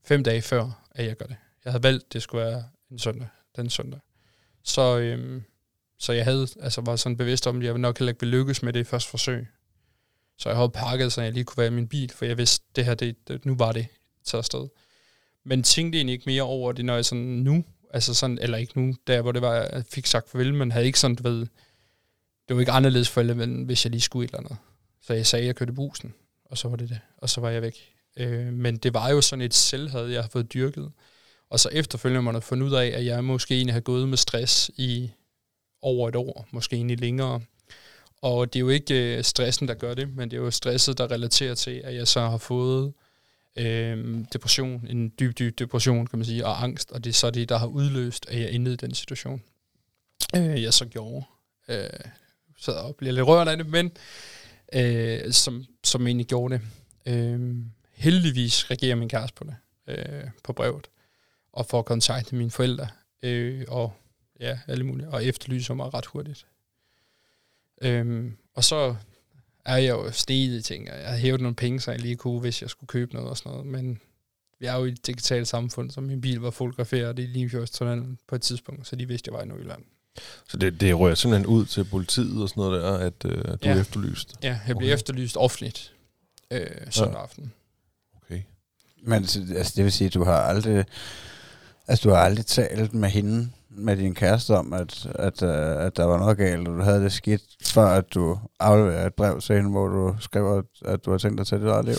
[0.04, 1.36] fem dage før, at jeg gør det.
[1.64, 4.00] Jeg havde valgt, at det skulle være den søndag, den søndag.
[4.62, 5.42] Så, øhm,
[5.98, 8.62] så jeg havde, altså var sådan bevidst om, at jeg nok heller ikke ville lykkes
[8.62, 9.46] med det første forsøg.
[10.38, 12.66] Så jeg havde pakket, så jeg lige kunne være i min bil, for jeg vidste,
[12.76, 13.86] det her, det, det nu var det
[14.24, 14.68] taget afsted.
[15.44, 18.80] Men tænkte egentlig ikke mere over det, når jeg sådan nu, altså sådan, eller ikke
[18.80, 21.46] nu, der hvor det var, jeg fik sagt farvel, men havde ikke sådan, du ved,
[22.48, 24.56] det var ikke anderledes for alle, hvis jeg lige skulle et eller andet.
[25.02, 26.14] Så jeg sagde, at jeg kørte busen,
[26.44, 27.76] og så var det det, og så var jeg væk.
[28.16, 30.92] Øh, men det var jo sådan et selvhed, jeg har fået dyrket.
[31.54, 34.18] Og så efterfølgende måtte jeg fundet ud af, at jeg måske egentlig har gået med
[34.18, 35.10] stress i
[35.82, 37.40] over et år, måske egentlig længere.
[38.22, 40.98] Og det er jo ikke øh, stressen, der gør det, men det er jo stresset,
[40.98, 42.92] der relaterer til, at jeg så har fået
[43.56, 47.30] øh, depression, en dyb, dyb depression, kan man sige, og angst, og det er så
[47.30, 49.42] det, der har udløst, at jeg endte i den situation,
[50.36, 51.24] øh, jeg så gjorde.
[51.68, 51.88] Øh,
[52.56, 53.92] så og bliver lidt rørt af det, men
[54.72, 56.62] øh, som, som egentlig gjorde det.
[57.14, 57.56] Øh,
[57.92, 59.56] heldigvis reagerer min kæreste på det,
[59.88, 60.86] øh, på brevet
[61.54, 62.88] og får kontakt med mine forældre,
[63.22, 63.92] øh, og
[64.40, 66.46] ja, alle mulige, og efterlyser mig ret hurtigt.
[67.82, 68.96] Øhm, og så
[69.64, 71.08] er jeg jo steget, tænker jeg.
[71.08, 73.52] har hævet nogle penge, så jeg lige kunne, hvis jeg skulle købe noget og sådan
[73.52, 73.66] noget.
[73.66, 74.00] Men
[74.60, 78.34] vi er jo i et digitalt samfund, så min bil var fotograferet i Limfjordstunnelen på
[78.34, 79.84] et tidspunkt, så de vidste, at jeg var i Nordjylland.
[80.48, 83.56] Så det, det rører simpelthen ud til politiet og sådan noget der, at, øh, du
[83.62, 83.70] ja.
[83.70, 84.34] er efterlyst?
[84.42, 84.94] Ja, jeg blev okay.
[84.94, 85.94] efterlyst offentligt
[86.50, 87.22] øh, søndag ja.
[87.22, 87.52] aften.
[88.22, 88.42] Okay.
[89.02, 90.84] Men altså, det vil sige, at du har aldrig
[91.88, 95.96] Altså, du har aldrig talt med hende, med din kæreste om, at, at, uh, at
[95.96, 99.40] der var noget galt, og du havde det skidt, før at du afleverede et brev
[99.40, 101.94] til hende, hvor du skriver, at du har tænkt dig til dit eget liv?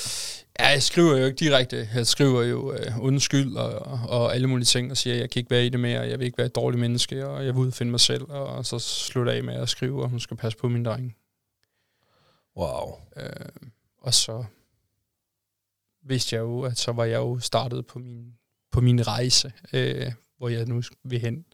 [0.59, 1.89] Ja, jeg skriver jo ikke direkte.
[1.95, 5.39] Jeg skriver jo uh, undskyld og, og alle mulige ting, og siger, at jeg kan
[5.39, 7.61] ikke være i det mere, jeg vil ikke være et dårligt menneske, og jeg vil
[7.61, 10.67] udfinde mig selv, og så slutter af med at skrive, at hun skal passe på
[10.67, 11.15] min dreng.
[12.57, 12.89] Wow.
[13.15, 13.67] Uh,
[14.01, 14.43] og så
[16.07, 18.33] vidste jeg jo, at så var jeg jo startet på min
[18.75, 21.45] på min rejse, øh, hvor jeg nu vil hen.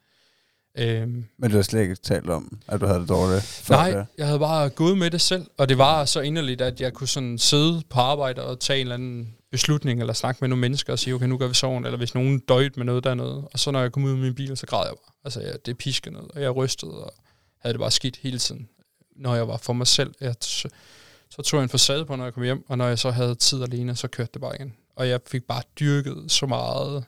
[0.78, 3.66] Øhm, Men du har slet ikke talt om, at du havde det dårligt?
[3.70, 4.06] Nej, det.
[4.18, 7.08] jeg havde bare gået med det selv, og det var så inderligt, at jeg kunne
[7.08, 10.94] sådan sidde på arbejde og tage en eller anden beslutning, eller snakke med nogle mennesker
[10.94, 13.48] og sige, okay, nu gør vi sådan, eller hvis nogen døjt med noget dernede.
[13.54, 15.14] Og så når jeg kom ud af min bil, så græd jeg bare.
[15.24, 17.14] Altså, jeg, det piskede noget, og jeg rystede, og
[17.60, 18.68] havde det bare skidt hele tiden.
[19.16, 20.70] Når jeg var for mig selv, jeg så,
[21.30, 23.36] så tog jeg en facade på, når jeg kom hjem, og når jeg så havde
[23.36, 24.74] tid alene, så kørte det bare igen.
[24.96, 27.06] Og jeg fik bare dyrket så meget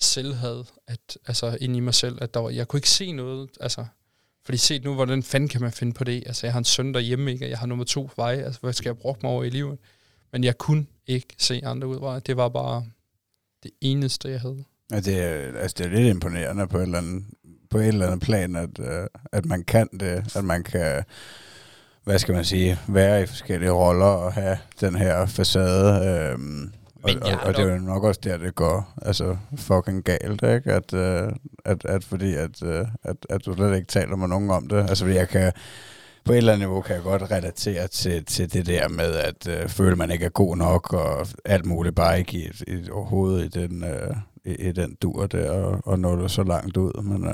[0.00, 3.50] selvhad, at, altså ind i mig selv, at der var, jeg kunne ikke se noget,
[3.60, 3.86] altså,
[4.44, 6.22] fordi set nu, hvordan fanden kan man finde på det?
[6.26, 7.50] Altså, jeg har en søn derhjemme, ikke?
[7.50, 9.78] jeg har nummer to på vej, altså, hvad skal jeg bruge mig over i livet?
[10.32, 12.20] Men jeg kunne ikke se andre udveje.
[12.20, 12.86] Det var bare
[13.62, 14.64] det eneste, jeg havde.
[14.90, 17.24] Ja, det, er, altså, det er lidt imponerende på et eller andet,
[17.70, 21.04] på et eller andet plan, at, øh, at man kan det, at man kan,
[22.08, 26.34] hvad skal man sige, være i forskellige roller og have den her facade.
[26.34, 26.40] Uh,
[27.02, 30.72] og, og, og det er jo nok også der, det går altså fucking galt, ikke?
[30.72, 31.32] At, uh,
[31.64, 34.78] at, at fordi at, uh, at, at du slet ikke taler med nogen om det.
[34.78, 35.52] Altså jeg kan,
[36.24, 39.48] på et eller andet niveau kan jeg godt relatere til, til det der med, at
[39.48, 43.44] uh, føle, man ikke er god nok, og alt muligt bare ikke i, i, overhovedet
[43.44, 47.02] i den, uh, i, i den dur der, og, og nå det så langt ud.
[47.02, 47.28] Men,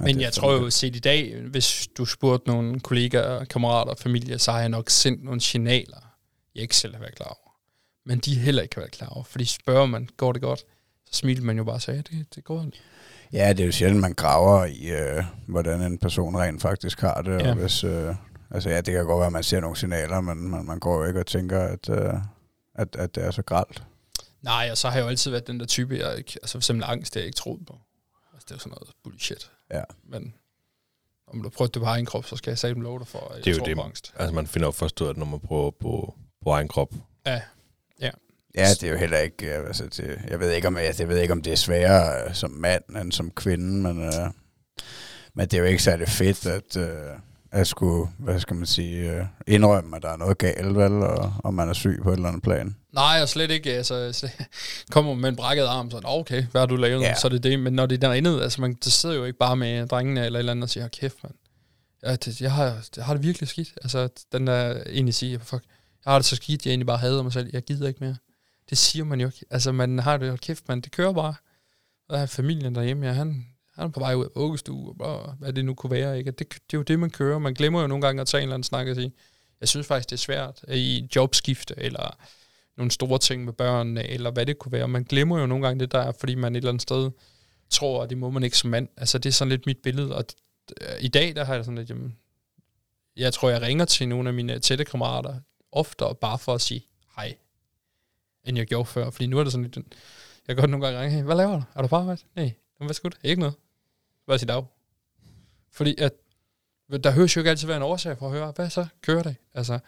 [0.00, 4.38] Men jeg tror jo, set i dag, hvis du spurgte nogle kollegaer, kammerater og familie,
[4.38, 6.14] så har jeg nok sendt nogle signaler,
[6.54, 7.54] jeg ikke selv har været klar over.
[8.06, 9.24] Men de heller ikke har været klar over.
[9.24, 10.60] Fordi spørger man, går det godt?
[11.10, 12.66] Så smiler man jo bare og siger, ja, det, det går.
[13.32, 17.22] Ja, det er jo sjældent, man graver i, øh, hvordan en person rent faktisk har
[17.22, 17.42] det.
[17.42, 17.50] Ja.
[17.50, 18.14] Og hvis, øh,
[18.50, 20.98] altså ja, det kan godt være, at man ser nogle signaler, men man, man går
[20.98, 22.14] jo ikke og tænker, at, øh,
[22.74, 23.82] at, at det er så gralt.
[24.42, 26.58] Nej, og så har jeg jo altid været den der type, jeg ikke, altså for
[26.58, 27.78] eksempel angst, det jeg ikke troet på.
[28.34, 29.50] Altså, det er jo sådan noget bullshit.
[29.70, 29.82] Ja.
[30.04, 30.34] Men
[31.26, 33.44] om du prøver det på egen krop, så skal jeg sige love dig for, at
[33.44, 33.76] Det er jo tror det.
[33.76, 34.14] på angst.
[34.16, 36.94] Altså, man finder jo først ud af, at når man prøver på, på egen krop.
[37.26, 37.42] Ja,
[38.54, 41.08] Ja, det er jo heller ikke, øh, altså det, jeg ved ikke om, jeg, jeg
[41.08, 44.30] ved ikke, om det er sværere øh, som mand end som kvinde, men, øh,
[45.34, 47.18] men det er jo ikke særlig fedt, at, øh,
[47.52, 51.32] at skulle, hvad skal man sige, øh, indrømme, at der er noget galt, vel, og,
[51.38, 52.76] og man er syg på et eller andet plan.
[52.92, 53.72] Nej, og slet ikke.
[53.72, 54.32] Altså, slet,
[54.90, 57.02] kommer man med en brækket arm, så er det, okay, hvad har du lavet?
[57.02, 57.14] Ja.
[57.14, 57.60] Så er det det.
[57.60, 60.38] Men når det er derinde, altså man der sidder jo ikke bare med drengene eller
[60.38, 61.34] et eller andet og siger, "Hold kæft, mand.
[62.02, 63.72] Jeg, det, jeg, har, jeg har det virkelig skidt.
[63.82, 65.64] Altså, den der egentlig siger, fuck,
[66.04, 67.50] jeg har det så skidt, jeg egentlig bare hader mig selv.
[67.52, 68.16] Jeg gider ikke mere.
[68.70, 69.44] Det siger man jo ikke.
[69.50, 71.34] Altså, man har det, hold kæft, man, det kører bare.
[72.08, 75.32] Og der er familien derhjemme, ja, han, han er på vej ud af vuggestue, og
[75.38, 76.18] hvad det nu kunne være.
[76.18, 76.30] Ikke?
[76.30, 77.38] Det, det er jo det, man kører.
[77.38, 79.12] Man glemmer jo nogle gange at tage en eller anden snak og sige,
[79.60, 82.16] jeg synes faktisk, det er svært i jobskifte, eller
[82.78, 84.88] nogle store ting med børnene, eller hvad det kunne være.
[84.88, 87.10] Man glemmer jo nogle gange det der, fordi man et eller andet sted
[87.70, 88.88] tror, at det må man ikke som mand.
[88.96, 90.24] Altså, det er sådan lidt mit billede, og
[90.80, 92.16] øh, i dag, der har jeg sådan lidt, jamen,
[93.16, 95.40] jeg tror, jeg ringer til nogle af mine tætte kammerater
[95.72, 97.34] oftere bare for at sige hej,
[98.44, 99.10] end jeg gjorde før.
[99.10, 101.52] Fordi nu er det sådan lidt, jeg kan godt nogle gange ringe, hey, hvad laver
[101.56, 101.62] du?
[101.74, 102.20] Er du på arbejde?
[102.36, 103.16] Nej, "Jamen, hvad skal du?
[103.22, 103.54] Ikke noget.
[104.26, 104.64] Bare sige dag.
[105.72, 106.12] Fordi at,
[107.04, 108.86] der høres jo ikke altid være en årsag for at høre, hvad så?
[109.02, 109.36] Kører det?
[109.54, 109.78] Altså,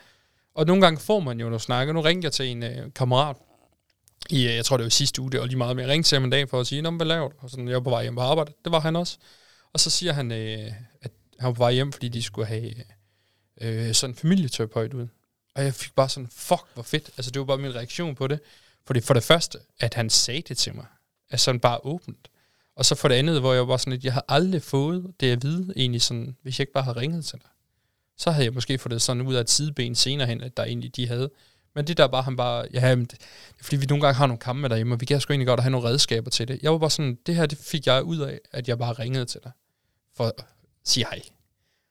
[0.55, 1.93] og nogle gange får man jo noget snakke.
[1.93, 3.37] Nu ringte jeg til en øh, kammerat,
[4.31, 6.09] i, øh, jeg tror det var sidste uge, det var lige meget, men jeg ringte
[6.09, 7.35] til ham en dag for at sige, hvad laver du?
[7.39, 8.53] Og sådan, jeg var på vej hjem på arbejde.
[8.65, 9.19] Det var han også.
[9.73, 10.73] Og så siger han, øh,
[11.03, 12.75] at han var på vej hjem, fordi de skulle have
[13.61, 15.09] øh, sådan en familieterapeut ud.
[15.55, 17.11] Og jeg fik bare sådan, fuck, hvor fedt.
[17.17, 18.41] Altså, det var bare min reaktion på det.
[18.87, 20.87] Fordi for det første, at han sagde det til mig.
[21.31, 22.29] Altså sådan bare åbent.
[22.77, 25.33] Og så for det andet, hvor jeg var sådan lidt, jeg har aldrig fået det
[25.33, 27.51] at vide, egentlig sådan, hvis jeg ikke bare har ringet til dig.
[28.21, 30.65] Så havde jeg måske fået det sådan ud af et sideben senere hen, at der
[30.65, 31.31] egentlig de havde.
[31.75, 33.19] Men det der bare, han bare, ja, jamen, det,
[33.61, 35.71] fordi vi nogle gange har nogle kampe derhjemme, og vi kan sgu egentlig godt have
[35.71, 36.59] nogle redskaber til det.
[36.63, 39.25] Jeg var bare sådan, det her, det fik jeg ud af, at jeg bare ringede
[39.25, 39.53] til dig,
[40.17, 40.33] for at
[40.85, 41.21] sige hej.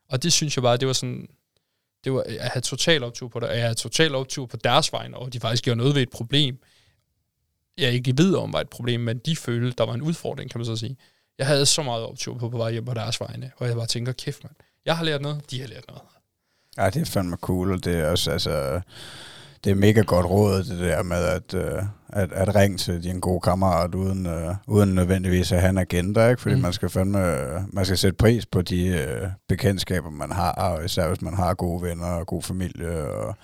[0.10, 1.28] Og det synes jeg bare, det var sådan,
[2.04, 4.92] det var, jeg havde total optur på det, og jeg havde total optur på deres
[4.94, 6.60] vegne, og de faktisk gjorde noget ved et problem,
[7.78, 10.60] jeg ikke ved om var et problem, men de følte, der var en udfordring, kan
[10.60, 10.98] man så sige.
[11.38, 13.88] Jeg havde så meget optur på på vej hjem på deres vegne, og jeg bare
[13.88, 14.56] tænker, kæft mand,
[14.86, 16.02] jeg har lært noget, de har lært noget.
[16.80, 18.82] Ja, det er fandme cool, og det er også, altså,
[19.64, 23.20] det er mega godt råd, det der med at, øh, at, at ringe til din
[23.20, 26.42] gode kammerat, uden, øh, uden nødvendigvis at have en agenda, ikke?
[26.42, 26.56] Fordi.
[26.56, 26.62] Mm.
[26.62, 27.20] man skal fandme,
[27.74, 31.54] man skal sætte pris på de øh, bekendtskaber, man har, og især hvis man har
[31.54, 33.36] gode venner og god familie, og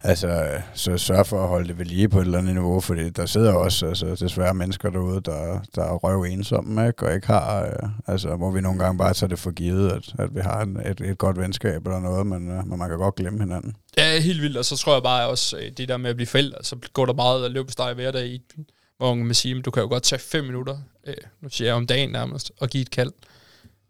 [0.00, 3.10] altså, så sørg for at holde det ved lige på et eller andet niveau, fordi
[3.10, 7.06] der sidder også altså, desværre mennesker derude, der, der er røv ensomme, ikke?
[7.06, 10.14] og ikke har, øh, altså, hvor vi nogle gange bare tager det for givet, at,
[10.18, 12.98] at vi har en, et, et godt venskab eller noget, men, øh, men man kan
[12.98, 13.76] godt glemme hinanden.
[13.96, 16.26] Ja, helt vildt, og så tror jeg bare også, øh, det der med at blive
[16.26, 18.42] forældre, så går der meget at løbe på steg hver dag i,
[18.96, 21.74] hvor man siger, men du kan jo godt tage fem minutter, øh, nu siger jeg
[21.74, 23.12] om dagen nærmest, og give et kald.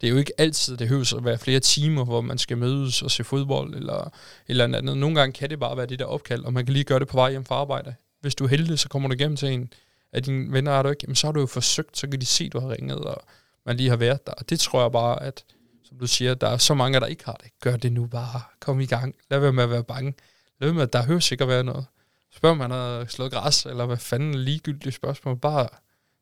[0.00, 3.02] Det er jo ikke altid, det høves at være flere timer, hvor man skal mødes
[3.02, 4.10] og se fodbold eller
[4.46, 4.96] eller andet.
[4.96, 7.08] Nogle gange kan det bare være det der opkald, og man kan lige gøre det
[7.08, 7.94] på vej hjem fra arbejde.
[8.20, 9.72] Hvis du er heldig, så kommer du igennem til en
[10.12, 12.26] af dine venner, er du ikke, jamen, så har du jo forsøgt, så kan de
[12.26, 13.22] se, at du har ringet, og
[13.66, 14.32] man lige har været der.
[14.32, 15.44] Og det tror jeg bare, at
[15.88, 17.50] som du siger, der er så mange, der ikke har det.
[17.60, 18.40] Gør det nu bare.
[18.60, 19.14] Kom i gang.
[19.30, 20.14] Lad være med at være bange.
[20.60, 21.86] Lad være med, at der hører sikkert være noget.
[22.34, 25.36] Spørg, om har slået græs, eller hvad fanden ligegyldigt spørgsmål.
[25.38, 25.68] Bare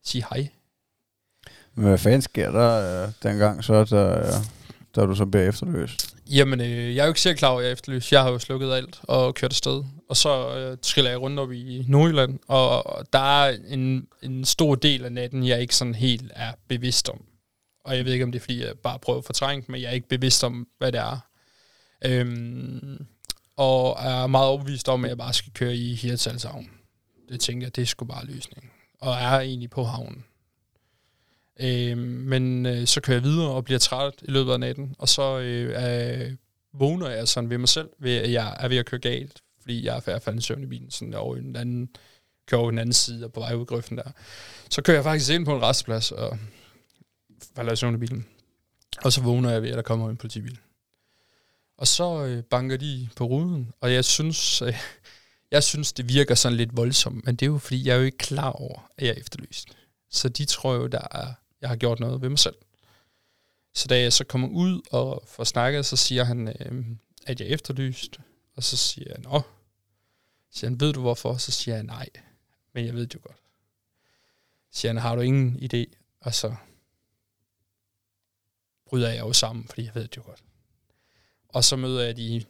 [0.05, 0.49] sig hej.
[1.77, 4.45] Men hvad fanden sker der øh, dengang så, der, øh,
[4.95, 6.15] der du så bliver efterløst?
[6.31, 8.13] Jamen, øh, jeg er jo ikke selv klar over, at jeg er efterlyst.
[8.13, 9.85] Jeg har jo slukket alt og kørt afsted.
[10.09, 14.75] Og så øh, triller jeg rundt op i Nordjylland, og der er en, en stor
[14.75, 17.23] del af natten, jeg ikke sådan helt er bevidst om.
[17.85, 19.89] Og jeg ved ikke, om det er, fordi jeg bare prøver at fortrænge men jeg
[19.89, 21.19] er ikke bevidst om, hvad det er.
[22.05, 23.07] Øhm,
[23.57, 26.71] og er meget overbevist om, at jeg bare skal køre i Hirtshalshavn.
[27.29, 28.71] Det tænker jeg, det er sgu bare løsningen.
[29.01, 30.25] Og er egentlig på havnen.
[31.61, 35.09] Øh, men øh, så kører jeg videre og bliver træt i løbet af natten, og
[35.09, 36.33] så øh, øh,
[36.73, 39.85] vågner jeg sådan ved mig selv, ved at jeg er ved at køre galt, fordi
[39.85, 41.89] jeg er færdig faldet i søvn i bilen, sådan over den anden,
[42.47, 44.11] kører over den anden side og på vej ud grøften der.
[44.71, 46.39] Så kører jeg faktisk ind på en restplads og
[47.57, 48.27] falder i søvn i bilen.
[49.05, 50.59] Og så vågner jeg ved, at der kommer en politibil.
[51.79, 54.75] Og så øh, banker de på ruden, og jeg synes, øh,
[55.51, 58.05] jeg synes, det virker sådan lidt voldsomt, men det er jo fordi, jeg er jo
[58.05, 59.69] ikke klar over, at jeg er efterlyst.
[60.11, 61.33] Så de tror jo, der er,
[61.67, 62.55] jeg har gjort noget ved mig selv.
[63.75, 66.87] Så da jeg så kommer ud og får snakket, så siger han, øh,
[67.27, 68.21] at jeg er efterlyst.
[68.55, 69.43] Og så siger jeg, nå.
[70.51, 71.37] Så siger han, ved du hvorfor?
[71.37, 72.09] Så siger jeg, nej.
[72.73, 73.37] Men jeg ved det jo godt.
[74.71, 75.95] Så siger han, har du ingen idé?
[76.21, 76.55] Og så
[78.87, 80.43] bryder jeg jo sammen, fordi jeg ved det jo godt.
[81.49, 82.45] Og så møder jeg de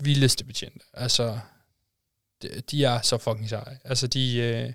[0.00, 0.84] vildeste betjente.
[0.92, 1.40] Altså,
[2.42, 3.78] de, de er så fucking seje.
[3.84, 4.72] Altså, de, øh,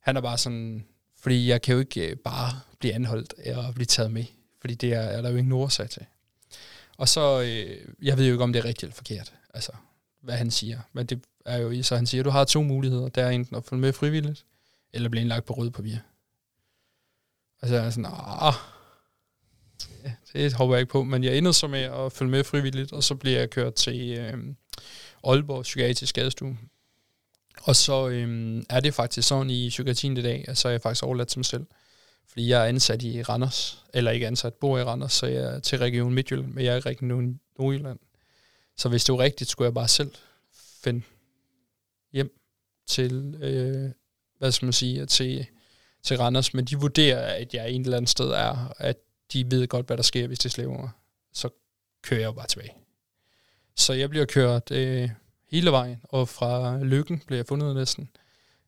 [0.00, 0.86] han er bare sådan,
[1.20, 4.24] fordi jeg kan jo ikke øh, bare blive anholdt og blive taget med,
[4.60, 6.06] fordi det er, er der jo ingen årsag til.
[6.96, 9.72] Og så, øh, jeg ved jo ikke, om det er rigtigt eller forkert, altså,
[10.20, 10.80] hvad han siger.
[10.92, 13.08] Men det er jo, så han siger, du har to muligheder.
[13.08, 14.44] Der er enten at følge med frivilligt,
[14.92, 15.96] eller blive indlagt på røde papir.
[17.62, 18.54] Og så er jeg sådan, ah,
[20.04, 22.92] ja, det håber jeg ikke på, men jeg endte så med at følge med frivilligt,
[22.92, 24.38] og så bliver jeg kørt til øh,
[25.24, 26.58] Aalborg Psykiatrisk Skadestue.
[27.62, 30.82] Og så øhm, er det faktisk sådan i psykiatrien i dag, at så er jeg
[30.82, 31.66] faktisk overladt til mig selv.
[32.28, 35.58] Fordi jeg er ansat i Randers, eller ikke ansat, bor i Randers, så jeg er
[35.58, 37.98] til Region Midtjylland, men jeg er i Region Nordjylland.
[38.76, 40.14] Så hvis det var rigtigt, skulle jeg bare selv
[40.84, 41.02] finde
[42.12, 42.40] hjem
[42.86, 43.90] til, øh,
[44.38, 45.46] hvad skal man sige, til,
[46.02, 46.54] til Randers.
[46.54, 48.96] Men de vurderer, at jeg en eller andet sted er, at
[49.32, 50.90] de ved godt, hvad der sker, hvis de slæver mig.
[51.32, 51.48] Så
[52.02, 52.74] kører jeg jo bare tilbage.
[53.76, 55.10] Så jeg bliver kørt øh,
[55.50, 58.10] hele vejen, og fra Lykken blev jeg fundet næsten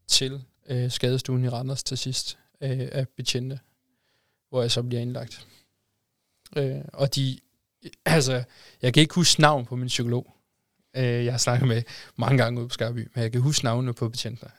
[0.07, 3.61] til øh, skadestuen i Randers til sidst øh, af betjente,
[4.49, 5.47] hvor jeg så bliver indlagt.
[6.57, 7.39] Øh, og de,
[8.07, 8.45] altså,
[8.83, 10.37] jeg kan ikke huske navn på min psykolog.
[10.97, 11.83] Øh, jeg har snakket med
[12.16, 14.51] mange gange ude på Skarby, men jeg kan huske navnene på betjentene.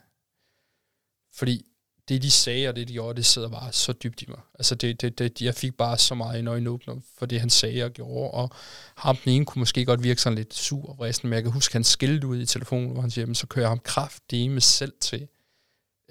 [1.34, 1.66] Fordi
[2.10, 4.40] det, de sagde, og det, de gjorde, det sidder bare så dybt i mig.
[4.60, 7.84] Altså, det, det, det, jeg fik bare så meget en øjenåbner for det, han sagde
[7.84, 8.50] og gjorde, og
[8.96, 11.52] ham den ene kunne måske godt virke sådan lidt sur og vristen, men jeg kan
[11.52, 14.24] huske, han skældte ud i telefonen, hvor han siger, men så kører jeg ham kraft
[14.32, 15.28] med selv til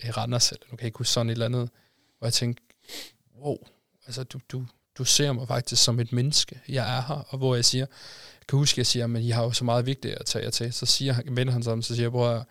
[0.05, 1.71] øh, Randers, eller nu kan jeg ikke huske sådan et eller andet,
[2.19, 2.63] hvor jeg tænkte,
[3.45, 3.57] wow,
[4.07, 4.67] altså du, du,
[4.99, 7.87] du ser mig faktisk som et menneske, jeg er her, og hvor jeg siger,
[8.41, 10.51] jeg kan huske, jeg siger, men I har jo så meget vigtigt at tage jer
[10.51, 12.47] til, så siger han, vender han sammen, så siger jeg, bror,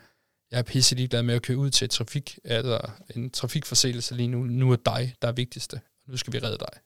[0.51, 4.27] jeg er pisse ligeglad med at køre ud til et trafik, altså en trafikforseelse lige
[4.27, 4.43] nu.
[4.43, 5.81] Nu er dig, der er vigtigste.
[6.07, 6.81] Nu skal vi redde dig.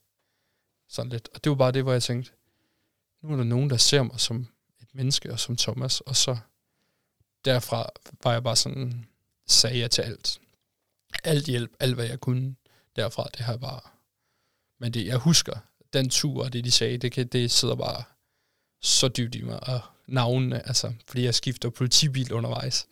[0.89, 1.29] Sådan lidt.
[1.33, 2.31] Og det var bare det, hvor jeg tænkte,
[3.21, 4.47] nu er der nogen, der ser mig som
[4.81, 6.37] et menneske, og som Thomas, og så
[7.45, 7.89] derfra
[8.23, 9.05] var jeg bare sådan,
[9.47, 10.39] sagde jeg til alt.
[11.23, 12.55] Alt hjælp, alt hvad jeg kunne
[12.95, 13.79] derfra, det har bare...
[14.79, 15.57] Men det, jeg husker,
[15.93, 18.03] den tur og det, de sagde, det, kan, det sidder bare
[18.81, 22.87] så dybt i mig, og navnene, altså, fordi jeg skifter politibil undervejs.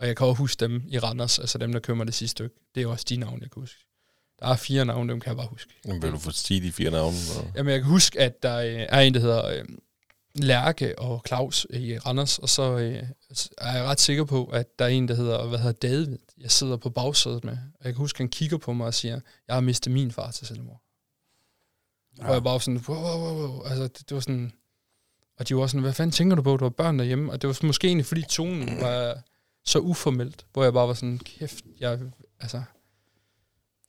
[0.00, 2.30] Og jeg kan også huske dem i Randers, altså dem, der kører mig det sidste
[2.30, 2.56] stykke.
[2.74, 3.86] Det er også de navne, jeg kan huske.
[4.40, 5.74] Der er fire navne, dem kan jeg bare huske.
[5.86, 7.16] Jamen, vil du få sige de fire navne?
[7.38, 7.50] Og...
[7.56, 9.64] Jamen, jeg kan huske, at der øh, er en, der hedder øh,
[10.34, 13.04] Lærke og Claus i Randers, og så øh,
[13.58, 16.50] er jeg ret sikker på, at der er en, der hedder, hvad hedder David, jeg
[16.50, 17.52] sidder på bagsædet med.
[17.52, 20.12] Og jeg kan huske, at han kigger på mig og siger, jeg har mistet min
[20.12, 20.82] far til selvmord.
[22.18, 22.28] Ja.
[22.28, 23.62] Og jeg bare sådan, wow, wow, wow, wow.
[23.62, 24.52] Altså, det, det var sådan,
[25.38, 27.32] og de var sådan, hvad fanden tænker du på, du har børn derhjemme?
[27.32, 29.22] Og det var måske egentlig, fordi tonen var
[29.70, 31.98] så uformelt, hvor jeg bare var sådan, kæft, jeg,
[32.40, 32.62] altså...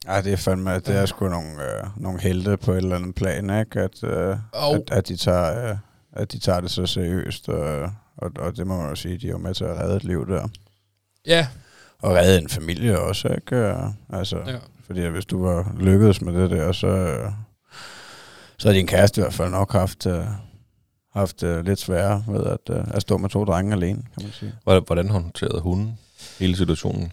[0.08, 3.16] Ja, det er fandme, det er sgu nogle, øh, nogle helte på et eller andet
[3.16, 3.80] plan, ikke?
[3.82, 5.78] At, øh, Og- at, at, de tager, øh,
[6.14, 7.82] at de tager det så seriøst, og,
[8.18, 10.04] og, og det må man jo sige, de er jo med til at redde et
[10.04, 10.48] liv der.
[11.26, 11.48] Ja,
[12.00, 13.56] Og redde en familie også, ikke?
[13.56, 13.76] Øh,
[14.10, 14.58] Altså, ja.
[14.86, 17.32] fordi hvis du var lykkedes med det der, så, øh,
[18.58, 20.26] så har din kæreste i hvert fald nok haft, øh,
[21.14, 24.32] haft øh, lidt sværere ved at, øh, at stå med to drenge alene, kan man
[24.32, 24.54] sige.
[24.64, 26.00] Hvordan- Hvordan håndterede hunden
[26.40, 27.12] hele situationen?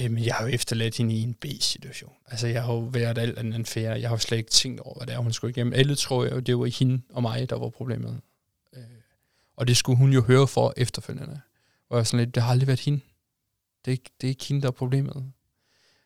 [0.00, 2.12] Jamen, jeg har jo efterladt hende i en B-situation.
[2.26, 3.90] Altså, jeg har jo været alt andet end fair.
[3.94, 5.72] Jeg har jo slet ikke tænkt over, hvad det er, hun skulle igennem.
[5.72, 8.20] Alle tror jeg jo, det var hende og mig, der var problemet.
[8.76, 8.82] Øh,
[9.56, 11.40] og det skulle hun jo høre for efterfølgende.
[11.90, 13.00] Og jeg var sådan lidt, det har aldrig været hende.
[13.84, 15.24] Det er ikke, det er ikke hende, der er problemet.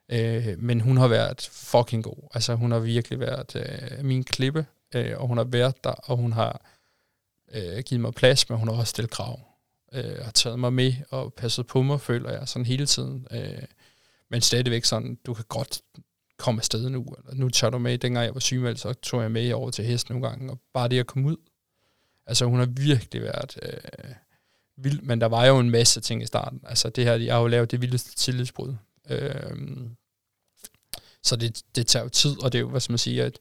[0.08, 2.28] Øh, men hun har været fucking god.
[2.34, 6.16] Altså, hun har virkelig været øh, min klippe, øh, og hun har været der, og
[6.16, 6.60] hun har
[7.52, 9.40] øh, givet mig plads, men hun har også stillet krav
[9.92, 13.26] øh, har taget mig med og passet på mig, føler jeg, sådan hele tiden.
[13.30, 13.62] Øh,
[14.30, 15.80] men stadigvæk sådan, du kan godt
[16.36, 19.30] komme afsted nu, eller nu tager du med, dengang jeg var sygemeldt, så tog jeg
[19.30, 21.36] med over til hesten nogle gange, og bare det at komme ud.
[22.26, 24.10] Altså hun har virkelig været øh,
[24.76, 26.60] vild, men der var jo en masse ting i starten.
[26.64, 28.74] Altså det her, jeg har jo lavet det vildeste tillidsbrud.
[29.10, 29.56] Øh,
[31.22, 33.38] så det, det tager jo tid, og det er jo, hvad skal man sige, at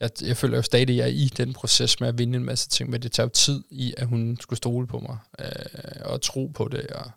[0.00, 2.44] jeg, jeg føler jo stadig, at jeg er i den proces med at vinde en
[2.44, 6.00] masse ting, men det tager jo tid i, at hun skulle stole på mig, øh,
[6.04, 7.10] og tro på det, og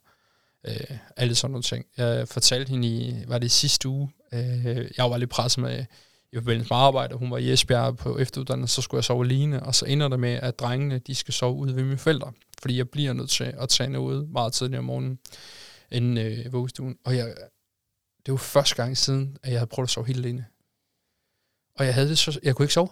[0.67, 1.85] øh, alle sådan nogle ting.
[1.97, 5.85] Jeg fortalte hende i, var det sidste uge, øh, jeg var lidt presset med,
[6.31, 9.63] i forbindelse med arbejde, hun var i Esbjerg på efteruddannelse, så skulle jeg sove alene,
[9.63, 12.31] og så ender det med, at drengene, de skal sove ude ved mine forældre,
[12.61, 15.19] fordi jeg bliver nødt til at tage noget meget tidligere om morgenen,
[15.91, 16.97] inden øh, vuggestuen.
[17.05, 17.35] Og jeg,
[18.25, 20.45] det var første gang siden, at jeg havde prøvet at sove helt alene.
[21.77, 22.89] Og jeg havde det så, jeg kunne ikke sove.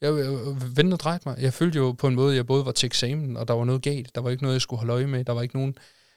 [0.00, 1.38] Jeg, jeg, vendte og drejte mig.
[1.38, 3.64] Jeg følte jo på en måde, at jeg både var til eksamen, og der var
[3.64, 4.14] noget galt.
[4.14, 5.24] Der var ikke noget, jeg skulle holde øje med.
[5.24, 5.74] Der var ikke nogen,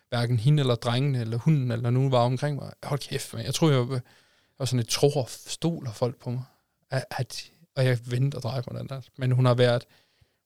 [0.09, 2.73] hverken hende eller drengene, eller hunden, eller nogen var omkring mig.
[2.84, 3.45] Hold kæft, man.
[3.45, 4.01] Jeg tror, jeg var, jeg
[4.59, 6.43] var sådan et tror, stoler folk på mig.
[6.91, 9.01] At, at, og jeg vendte og drejte mig den der.
[9.17, 9.85] Men hun har været,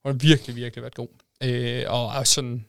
[0.03, 1.09] hun har virkelig, virkelig været god.
[1.43, 2.65] Øh, og er sådan,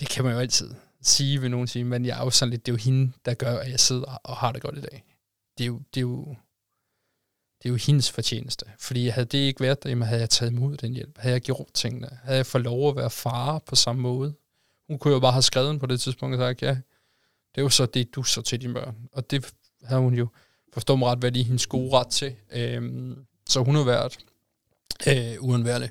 [0.00, 2.66] det kan man jo altid sige, vil nogen sige, men jeg er jo sådan lidt,
[2.66, 5.04] det er jo hende, der gør, at jeg sidder og har det godt i dag.
[5.58, 6.36] Det er jo, det er jo,
[7.64, 8.66] det er jo hendes fortjeneste.
[8.78, 11.18] Fordi havde det ikke været der, jamen havde jeg taget imod den hjælp.
[11.18, 12.08] Havde jeg gjort tingene.
[12.22, 14.34] Havde jeg fået lov at være far på samme måde.
[14.88, 16.70] Hun kunne jo bare have skrevet på det tidspunkt og sagt, ja,
[17.54, 18.96] det er jo så det, du så til dine børn.
[19.12, 19.54] Og det
[19.84, 20.28] havde hun jo,
[20.72, 22.36] forstår mig ret, hvad det er hendes gode ret til.
[22.52, 24.18] Øhm, så hun har været
[25.08, 25.90] øh, uundværlig.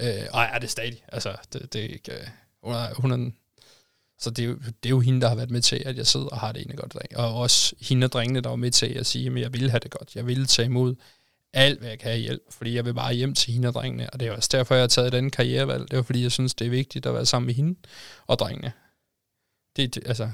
[0.00, 1.04] Øh, og er det stadig.
[1.08, 2.12] Altså, det, det er ikke...
[2.12, 2.28] Øh,
[2.62, 3.36] hun er, hun er en,
[4.20, 6.06] så det er, jo, det er jo hende, der har været med til, at jeg
[6.06, 6.96] sidder og har det egentlig godt.
[7.14, 9.80] Og også hende og drengene, der var med til at sige, at jeg vil have
[9.80, 10.16] det godt.
[10.16, 10.94] Jeg vil tage imod
[11.52, 14.10] alt, hvad jeg kan have hjælp, fordi jeg vil bare hjem til hende og drengene.
[14.10, 15.90] Og det er også derfor, jeg har taget den karrierevalg.
[15.90, 17.78] Det er fordi, jeg synes, det er vigtigt at være sammen med hende
[18.26, 18.72] og drengene.
[19.76, 20.30] Det, det altså...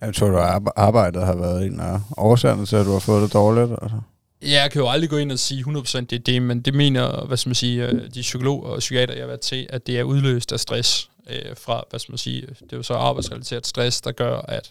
[0.00, 0.38] Jeg tror du,
[0.76, 3.78] arbejdet har været en af årsagerne til, at du har fået det dårligt?
[3.82, 4.00] Altså.
[4.42, 6.74] Ja, jeg kan jo aldrig gå ind og sige 100% det er det, men det
[6.74, 9.86] mener, hvad skal man sige, øh, de psykologer og psykiater, jeg har været til, at
[9.86, 12.94] det er udløst af stress øh, fra, hvad skal man sige, det er jo så
[12.94, 14.70] arbejdsrelateret stress, der gør, at,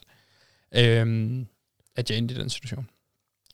[0.76, 1.46] øh,
[1.96, 2.88] at jeg endte i den situation.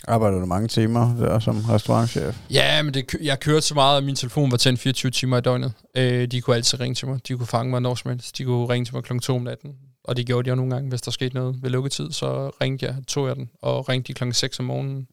[0.07, 2.37] Arbejder du mange timer der som restaurantchef?
[2.49, 5.41] Ja, men det, jeg kørte så meget, at min telefon var tændt 24 timer i
[5.41, 5.73] døgnet.
[5.97, 7.27] Øh, de kunne altid ringe til mig.
[7.27, 8.37] De kunne fange mig når som helst.
[8.37, 9.17] De kunne ringe til mig kl.
[9.19, 9.75] 2 om natten.
[10.03, 12.11] Og det gjorde de jo nogle gange, hvis der skete noget ved lukketid.
[12.11, 14.31] Så ringte jeg, tog jeg den, og ringte de kl.
[14.31, 15.07] 6 om morgenen.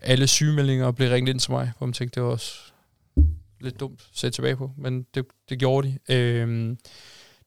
[0.00, 2.52] Alle sygemeldinger blev ringet ind til mig, hvor man tænkte, det var også
[3.60, 4.70] lidt dumt at sætte tilbage på.
[4.76, 6.14] Men det, det gjorde de.
[6.14, 6.76] Øh,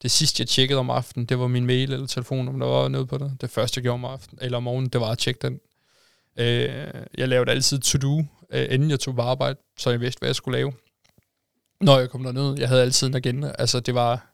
[0.02, 2.88] det sidste, jeg tjekkede om aftenen, det var min mail eller telefon, om der var
[2.88, 3.36] noget på det.
[3.40, 5.60] Det første, jeg gjorde om aftenen, eller om morgenen, det var at tjekke den.
[6.36, 10.28] Øh, jeg lavede altid to-do, øh, inden jeg tog på arbejde, så jeg vidste, hvad
[10.28, 10.72] jeg skulle lave.
[11.80, 13.52] Når jeg kom derned, jeg havde altid en agenda.
[13.58, 14.26] Altså, det var...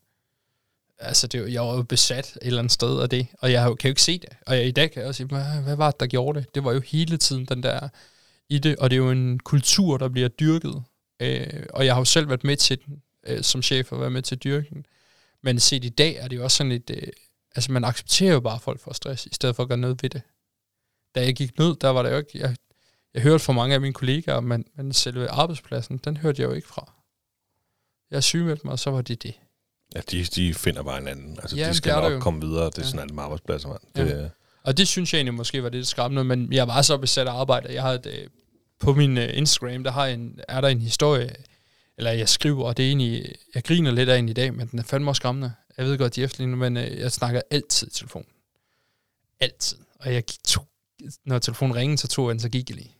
[0.98, 3.88] Altså, det, jeg var jo besat et eller andet sted af det, og jeg kan
[3.88, 4.28] jo ikke se det.
[4.47, 6.55] Og jeg, i dag kan jeg også sige, hvad, hvad var det, der gjorde det?
[6.55, 7.88] Det var jo hele tiden den der
[8.48, 10.82] i det, og det er jo en kultur, der bliver dyrket.
[11.20, 14.12] Øh, og jeg har jo selv været med til den, øh, som chef, og været
[14.12, 14.86] med til dyrken.
[15.47, 16.90] Men set i dag er det jo også sådan lidt...
[16.90, 17.09] Øh,
[17.55, 20.10] altså, man accepterer jo bare folk for stress, i stedet for at gøre noget ved
[20.10, 20.23] det.
[21.14, 22.31] Da jeg gik ned, der var det jo ikke...
[22.39, 22.56] Jeg,
[23.14, 26.55] jeg hørte fra mange af mine kollegaer, men, men selve arbejdspladsen, den hørte jeg jo
[26.55, 26.93] ikke fra.
[28.10, 29.35] Jeg sygemeldte mig, og så var det det.
[29.94, 31.39] Ja, de, de finder bare en anden.
[31.43, 32.20] Altså, Ja, de skal nok jo.
[32.20, 32.64] komme videre.
[32.66, 32.89] Det er Ja.
[32.89, 33.81] sådan, at med arbejdspladser, mand.
[33.97, 34.05] Ja.
[34.23, 34.31] Det,
[34.62, 37.27] Og det synes jeg egentlig måske var det, der skræmmende, men jeg var så besat
[37.28, 37.74] af arbejde.
[37.74, 38.28] Jeg havde et, øh,
[38.81, 41.35] på min øh, Instagram, der har en, er der en historie,
[41.98, 44.68] eller jeg skriver, og det er egentlig, jeg griner lidt af den i dag, men
[44.68, 45.52] den er fandme også skræmmende.
[45.77, 48.27] Jeg ved godt, de efterligner, men øh, jeg snakker altid i telefon.
[49.40, 49.78] Altid.
[49.98, 50.60] Og jeg gik to,
[51.24, 52.97] når telefonen ringede, så tog jeg den, så gik jeg lige.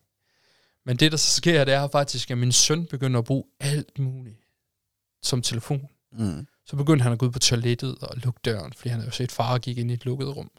[0.85, 3.99] Men det, der så sker, det er faktisk, at min søn begynder at bruge alt
[3.99, 4.37] muligt
[5.23, 5.89] som telefon.
[6.13, 6.47] Mm.
[6.67, 9.13] Så begyndte han at gå ud på toilettet og lukke døren, fordi han havde jo
[9.13, 10.51] set far gik ind i et lukket rum.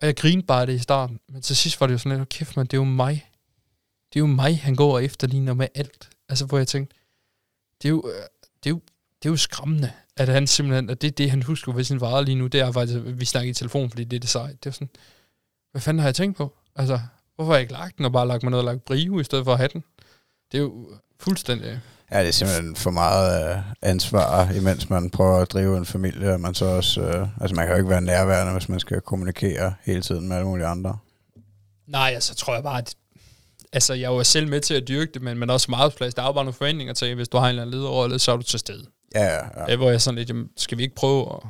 [0.00, 2.18] Og jeg grinede bare det i starten, men til sidst var det jo sådan lidt,
[2.18, 3.30] "Hold kæft man, det er jo mig.
[4.12, 6.10] Det er jo mig, han går og efterligner med alt.
[6.28, 6.96] Altså, hvor jeg tænkte,
[7.82, 8.22] det er jo, øh,
[8.64, 8.80] det er jo,
[9.22, 12.00] det er jo skræmmende, at han simpelthen, at det er det, han husker ved sin
[12.00, 14.28] far lige nu, det er faktisk, at vi snakker i telefon, fordi det er det
[14.28, 14.64] sejt.
[14.64, 14.90] Det er sådan,
[15.70, 16.54] hvad fanden har jeg tænkt på?
[16.76, 17.00] Altså,
[17.34, 19.24] hvorfor har jeg ikke lagt den, og bare lagt mig ned og lagt brio, i
[19.24, 19.84] stedet for at have den?
[20.52, 20.88] Det er jo
[21.20, 21.80] fuldstændig...
[22.12, 26.32] Ja, det er simpelthen for meget øh, ansvar, imens man prøver at drive en familie,
[26.32, 29.00] og man så også, øh, altså man kan jo ikke være nærværende, hvis man skal
[29.00, 30.98] kommunikere hele tiden med alle mulige andre.
[31.86, 32.94] Nej, altså tror jeg bare, at
[33.72, 36.14] altså, jeg var selv med til at dyrke det, men, men også meget plads.
[36.14, 38.32] Der er jo bare nogle forventninger til, hvis du har en eller anden lederrolle, så
[38.32, 38.86] er du til stede.
[39.14, 39.70] Ja, ja, ja.
[39.70, 39.76] Ja.
[39.76, 41.40] Hvor jeg sådan lidt, jamen, skal vi ikke prøve at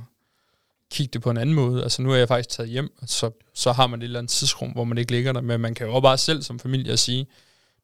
[0.91, 1.83] kigge det på en anden måde?
[1.83, 4.71] Altså nu er jeg faktisk taget hjem, så, så har man et eller andet tidsrum,
[4.71, 6.99] hvor man ikke ligger der, men man kan jo også bare selv som familie at
[6.99, 7.27] sige,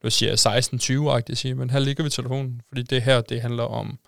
[0.02, 3.98] du siger 16-20-agtigt, sige, men her ligger vi telefonen, fordi det her, det handler om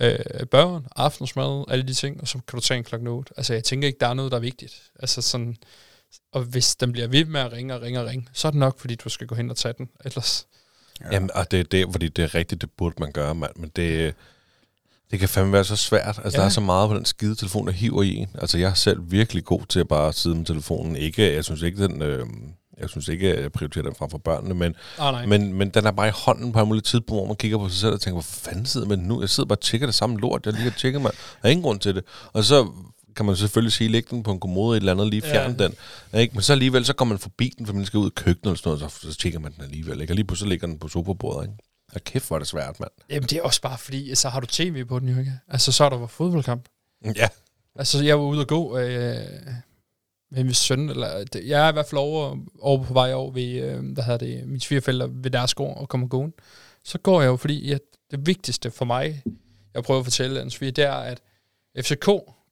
[0.00, 3.32] øh, børn, aftensmad, alle de ting, og så kan du tage en klokken 8.
[3.36, 4.82] Altså jeg tænker ikke, der er noget, der er vigtigt.
[5.00, 5.56] Altså sådan,
[6.32, 8.60] og hvis den bliver ved med at ringe og ringe og ringe, så er det
[8.60, 9.88] nok, fordi du skal gå hen og tage den.
[10.04, 10.46] Ellers,
[11.00, 11.14] Ja.
[11.14, 13.52] Jamen, og det er det, fordi det er rigtigt, det burde man gøre, mand.
[13.56, 14.14] Men det,
[15.10, 16.20] det kan fandme være så svært.
[16.24, 16.40] Altså, ja.
[16.40, 18.28] der er så meget på den skide telefon, der hiver i en.
[18.34, 20.96] Altså, jeg er selv virkelig god til at bare sidde med telefonen.
[20.96, 22.02] Ikke, jeg synes ikke, den...
[22.02, 22.26] Øh,
[22.80, 25.26] jeg synes ikke, at jeg prioriterer den frem for børnene, men, nej.
[25.26, 27.68] men, men den er bare i hånden på en mulig tidspunkt, hvor man kigger på
[27.68, 29.20] sig selv og tænker, hvor fanden sidder man nu?
[29.20, 31.10] Jeg sidder bare og tjekker det samme lort, jeg lige har tjekket mig.
[31.12, 32.04] Der er ingen grund til det.
[32.32, 32.72] Og så
[33.16, 35.64] kan man selvfølgelig sige, læg den på en kommode et eller andet, lige fjern Ja.
[35.64, 35.74] den.
[36.20, 36.34] Ikke?
[36.34, 38.56] Men så alligevel, så kommer man forbi den, for man skal ud i køkkenet eller
[38.56, 40.00] sådan noget, så, så tjekker man den alligevel.
[40.00, 40.12] Ikke?
[40.12, 41.42] Og lige pludselig ligger den på sofabordet.
[41.48, 41.54] Ikke?
[41.94, 42.90] Og kæft, hvor er det svært, mand.
[43.10, 45.32] Jamen det er også bare fordi, så har du tv på den jo ikke.
[45.48, 46.68] Altså så er der var fodboldkamp.
[47.16, 47.28] Ja,
[47.76, 49.16] Altså, jeg var ude at gå øh,
[50.30, 53.32] med min søn, eller det, jeg er i hvert fald over, over på vej over
[53.32, 56.36] ved, øh, hvad hedder det, mine svigerforældre ved deres gård og kommer gående.
[56.84, 57.78] så går jeg jo, fordi ja,
[58.10, 59.22] det vigtigste for mig,
[59.74, 61.20] jeg prøver at fortælle, Ansvige, det er, at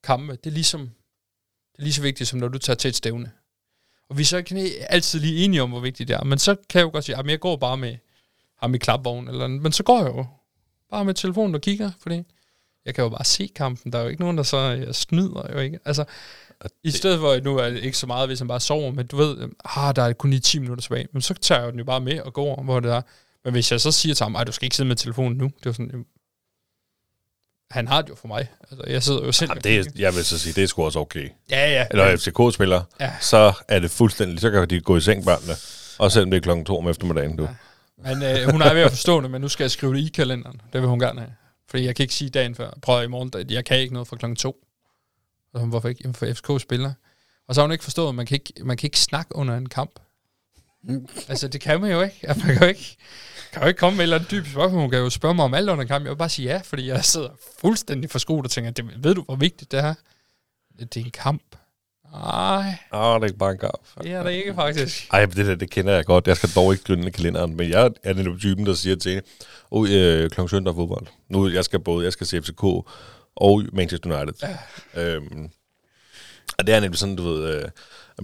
[0.01, 0.81] FCK-kampe, det er ligesom,
[1.73, 3.31] det er lige så vigtigt, som når du tager til et stævne.
[4.11, 6.25] Og vi er så ikke altid lige enige om, hvor vigtigt det er.
[6.25, 7.97] Men så kan jeg jo godt sige, at jeg går bare med
[8.59, 9.29] ham i klapvogn.
[9.29, 10.27] Eller, men så går jeg jo
[10.91, 12.23] bare med telefonen og kigger, fordi
[12.85, 13.93] jeg kan jo bare se kampen.
[13.93, 15.79] Der er jo ikke nogen, der så jeg snyder jo ikke.
[15.85, 16.05] Altså,
[16.85, 19.17] i stedet for, nu er det ikke så meget, hvis han bare sover, men du
[19.17, 21.09] ved, ah, der er kun lige 10 minutter tilbage.
[21.13, 23.03] Men så tager jeg den jo bare med og går, hvor det er.
[23.45, 25.51] Men hvis jeg så siger til ham, at du skal ikke sidde med telefonen nu,
[25.59, 26.05] det er sådan,
[27.71, 28.49] han har det jo for mig.
[28.71, 29.51] Altså, jeg sidder jo selv...
[29.51, 31.29] Jamen, det er, jeg vil så sige, det er sgu også okay.
[31.51, 31.87] Ja, ja.
[31.91, 33.13] Eller FCK-spiller, ja.
[33.21, 35.53] så er det fuldstændig, så kan de gå i seng, børnene.
[35.99, 37.43] Også selvom det er klokken to om eftermiddagen, du.
[37.43, 37.49] Ja.
[37.97, 40.09] Men øh, hun er ved at forstå det, men nu skal jeg skrive det i
[40.09, 40.61] kalenderen.
[40.73, 41.33] Det vil hun gerne have.
[41.71, 42.71] Fordi jeg kan ikke sige dagen før.
[42.83, 44.57] Prøv i morgen, jeg kan ikke noget fra klokken to.
[45.55, 46.01] Og hvorfor ikke?
[46.05, 46.93] Jamen, for FCK spiller.
[47.49, 49.57] Og så har hun ikke forstået, at man kan ikke, man kan ikke snakke under
[49.57, 50.01] en kamp.
[50.83, 51.09] Mm.
[51.29, 52.19] altså, det kan man jo ikke.
[52.27, 52.97] Man kan jo ikke,
[53.53, 54.81] kan jo ikke komme med et eller andet dybt spørgsmål.
[54.81, 56.05] Hun kan jo spørge mig om alt under en kamp.
[56.05, 57.29] Jeg vil bare sige ja, fordi jeg sidder
[57.61, 59.95] fuldstændig forskruet og tænker, det, ved du, hvor vigtigt det er?
[60.79, 61.43] Det er en kamp.
[62.13, 62.75] Nej.
[62.93, 64.03] Åh, oh, det er ikke bare en kamp.
[64.03, 65.09] Det er det ikke, faktisk.
[65.13, 66.27] Ej, det der, det kender jeg godt.
[66.27, 69.23] Jeg skal dog ikke grønne kalenderen, men jeg er den typen, der siger til
[69.71, 70.41] oh, øh, kl.
[70.49, 71.07] søndag fodbold.
[71.29, 72.63] Nu, jeg skal både, jeg skal se FCK
[73.37, 74.49] og Manchester United.
[74.95, 75.03] Ja.
[75.03, 75.51] Øhm,
[76.59, 77.69] og det er nemlig sådan, du ved, øh,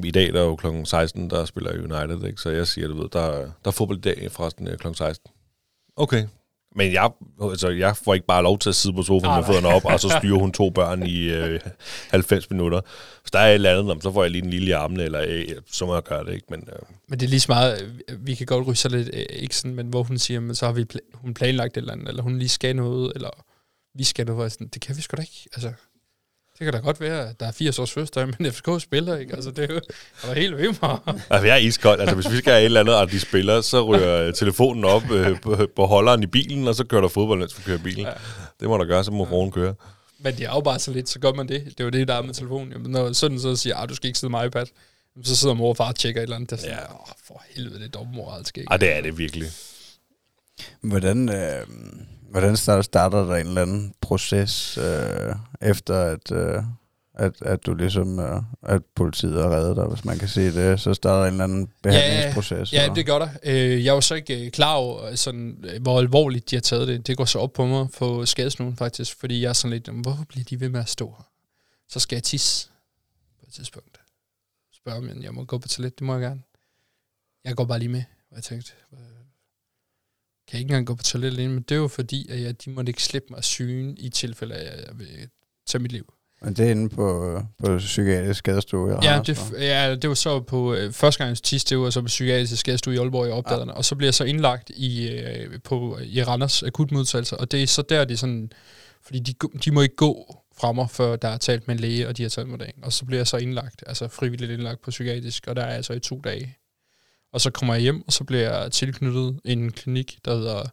[0.05, 0.66] i dag der er jo kl.
[0.85, 2.40] 16, der spiller United, ikke?
[2.40, 4.86] så jeg siger, du ved, der, der er fodbold i dag forresten øh, kl.
[4.94, 5.31] 16.
[5.97, 6.27] Okay,
[6.77, 7.10] men jeg,
[7.43, 9.85] altså, jeg får ikke bare lov til at sidde på sofaen ah, med fødderne op,
[9.85, 11.60] og så styrer hun to børn i øh,
[12.10, 12.81] 90 minutter.
[13.23, 15.24] Hvis der er et eller andet, så får jeg lige en lille i armene, eller
[15.28, 16.35] øh, så må jeg gøre det.
[16.35, 16.47] Ikke?
[16.51, 16.78] Men, øh.
[17.09, 19.74] men det er lige så meget, vi kan godt ryge så lidt, øh, ikke sådan,
[19.74, 22.23] men hvor hun siger, men så har vi pl- hun planlagt et eller andet, eller
[22.23, 23.31] hun lige skal noget, eller
[23.94, 24.52] vi skal noget.
[24.52, 25.48] Sådan, det kan vi sgu da ikke.
[25.52, 25.73] Altså,
[26.58, 29.34] det kan da godt være, at der er 80 års fødselsdag, men FCK spiller, ikke?
[29.34, 29.80] Altså, det er jo
[30.24, 30.98] var helt ved mig.
[31.30, 32.00] Altså, jeg er iskold.
[32.00, 35.10] Altså, hvis vi skal have et eller andet, og de spiller, så ryger telefonen op
[35.10, 38.06] øh, på, på, holderen i bilen, og så kører der fodbold, mens vi kører bilen.
[38.06, 38.12] Ja.
[38.60, 39.50] Det må der gøre, så må ja.
[39.50, 39.74] køre.
[40.18, 41.64] Men de er bare så lidt, så gør man det.
[41.64, 42.72] Det er jo det, der er med telefonen.
[42.72, 44.66] Jamen, når sådan så siger, at ah, du skal ikke sidde med iPad,
[45.24, 46.50] så sidder mor og far og tjekker et eller andet.
[46.50, 46.94] Der sådan, ja.
[46.94, 48.68] Åh, for helvede, det er dumme mor, altså ikke.
[48.72, 49.48] Ja, det er det virkelig.
[50.80, 51.66] Hvordan, øh,
[52.31, 56.32] hvordan starter der en eller anden proces, øh, efter at...
[56.32, 56.62] Øh
[57.16, 60.81] at, at du ligesom, uh, at politiet har reddet dig, hvis man kan se det,
[60.81, 62.73] så starter en eller anden behandlingsproces.
[62.73, 63.28] Ja, ja det gør der.
[63.43, 67.07] Øh, jeg var så ikke øh, klar over, sådan, hvor alvorligt de har taget det.
[67.07, 70.24] Det går så op på mig på skadesnuen faktisk, fordi jeg er sådan lidt, hvorfor
[70.24, 71.24] bliver de ved med at stå her?
[71.89, 72.69] Så skal jeg tisse
[73.40, 74.01] på et tidspunkt.
[74.77, 76.43] Spørger om jeg må gå på toilet, det må jeg gerne.
[77.44, 78.73] Jeg går bare lige med, og jeg tænkte,
[80.48, 82.64] kan jeg ikke engang gå på toilet alene, men det er jo fordi, at jeg,
[82.64, 85.28] de måtte ikke slippe mig syne i tilfælde af, at jeg vil
[85.66, 86.12] tage mit liv.
[86.43, 90.74] Men det er inde på, på psykiatrisk skadestue ja, det, ja, det var så på
[90.74, 91.36] øh, første gang
[91.68, 93.77] det var så på psykiatrisk skadestue i Aalborg i opdagerne, ja.
[93.77, 97.66] og så bliver jeg så indlagt i, øh, på, i Randers akutmodtagelse, og det er
[97.66, 98.51] så der, det er sådan,
[99.02, 102.09] fordi de, de må ikke gå fra mig, før der er talt med en læge,
[102.09, 104.90] og de har taget mig og så bliver jeg så indlagt, altså frivilligt indlagt på
[104.90, 106.56] psykiatrisk, og der er jeg så i to dage.
[107.32, 110.65] Og så kommer jeg hjem, og så bliver jeg tilknyttet en klinik, der hedder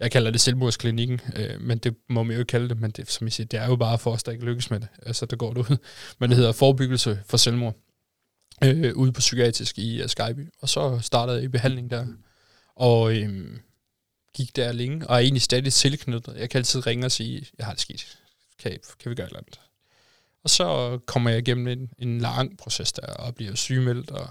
[0.00, 3.10] jeg kalder det selvmordsklinikken, øh, men det må man jo ikke kalde det, men det,
[3.10, 4.88] som I siger, det er jo bare for os, der ikke lykkes med det.
[5.02, 5.76] Altså, der går det ud.
[6.18, 7.76] Men det hedder forebyggelse for selvmord,
[8.64, 10.48] øh, ude på psykiatrisk i øh, uh, Skyby.
[10.60, 12.06] Og så startede jeg i behandling der,
[12.76, 13.58] og øh,
[14.36, 16.36] gik der længe, og er egentlig stadig tilknyttet.
[16.36, 18.18] Jeg kan altid ringe og sige, jeg har det skidt,
[18.58, 19.60] kan, kan vi gøre et eller andet?
[20.44, 24.28] Og så kommer jeg igennem en, en lang proces der, og bliver sygemeldt, og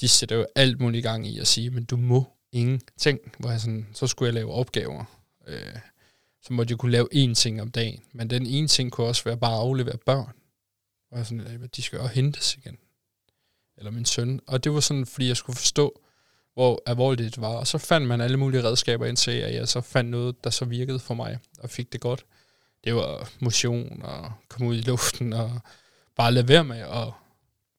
[0.00, 3.50] de sætter jo alt muligt i gang i at sige, men du må ingenting, hvor
[3.50, 5.04] jeg sådan, så skulle jeg lave opgaver.
[5.46, 5.78] Øh,
[6.42, 8.00] så måtte jeg kunne lave én ting om dagen.
[8.12, 10.32] Men den ene ting kunne også være bare at aflevere børn.
[11.10, 12.78] Og jeg sådan, at de skal jo hentes igen.
[13.78, 14.40] Eller min søn.
[14.46, 16.00] Og det var sådan, fordi jeg skulle forstå,
[16.54, 17.56] hvor alvorligt det var.
[17.56, 20.64] Og så fandt man alle mulige redskaber indtil, at jeg så fandt noget, der så
[20.64, 22.24] virkede for mig, og fik det godt.
[22.84, 25.60] Det var motion, og komme ud i luften, og
[26.16, 27.12] bare lade være med at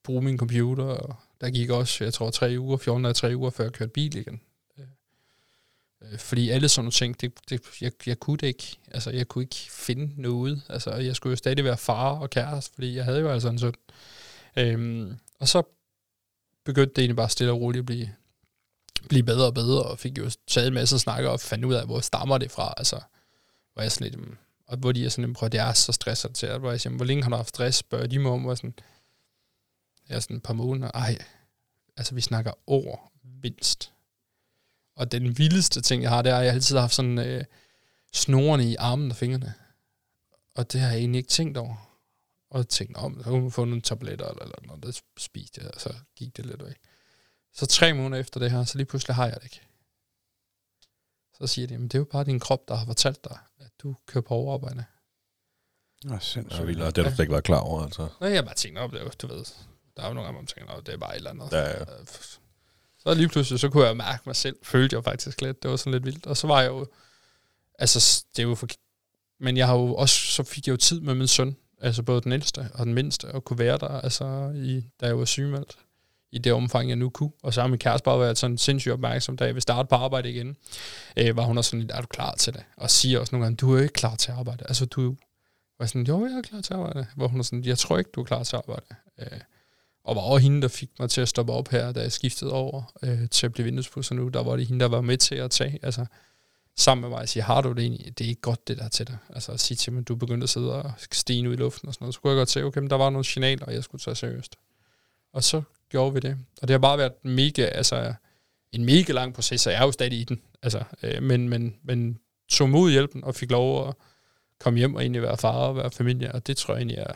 [0.03, 0.84] bruge min computer.
[0.84, 3.91] Og der gik også, jeg tror, tre uger, 14 eller tre uger, før jeg kørte
[3.91, 4.41] bil igen.
[4.77, 4.85] Øh,
[6.01, 8.77] øh, fordi alle sådan nogle ting, det, det, jeg, jeg kunne det ikke.
[8.91, 10.61] Altså, jeg kunne ikke finde noget.
[10.69, 13.59] Altså, jeg skulle jo stadig være far og kæreste, fordi jeg havde jo altså en
[13.59, 13.73] søn.
[14.57, 15.64] Øhm, og så
[16.65, 18.09] begyndte det egentlig bare stille og roligt at blive,
[19.09, 21.85] blive bedre og bedre, og fik jo taget en masse snakker og fandt ud af,
[21.85, 22.73] hvor stammer det fra.
[22.77, 23.01] Altså,
[23.73, 24.38] hvor jeg sådan lidt, hmm,
[24.68, 27.05] og hvor de er sådan, prøv, det er så stresset til, hvor jeg siger, hvor
[27.05, 28.73] længe har du haft stress, spørger de mig om, og sådan,
[30.09, 31.17] jeg er sådan et par måneder, ej,
[31.97, 33.11] altså vi snakker over
[33.43, 33.93] mindst.
[34.95, 37.43] Og den vildeste ting, jeg har, det er, at jeg altid har haft sådan øh,
[38.13, 39.53] snorene i armen og fingrene.
[40.55, 41.75] Og det har jeg egentlig ikke tænkt over.
[42.49, 45.61] Og jeg tænkte, om, så kunne man få nogle tabletter eller, eller noget, der spiste
[45.61, 46.77] jeg, og så gik det lidt væk.
[47.53, 49.61] Så tre måneder efter det her, så lige pludselig har jeg det ikke.
[51.34, 53.71] Så siger de, men det er jo bare din krop, der har fortalt dig, at
[53.79, 54.85] du kører på overarbejde.
[56.03, 56.61] Nå, Ja, sindssygt.
[56.61, 58.09] og det har du slet ikke været klar over, altså.
[58.21, 59.45] Nej, jeg bare tænkte, op, det du ved,
[59.97, 61.51] der er jo nogle gange, man tænker, "Nå, det er bare et eller andet.
[61.51, 61.79] Ja, ja.
[61.79, 62.07] Øh,
[62.99, 65.77] Så lige pludselig, så kunne jeg mærke mig selv, følte jeg faktisk lidt, det var
[65.77, 66.25] sådan lidt vildt.
[66.27, 66.87] Og så var jeg jo,
[67.79, 68.67] altså, det er jo for,
[69.39, 72.21] men jeg har jo også, så fik jeg jo tid med min søn, altså både
[72.21, 75.77] den ældste og den mindste, og kunne være der, altså, i, da jeg var sygemeldt,
[76.31, 77.31] i det omfang, jeg nu kunne.
[77.43, 79.95] Og så har min kæreste bare været sådan sindssygt opmærksom, da jeg vil starte på
[79.95, 80.57] arbejde igen,
[81.17, 82.63] øh, var hun også sådan lidt, er du klar til det?
[82.77, 84.63] Og siger også nogle gange, du er ikke klar til at arbejde.
[84.67, 85.15] Altså, du
[85.79, 87.07] var sådan, jo, jeg er klar til at arbejde.
[87.15, 88.85] Hvor hun er sådan, jeg tror ikke, du er klar til at arbejde.
[89.19, 89.39] Øh,
[90.07, 92.53] og var også hende, der fik mig til at stoppe op her, da jeg skiftede
[92.53, 94.27] over øh, til at blive vinduespusser nu.
[94.27, 96.05] Der var det hende, der var med til at tage, altså
[96.77, 98.17] sammen med mig og sige, har du det egentlig?
[98.17, 99.17] Det er ikke godt, det der til dig.
[99.35, 101.93] Altså at sige til mig, du begyndte at sidde og stige ud i luften og
[101.93, 102.15] sådan noget.
[102.15, 104.15] Så kunne jeg godt se, okay, men der var nogle signaler, og jeg skulle tage
[104.15, 104.55] seriøst.
[105.34, 106.38] Og så gjorde vi det.
[106.61, 108.13] Og det har bare været mega, altså
[108.71, 110.41] en mega lang proces, og jeg er jo stadig i den.
[110.63, 112.19] Altså, øh, men, men, men
[112.49, 113.93] tog mod hjælpen og fik lov at
[114.59, 117.13] komme hjem og egentlig være far og være familie, og det tror jeg egentlig er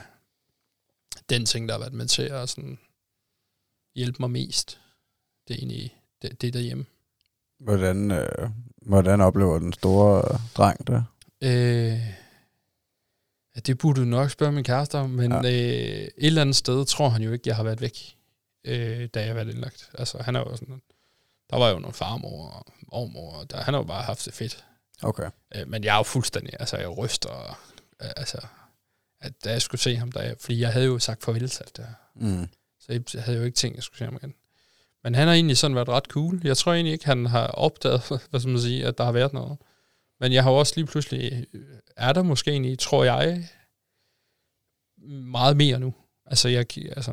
[1.35, 2.79] den ting, der har været med til at sådan
[3.95, 4.79] hjælpe mig mest.
[5.47, 6.85] Det er egentlig det, det derhjemme.
[7.59, 8.49] Hvordan, øh,
[8.81, 11.05] hvordan oplever den store øh, dreng det?
[11.43, 11.99] Øh,
[13.65, 15.37] det burde du nok spørge min kæreste om, men Ja.
[15.37, 18.17] øh, et eller andet sted tror han jo ikke, jeg har været væk,
[18.65, 19.89] øh, da jeg har været indlagt.
[19.93, 20.81] Altså, han er jo sådan,
[21.49, 24.33] der var jo nogle farmor og mormor, og der, han har jo bare haft det
[24.33, 24.65] fedt.
[25.03, 25.29] Okay.
[25.55, 27.59] Øh, men jeg er jo fuldstændig, altså jeg ryster,
[28.01, 28.37] øh, altså,
[29.21, 31.77] at da jeg skulle se ham, der, fordi jeg havde jo sagt farvel til alt
[31.77, 31.93] det her.
[32.15, 32.47] Mm.
[32.79, 34.33] Så jeg havde jo ikke tænkt, at jeg skulle se ham igen.
[35.03, 36.41] Men han har egentlig sådan været ret cool.
[36.43, 39.33] Jeg tror egentlig ikke, han har opdaget, hvad skal man sige, at der har været
[39.33, 39.57] noget.
[40.19, 41.63] Men jeg har også lige pludselig, øh,
[41.97, 43.49] er der måske egentlig, tror jeg,
[45.07, 45.93] meget mere nu.
[46.25, 47.11] Altså, jeg, altså,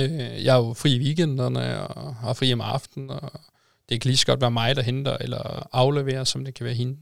[0.00, 3.32] øh, jeg er jo fri i weekenderne, og har fri om aftenen, og
[3.88, 6.74] det kan lige så godt være mig, der henter eller afleverer, som det kan være
[6.74, 6.98] hende.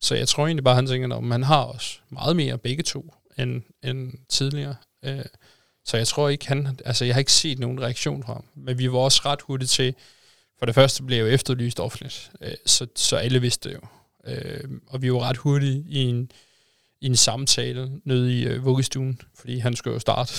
[0.00, 3.14] Så jeg tror egentlig bare, han tænker, at man har også meget mere begge to,
[3.42, 4.76] end, end tidligere.
[5.04, 5.24] Øh,
[5.84, 6.78] så jeg tror ikke, han...
[6.84, 8.44] Altså, jeg har ikke set nogen reaktion fra ham.
[8.54, 9.94] Men vi var også ret hurtigt til...
[10.58, 12.30] For det første blev jeg jo efterlyst offentligt.
[12.40, 13.80] Øh, så, så alle vidste det jo.
[14.26, 16.30] Øh, og vi var ret hurtigt i en,
[17.00, 19.20] i en samtale nede i øh, vuggestuen.
[19.34, 20.32] Fordi han skulle jo starte...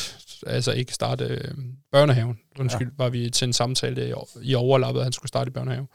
[0.47, 1.53] Altså ikke starte øh,
[1.91, 2.39] børnehaven.
[2.59, 3.03] Undskyld, ja.
[3.03, 5.87] var vi til en samtale i, i overlappet, at han skulle starte i børnehave.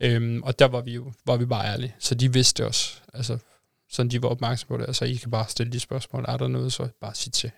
[0.00, 1.94] Øhm, og der var vi jo var vi bare ærlige.
[1.98, 3.00] Så de vidste også.
[3.14, 3.38] Altså,
[3.90, 4.88] sådan de var opmærksomme på det.
[4.88, 6.24] Altså, I kan bare stille de spørgsmål.
[6.28, 7.50] Er der noget, så bare sig til.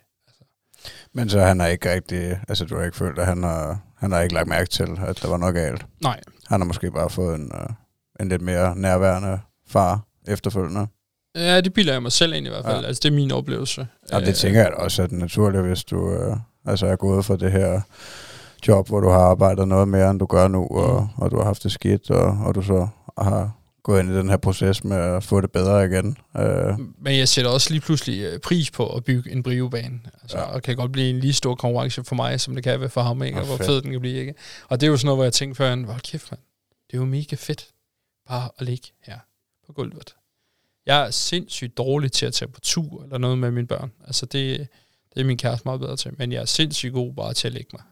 [1.12, 4.12] Men så han har ikke rigtig, altså du har ikke følt, at han har, han
[4.12, 5.86] har ikke lagt mærke til, at der var noget galt.
[6.00, 7.74] Nej, Han har måske bare fået en, uh,
[8.20, 10.86] en lidt mere nærværende far efterfølgende.
[11.34, 12.76] Ja, det bilder jeg mig selv ind i hvert fald.
[12.76, 12.80] Ja.
[12.80, 12.86] Ja.
[12.86, 13.86] Altså, det er min oplevelse.
[14.12, 16.36] Og det tænker jeg også, er naturligt, hvis du uh,
[16.66, 17.80] altså er gået fra det her
[18.68, 21.44] job, hvor du har arbejdet noget mere, end du gør nu, og, og du har
[21.44, 22.88] haft det skidt, og, og du så
[23.18, 23.50] har
[23.82, 26.16] gået ind i den her proces med at få det bedre igen.
[26.34, 26.42] Uh,
[26.98, 30.00] Men jeg sætter også lige pludselig øh, pris på at bygge en brivebane.
[30.22, 30.44] Altså, Ja.
[30.44, 33.02] Og kan godt blive en lige stor konkurrence for mig, som det kan være for
[33.02, 33.38] ham, ikke?
[33.40, 33.66] Og hvor fedt.
[33.66, 34.20] fed den kan blive.
[34.20, 34.34] Ikke?
[34.68, 36.40] Og det er jo sådan noget, hvor jeg tænkte før, hvor kæft mand,
[36.90, 37.68] det er jo mega fedt
[38.28, 39.18] bare at ligge her
[39.66, 40.14] på gulvet.
[40.86, 43.92] Jeg er sindssygt dårlig til at tage på tur eller noget med mine børn.
[44.06, 44.68] Altså det,
[45.14, 46.10] det er min kæreste meget bedre til.
[46.18, 47.82] Men jeg er sindssygt god bare til at lægge mig.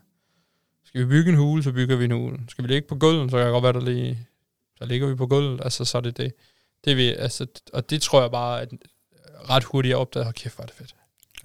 [0.85, 2.39] Skal vi bygge en hule, så bygger vi en hule.
[2.49, 4.27] Skal vi ligge på gulvet, så kan jeg godt være, der lige
[4.81, 6.33] der ligger vi på gulvet, altså så er det det.
[6.85, 8.69] det vi, altså, og det tror jeg bare, at
[9.51, 10.95] ret hurtigt jeg opdagede, at kæft, hvor er det fedt.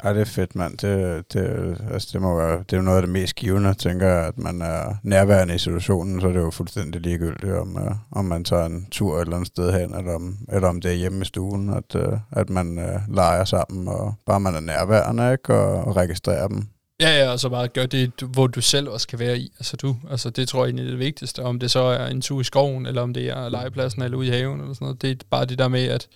[0.04, 0.78] Ja, det er fedt, mand.
[0.78, 4.08] Det, det, altså, det, må være, det er jo noget af det mest givende, tænker
[4.08, 7.92] jeg, at man er nærværende i situationen, så er det jo fuldstændig ligegyldigt, om, uh,
[8.12, 10.92] om man tager en tur et eller andet sted hen, eller om, eller om det
[10.92, 14.60] er hjemme i stuen, at, uh, at man uh, leger sammen, og bare man er
[14.60, 16.68] nærværende, ikke, og, og registrerer dem.
[17.00, 19.52] Ja, ja, og så bare gør det, du- hvor du selv også kan være i.
[19.60, 22.22] Altså du, altså det tror jeg egentlig er det vigtigste, om det så er en
[22.22, 25.02] tur i skoven, eller om det er legepladsen, eller ude i haven, eller sådan noget.
[25.02, 26.08] Det er bare det der med, at,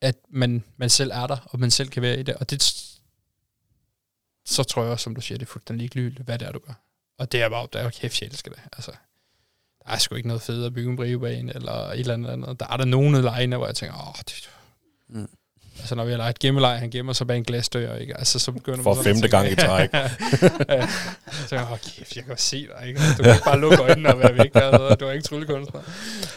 [0.00, 2.34] at man, man selv er der, og man selv kan være i det.
[2.36, 2.62] Og det,
[4.46, 6.58] så tror jeg også, som du siger, det er fuldstændig ligegyldigt, hvad det er, du
[6.58, 6.72] gør.
[7.18, 8.60] Og det er bare, der er kæft, jeg elsker det.
[8.72, 8.90] Altså,
[9.86, 12.60] der er sgu ikke noget fedt at bygge en brevbane, eller et eller andet andet.
[12.60, 14.50] Der er der nogle af lejene, hvor jeg tænker, åh, det,
[15.08, 15.28] Mm.
[15.78, 18.16] Altså, når vi har leget gemmeleg, han gemmer sig bag en glasdør, ikke?
[18.18, 19.92] Altså, så begynder man For at femte gang i træk.
[20.68, 20.88] ja.
[21.46, 23.00] Så jeg, åh kæft, jeg kan se dig, ikke?
[23.18, 24.94] Du kan ikke bare lukke øjnene og være væk, altså.
[25.00, 25.80] Du er ikke tryllekunstner.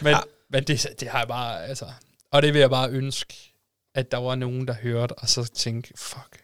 [0.02, 0.18] Men, ja.
[0.48, 1.86] men det, det har jeg bare, altså...
[2.30, 3.34] Og det vil jeg bare ønske,
[3.94, 6.42] at der var nogen, der hørte, og så tænkte, fuck.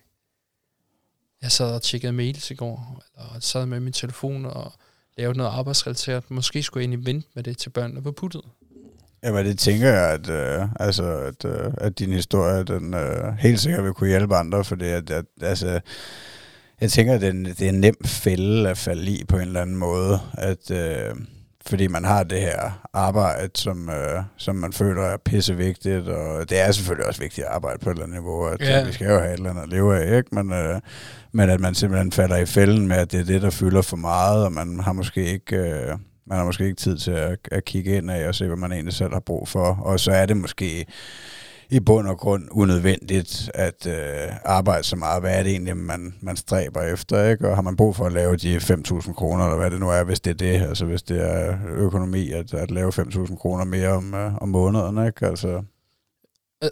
[1.43, 4.73] Jeg sad og tjekkede mails i går, eller sad med min telefon og
[5.19, 6.31] lavede noget arbejdsrelateret.
[6.31, 8.43] Måske skulle jeg egentlig vente med det til børnene var puttet.
[9.25, 13.61] Jamen, det tænker jeg, at, øh, altså, at, øh, at din historie, den øh, helt
[13.61, 15.81] sikkert vil kunne hjælpe andre, fordi at, at, altså,
[16.81, 19.37] jeg tænker, at det er, en, det er en nem fælde at falde i på
[19.37, 21.15] en eller anden måde, at øh,
[21.67, 26.61] fordi man har det her arbejde, som, øh, som man føler er pissevigtigt, og det
[26.61, 28.79] er selvfølgelig også vigtigt at arbejde på et eller andet niveau, at Ja.
[28.79, 28.85] ja.
[28.85, 30.35] vi skal jo have et eller andet at leve af, ikke?
[30.35, 30.81] Men, øh,
[31.33, 33.97] men at man simpelthen falder i fælden med, at det er det, der fylder for
[33.97, 35.57] meget, og man har måske ikke...
[35.57, 35.95] Øh,
[36.27, 38.73] man har måske ikke tid til at, at kigge ind af og se, hvad man
[38.73, 39.75] egentlig selv har brug for.
[39.83, 40.87] Og så er det måske
[41.71, 45.23] i bund og grund unødvendigt at øh, arbejde så meget.
[45.23, 47.31] Hvad er det egentlig, man, man stræber efter?
[47.31, 47.49] Ikke?
[47.49, 50.05] Og har man brug for at lave de 5.000 kroner, eller hvad det nu er,
[50.05, 53.89] hvis det er det, altså hvis det er økonomi, at, at lave 5.000 kroner mere
[53.89, 55.27] om, øh, om måneden, ikke?
[55.27, 55.63] Altså,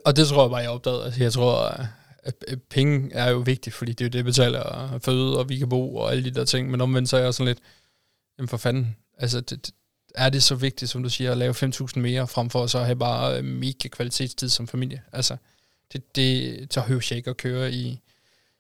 [0.05, 1.05] Og det tror jeg bare, jeg opdagede.
[1.05, 1.81] Altså, jeg tror,
[2.23, 2.35] at
[2.71, 5.69] penge er jo vigtigt, fordi det er jo det, vi betaler føde, og vi kan
[5.69, 6.71] bo, og alle de der ting.
[6.71, 7.59] Men omvendt så er jeg sådan lidt,
[8.39, 9.71] jamen for fanden, altså det,
[10.15, 12.85] er det så vigtigt, som du siger, at lave 5.000 mere, frem for så at
[12.85, 15.03] have bare øh, mega kvalitetstid som familie?
[15.13, 15.37] Altså,
[15.93, 18.01] det, det så hører jeg ikke at køre i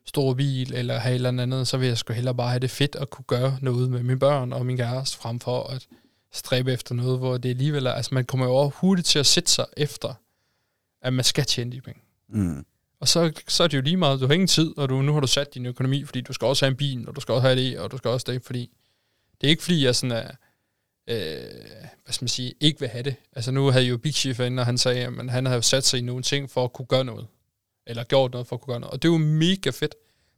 [0.07, 2.70] stor bil, eller have et eller andet, så vil jeg sgu hellere bare have det
[2.70, 5.87] fedt at kunne gøre noget med mine børn og min kæreste, frem for at
[6.32, 9.27] stræbe efter noget, hvor det alligevel er, altså man kommer jo over hurtigt til at
[9.27, 10.15] sætte sig efter,
[11.03, 12.01] at man skal tjene de penge.
[12.28, 12.65] mm,
[13.01, 15.12] Og så, så er det jo lige meget, du har ingen tid, og du, nu
[15.12, 17.32] har du sat din økonomi, fordi du skal også have en bil, og du skal
[17.32, 18.70] også have det, og du skal også det, fordi
[19.41, 20.31] det er ikke fordi, jeg sådan er,
[21.11, 21.16] øh,
[22.05, 23.15] hvad skal man sige, ikke vil have det.
[23.37, 25.85] Altså nu havde jo Big Chief inde, og han sagde, at han havde jo sat
[25.85, 27.27] sig i nogle ting for at kunne gøre noget.
[27.87, 28.93] Eller gjort noget for at kunne gøre noget.
[28.93, 29.95] Og det var mega fedt.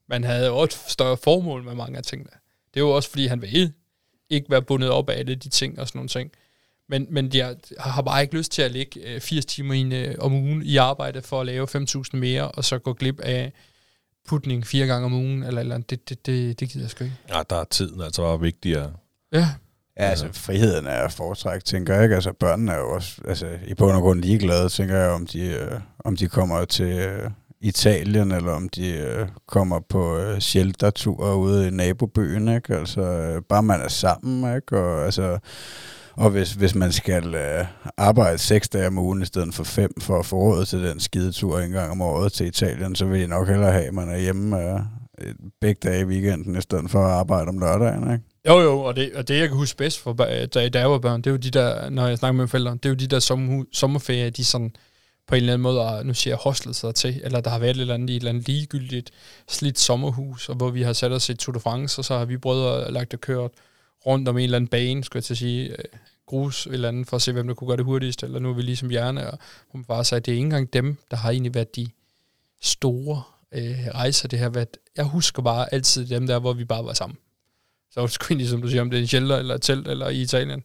[0.09, 2.31] Man havde jo også større formål med mange af tingene.
[2.74, 3.73] Det er jo også fordi, han vil
[4.31, 6.32] ikke være bundet op af alle de ting og sådan nogle ting.
[6.89, 9.93] Men, men jeg har bare ikke lyst til at ligge øh, 80 timer i en,
[9.93, 13.53] øh, om ugen i arbejde for at lave 5.000 mere, og så gå glip af
[14.28, 15.90] putning fire gange om ugen, eller, eller andet.
[15.90, 17.16] det, det, det, det gider jeg sgu ikke.
[17.28, 18.93] Ja, der er tiden altså bare vigtigere.
[19.32, 19.49] Ja,
[19.98, 22.14] Ja, altså friheden er at foretrække, tænker jeg ikke.
[22.14, 25.47] Altså børnene er jo også altså, i bund og grund ligeglade, tænker jeg, om de,
[25.47, 31.36] øh, om de kommer til øh, Italien, eller om de øh, kommer på øh, shelterture
[31.36, 32.77] ude i nabobyen, ikke?
[32.77, 34.78] Altså, øh, bare man er sammen, ikke?
[34.78, 35.39] Og, altså,
[36.16, 37.66] og hvis, hvis man skal øh,
[37.97, 41.01] arbejde seks dage om ugen i stedet for fem for at få råd til den
[41.01, 44.09] skidetur en gang om året til Italien, så vil jeg nok hellere have, at man
[44.09, 44.74] er hjemme
[45.20, 48.31] øh, begge dage i weekenden, i stedet for at arbejde om lørdagen, ikke?
[48.48, 50.98] Jo, jo, og det, og det jeg kan huske bedst, for, da, da jeg var
[50.98, 52.94] børn, det er jo de der, når jeg snakker med mine forældre, det er jo
[52.94, 54.77] de der sommerhu- sommerferier, de sådan
[55.27, 57.59] på en eller anden måde, og nu siger jeg, hostlet sig til, eller der har
[57.59, 59.10] været et eller andet i et eller andet ligegyldigt
[59.48, 62.24] slidt sommerhus, og hvor vi har sat os i Tour de France, og så har
[62.24, 63.51] vi brødre lagt og kørt
[64.06, 65.85] rundt om en eller anden bane, skulle jeg til at sige, øh,
[66.27, 68.55] grus eller andet, for at se, hvem der kunne gøre det hurtigst, eller nu er
[68.55, 69.39] vi ligesom hjerne, og
[69.70, 71.89] hvor man bare sagde, det er ikke engang dem, der har egentlig været de
[72.62, 76.85] store øh, rejser, det her været, jeg husker bare altid dem der, hvor vi bare
[76.85, 77.19] var sammen.
[77.93, 79.62] Så er det sgu egentlig, som du siger, om det er en shelter eller et
[79.62, 80.62] telt eller i Italien.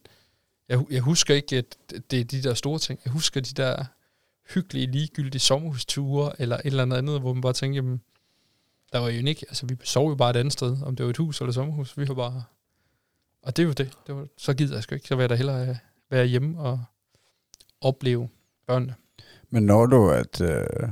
[0.70, 1.78] Jeg, jeg husker ikke, at
[2.12, 3.00] det er de der store ting.
[3.06, 3.86] Jeg husker de der
[4.54, 8.02] hyggelige, ligegyldige sommerhusture eller et eller andet andet, hvor man bare tænker, jamen,
[8.94, 11.10] der var jo ikke, altså vi sov jo bare et andet sted, om det var
[11.10, 12.44] et hus eller et sommerhus, vi var bare,
[13.42, 15.30] og det er jo det, det var, så gider jeg sgu ikke, så vil jeg
[15.30, 15.76] da hellere øh,
[16.10, 16.84] være hjemme og
[17.82, 18.30] opleve
[18.68, 18.96] børnene.
[19.50, 20.90] Men når du at, øh,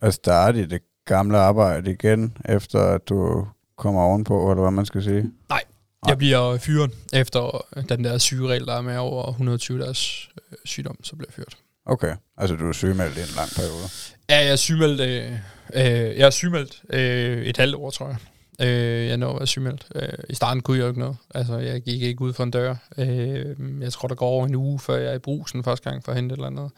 [0.00, 3.46] at starte i det gamle arbejde igen, efter at du
[3.80, 5.30] kommer ovenpå, eller hvad man skal sige?
[5.48, 5.62] Nej.
[6.08, 11.04] Jeg bliver fyret efter den der sygeregel, der er med over 120 dages øh, sygdom,
[11.04, 11.56] så bliver jeg fyret.
[11.86, 13.84] Okay, altså du er sygemeldt i en lang periode.
[14.30, 15.32] Ja, jeg er sygemeldt, øh,
[15.74, 18.16] øh, jeg er sygemeldt øh, et halvt år, tror jeg.
[18.60, 19.86] Øh, jeg når at være sygemeldt.
[19.94, 21.16] Øh, I starten kunne jeg jo ikke noget.
[21.34, 22.74] Altså, jeg gik ikke ud for en dør.
[22.98, 26.04] Øh, jeg tror, der går over en uge, før jeg er i brusen første gang
[26.04, 26.70] for at hente et eller andet.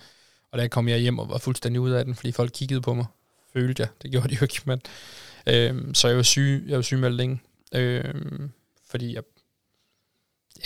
[0.52, 2.94] Og der kom jeg hjem og var fuldstændig ud af den, fordi folk kiggede på
[2.94, 3.06] mig.
[3.52, 3.88] Følte jeg.
[4.02, 4.80] Det gjorde de jo ikke, men...
[5.46, 7.40] Øh, så jeg var syg, jeg var sygemeldt længe.
[7.74, 8.14] Øh,
[8.90, 9.22] fordi jeg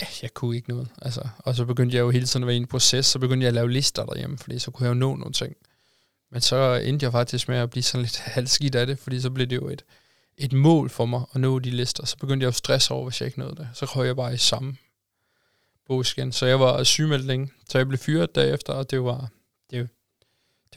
[0.01, 0.87] ja, jeg kunne ikke noget.
[1.01, 3.43] Altså, og så begyndte jeg jo hele tiden at være i en proces, så begyndte
[3.43, 5.55] jeg at lave lister derhjemme, fordi så kunne jeg jo nå nogle ting.
[6.31, 9.29] Men så endte jeg faktisk med at blive sådan lidt halvskidt af det, fordi så
[9.29, 9.83] blev det jo et,
[10.37, 12.05] et mål for mig at nå de lister.
[12.05, 13.69] Så begyndte jeg at stresse over, hvis jeg ikke nåede det.
[13.73, 14.77] Så røg jeg bare i samme
[15.87, 16.31] bås igen.
[16.31, 19.29] Så jeg var sygemeldt længe, så jeg blev fyret derefter, og det var,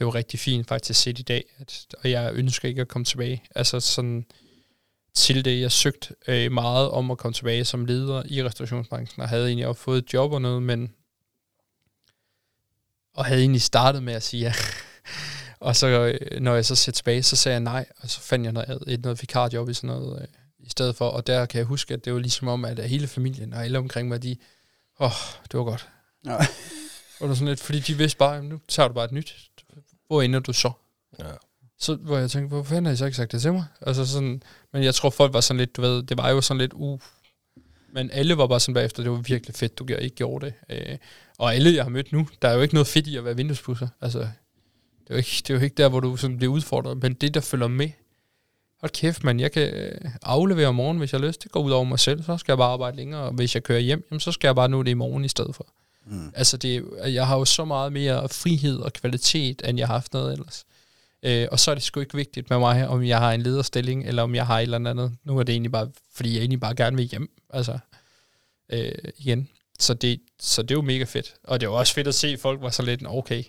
[0.01, 3.05] det var rigtig fint faktisk set i dag, at, og jeg ønsker ikke at komme
[3.05, 3.43] tilbage.
[3.55, 4.25] Altså sådan
[5.13, 9.29] til det, jeg søgte øh, meget om at komme tilbage som leder i restaurationsbranchen, og
[9.29, 10.93] havde egentlig også fået et job og noget, men
[13.13, 14.53] og havde egentlig startet med at sige ja.
[15.67, 18.45] og så, øh, når jeg så ser tilbage, så sagde jeg nej, og så fandt
[18.45, 20.27] jeg noget, et noget vikarjob i sådan noget, øh,
[20.59, 23.07] i stedet for, og der kan jeg huske, at det var ligesom om, at hele
[23.07, 24.35] familien og alle omkring mig, de,
[24.99, 25.11] åh, oh,
[25.51, 25.89] det var godt.
[26.25, 26.35] Ja.
[26.35, 26.45] Og
[27.21, 29.50] det var sådan lidt, fordi de vidste bare, nu tager du bare et nyt.
[30.11, 30.71] Hvor ender du så?
[31.19, 31.25] Ja.
[31.79, 33.65] Så hvor jeg tænkte, hvorfor fanden har I så ikke sagt det til mig?
[33.81, 34.43] Altså sådan,
[34.73, 36.99] men jeg tror, folk var sådan lidt, du ved, det var jo sådan lidt, uh.
[37.93, 40.53] Men alle var bare sådan bagefter, det var virkelig fedt, du ikke gjorde det.
[40.69, 40.97] Øh,
[41.37, 43.35] og alle, jeg har mødt nu, der er jo ikke noget fedt i at være
[43.35, 43.87] vinduespusser.
[44.01, 47.01] Altså, det er jo ikke, det er jo ikke der, hvor du sådan bliver udfordret,
[47.01, 47.89] men det, der følger med,
[48.79, 51.43] hold kæft, man, jeg kan øh, aflevere om morgenen, hvis jeg har lyst.
[51.43, 53.21] Det går ud over mig selv, så skal jeg bare arbejde længere.
[53.21, 55.27] Og hvis jeg kører hjem, jamen, så skal jeg bare nå det i morgen i
[55.27, 55.67] stedet for.
[56.05, 56.31] Mm.
[56.35, 60.13] Altså, det, jeg har jo så meget mere frihed og kvalitet, end jeg har haft
[60.13, 60.65] noget ellers.
[61.23, 64.07] Øh, og så er det sgu ikke vigtigt med mig, om jeg har en lederstilling,
[64.07, 65.17] eller om jeg har et eller andet.
[65.23, 67.31] Nu er det egentlig bare, fordi jeg egentlig bare gerne vil hjem.
[67.49, 67.79] Altså,
[68.69, 69.49] øh, igen.
[69.79, 71.33] Så det, så det er jo mega fedt.
[71.43, 73.43] Og det er jo også fedt at se, at folk var så lidt, okay,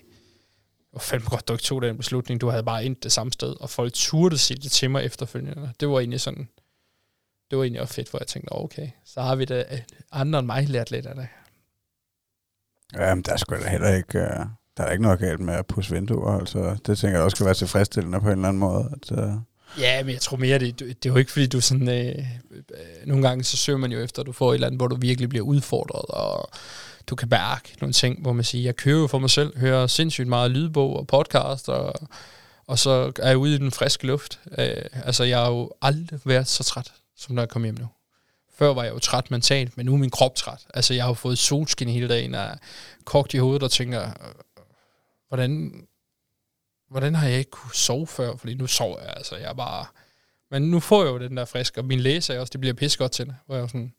[0.91, 2.41] hvor fandme godt, du ikke tog den beslutning.
[2.41, 5.71] Du havde bare ind det samme sted, og folk turde sige det til mig efterfølgende.
[5.81, 6.49] Det var egentlig sådan,
[7.51, 9.79] det var egentlig også fedt, hvor jeg tænkte, okay, så har vi det øh,
[10.13, 11.29] andre end mig lært lidt af det.
[12.95, 14.19] Jamen, der skulle da heller ikke...
[14.19, 14.47] Uh,
[14.77, 16.39] der er ikke noget galt med at pusse vinduer.
[16.39, 18.91] Altså, det tænker jeg også skal være tilfredsstillende på en eller anden måde.
[18.93, 19.35] At, uh...
[19.79, 21.89] Ja, men jeg tror mere, det, det er jo ikke fordi, du sådan...
[21.89, 24.79] Øh, øh, nogle gange så søger man jo efter, at du får et eller andet,
[24.79, 26.51] hvor du virkelig bliver udfordret, og
[27.07, 30.29] du kan mærke nogle ting, hvor man siger, jeg kører for mig selv, hører sindssygt
[30.29, 31.95] meget lydbog og podcast, og,
[32.67, 34.41] og så er jeg ude i den friske luft.
[34.59, 37.87] Øh, altså, jeg har jo aldrig været så træt, som når jeg kom hjem nu.
[38.63, 40.67] Før var jeg jo træt mentalt, men nu er min krop træt.
[40.75, 42.59] Altså, jeg har fået solskin hele dagen, og
[43.05, 44.11] kogt i hovedet og tænker,
[45.29, 45.83] hvordan,
[46.91, 48.37] hvordan har jeg ikke kunne sove før?
[48.37, 49.87] Fordi nu sover jeg, altså, jeg er bare...
[50.51, 52.99] Men nu får jeg jo den der frisk, og min læser også, det bliver pisse
[52.99, 53.35] godt til det.
[53.47, 53.93] Hvor jeg er sådan,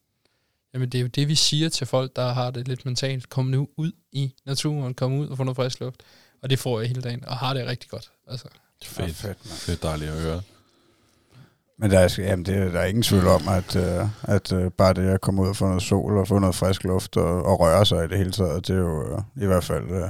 [0.74, 3.30] Jamen det er jo det, vi siger til folk, der har det lidt mentalt.
[3.30, 6.04] Kom nu ud i naturen, kom ud og få noget frisk luft.
[6.42, 8.12] Og det får jeg hele dagen, og har det rigtig godt.
[8.28, 8.48] Altså.
[8.84, 9.56] Fedt, ja, fedt, man.
[9.56, 10.42] fedt dejligt at høre.
[11.84, 14.94] Men der er, jamen det, der er ingen tvivl om, at, øh, at øh, bare
[14.94, 17.60] det at komme ud og få noget sol og få noget frisk luft og, og
[17.60, 20.10] røre sig i det hele taget, det er jo øh, i hvert fald, øh,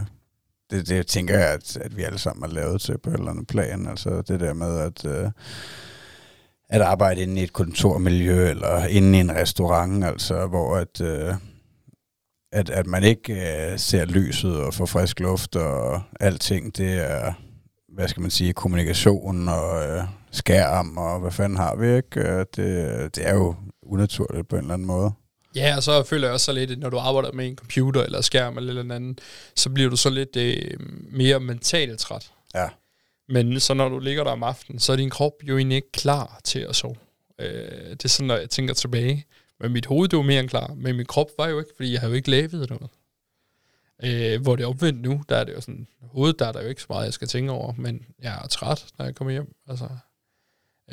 [0.71, 3.31] det, det tænker jeg, at, at vi alle sammen er lavet til på et eller
[3.31, 3.87] andet plan.
[3.87, 5.29] Altså det der med, at Øh,
[6.69, 11.33] at arbejde inde i et kontormiljø eller inde i en restaurant, altså hvor at, øh,
[12.51, 17.33] at, at man ikke øh, ser lyset og får frisk luft og alting, det er,
[17.93, 20.03] hvad skal man sige, kommunikation og øh,
[20.33, 22.19] skærm og hvad fanden har vi, ikke?
[22.19, 25.11] Øh, det, det er jo unaturligt på en eller anden måde.
[25.55, 28.03] Ja, og så føler jeg også så lidt, at når du arbejder med en computer
[28.03, 29.21] eller skærm eller eller andet,
[29.55, 30.79] så bliver du så lidt øh,
[31.11, 32.31] mere mentalt træt.
[32.55, 32.69] Ja.
[33.29, 35.91] Men så når du ligger der om aftenen, så er din krop jo egentlig ikke
[35.91, 36.95] klar til at sove.
[37.39, 39.25] Øh, det er sådan, når jeg tænker tilbage.
[39.59, 40.73] Men mit hoved, det var mere end klar.
[40.77, 42.89] Men min krop var jo ikke, fordi jeg havde jo ikke lavet noget.
[44.03, 46.61] Øh, hvor det er omvendt nu, der er det jo sådan, hovedet der er der
[46.61, 49.31] jo ikke så meget, jeg skal tænke over, men jeg er træt, når jeg kommer
[49.31, 49.55] hjem.
[49.67, 49.87] Altså,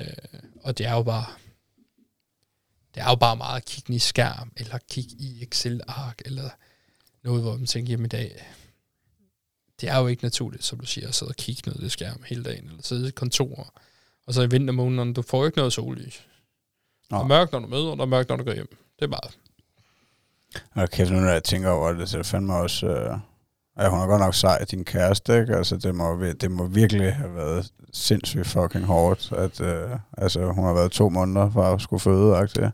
[0.01, 1.27] øh, og det er jo bare,
[2.95, 6.51] det er jo bare meget at kigge i skærm, eller kigge i Excel-ark, eller
[7.23, 8.47] noget, hvor man tænker, jamen i dag,
[9.81, 12.23] det er jo ikke naturligt, som du siger, at sidde og kigge ned i skærm
[12.27, 13.81] hele dagen, eller sidde i et kontor,
[14.27, 16.27] og så i vintermånederne, du får ikke noget sollys.
[17.11, 18.77] Det er mørkt, når du møder, og der er mørkt, når du går hjem.
[18.99, 19.31] Det er bare...
[20.71, 22.87] Og kæft, nu når jeg tænker over det, så det fandme også...
[22.87, 23.19] Øh,
[23.81, 25.57] ja, hun er godt nok sej, din kæreste, ikke?
[25.57, 30.65] Altså, det må, det må virkelig have været sindssygt fucking hårdt, at øh, altså, hun
[30.65, 32.67] har været to måneder fra at skulle føde, aktivt.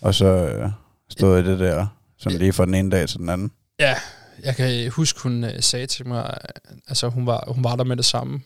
[0.00, 0.70] og så øh,
[1.08, 1.86] stod i det der,
[2.18, 3.50] sådan lige fra den ene dag til den anden.
[3.78, 3.96] Ja,
[4.42, 7.84] jeg kan huske, hun øh, sagde til mig, øh, altså hun var, hun var der
[7.84, 8.40] med det samme,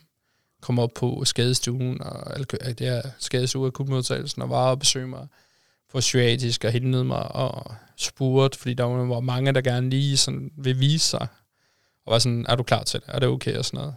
[0.62, 2.38] kom op på skadestuen, og
[2.78, 5.26] det er skadestue akutmodtagelsen, og var og besøgte mig
[5.92, 10.50] på psykiatrisk og hentede mig og spurgte, fordi der var mange, der gerne lige sådan
[10.56, 11.26] vil vise sig,
[12.06, 13.08] og var sådan, er du klar til det?
[13.08, 13.56] Er det okay?
[13.56, 13.94] Og sådan noget.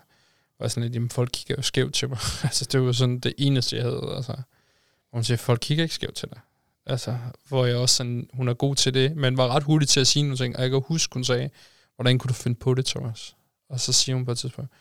[0.60, 2.18] Og var sådan lidt, jamen folk kigger jo skævt til mig.
[2.44, 4.14] altså det var sådan det eneste, jeg havde.
[4.16, 4.32] Altså.
[4.32, 6.40] Og hun siger, folk kigger ikke skævt til dig.
[6.86, 7.18] Altså,
[7.48, 10.08] hvor jeg også sådan, hun er god til det, men var ret hurtig til at
[10.08, 10.56] sige nogle ting.
[10.56, 11.50] Og jeg kan huske, hun sagde,
[11.96, 13.36] hvordan kunne du finde på det, Thomas?
[13.70, 14.72] Og så siger hun på et tidspunkt,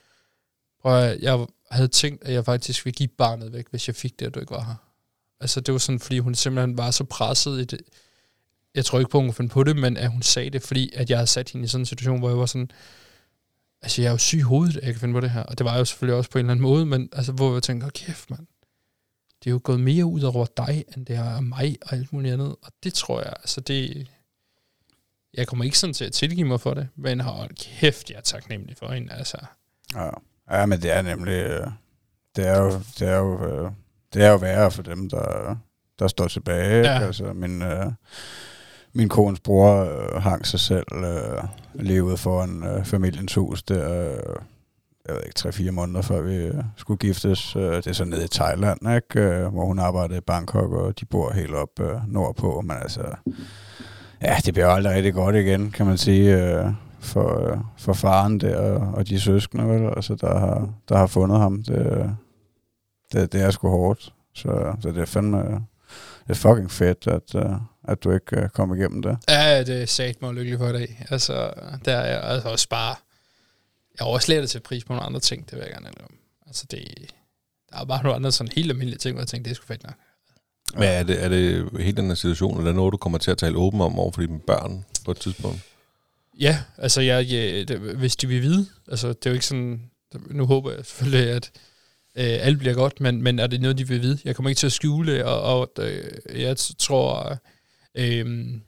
[0.82, 4.18] prøv at, jeg havde tænkt, at jeg faktisk ville give barnet væk, hvis jeg fik
[4.18, 4.74] det, at du ikke var her.
[5.40, 7.80] Altså det var sådan, fordi hun simpelthen var så presset i det.
[8.74, 10.62] Jeg tror ikke på, at hun kunne finde på det, men at hun sagde det,
[10.62, 12.70] fordi at jeg havde sat hende i sådan en situation, hvor jeg var sådan,
[13.86, 15.42] altså jeg er jo syg i hovedet, at jeg kan finde på det her.
[15.42, 17.62] Og det var jo selvfølgelig også på en eller anden måde, men altså hvor jeg
[17.62, 18.46] tænkte, kæft mand,
[19.44, 22.32] det er jo gået mere ud over dig, end det er mig og alt muligt
[22.32, 22.56] andet.
[22.62, 24.08] Og det tror jeg, altså det,
[25.34, 28.20] jeg kommer ikke sådan til at tilgive mig for det, men har kæft, jeg er
[28.20, 29.38] taknemmelig for hende, altså.
[29.94, 30.10] Ja.
[30.50, 31.66] ja, men det er nemlig, øh,
[32.36, 33.70] det er jo, det er jo, øh,
[34.14, 35.56] det er jo værre for dem, der,
[35.98, 36.92] der står tilbage.
[36.92, 37.06] Ja.
[37.06, 37.92] Altså, min, øh,
[38.96, 41.44] min kones bror øh, hang sig selv øh,
[41.74, 44.36] levede foran øh, familiens hus der, øh,
[45.06, 47.56] jeg ved ikke, tre-fire måneder før vi øh, skulle giftes.
[47.56, 49.20] Øh, det er så nede i Thailand, ikke?
[49.20, 53.02] Øh, hvor hun arbejdede i Bangkok, og de bor helt op øh, nordpå, men altså
[54.22, 56.66] ja, det bliver aldrig rigtig godt igen, kan man sige, øh,
[57.00, 59.92] for, øh, for faren der og de søskende, vel?
[59.96, 61.62] Altså, der har, der har fundet ham.
[61.62, 62.16] Det,
[63.12, 64.12] det, det er sgu hårdt.
[64.34, 65.60] Så, så det er fandme...
[66.28, 67.56] Det er fucking fedt, at, uh,
[67.88, 69.18] at du ikke uh, kom igennem det.
[69.28, 71.06] Ja, det er sat mig lykkelig for i dag.
[71.10, 71.52] Altså,
[71.84, 72.96] der er jeg altså også bare...
[74.00, 76.14] Jeg lært at til pris på nogle andre ting, det vil jeg gerne om.
[76.46, 76.84] Altså, det,
[77.70, 79.66] der er bare nogle andre sådan helt almindelige ting, hvor jeg tænkte, det er sgu
[79.66, 79.94] fedt nok.
[80.74, 83.18] Men er det, er det helt den her situation, eller er det noget, du kommer
[83.18, 85.60] til at tale åben om over for dine børn på et tidspunkt?
[86.40, 89.90] Ja, altså jeg, ja, det, hvis de vil vide, altså det er jo ikke sådan,
[90.30, 91.50] nu håber jeg selvfølgelig, at
[92.16, 94.18] øh, alt bliver godt, men, men er det noget, de vil vide?
[94.24, 97.38] Jeg kommer ikke til at skjule det, og, og øh, jeg tror,
[97.96, 98.60] øh,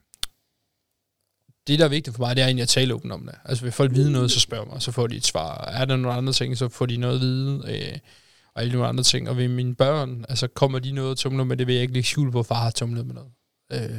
[1.67, 3.35] det, der er vigtigt for mig, det er egentlig at tale åbent om det.
[3.45, 5.65] Altså, vil folk vide noget, så spørg mig, så får de et svar.
[5.65, 7.99] Er der nogle andre ting, så får de noget at vide, øh,
[8.55, 9.29] og alle nogle andre ting.
[9.29, 11.95] Og ved mine børn, altså kommer de noget at tumle med, det vil jeg ikke
[11.95, 13.31] lægge skjul på, far har tumlet med noget.
[13.73, 13.91] Øh,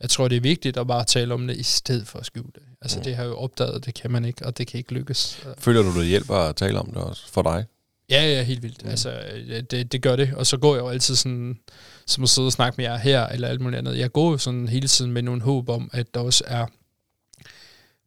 [0.00, 2.50] jeg tror, det er vigtigt at bare tale om det, i stedet for at skjule
[2.54, 2.62] det.
[2.82, 3.04] Altså, mm.
[3.04, 5.46] det har jeg jo opdaget, det kan man ikke, og det kan ikke lykkes.
[5.58, 7.64] Føler du, det hjælper at tale om det også for dig?
[8.10, 8.84] Ja, ja, helt vildt.
[8.84, 8.90] Mm.
[8.90, 9.22] Altså,
[9.70, 10.34] det, det gør det.
[10.34, 11.58] Og så går jeg jo altid sådan,
[12.08, 13.98] som at sidde og snakke med jer her, eller alt muligt andet.
[13.98, 16.66] Jeg går jo sådan hele tiden med nogle håb om, at der også er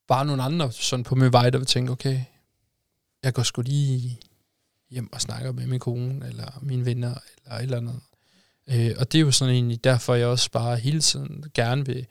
[0.07, 2.21] bare nogle andre sådan på min vej, der vil tænke, okay,
[3.23, 4.19] jeg går sgu lige
[4.89, 7.99] hjem og snakker med min kone, eller mine venner, eller et eller andet.
[8.67, 12.07] Øh, og det er jo sådan egentlig derfor, jeg også bare hele tiden gerne vil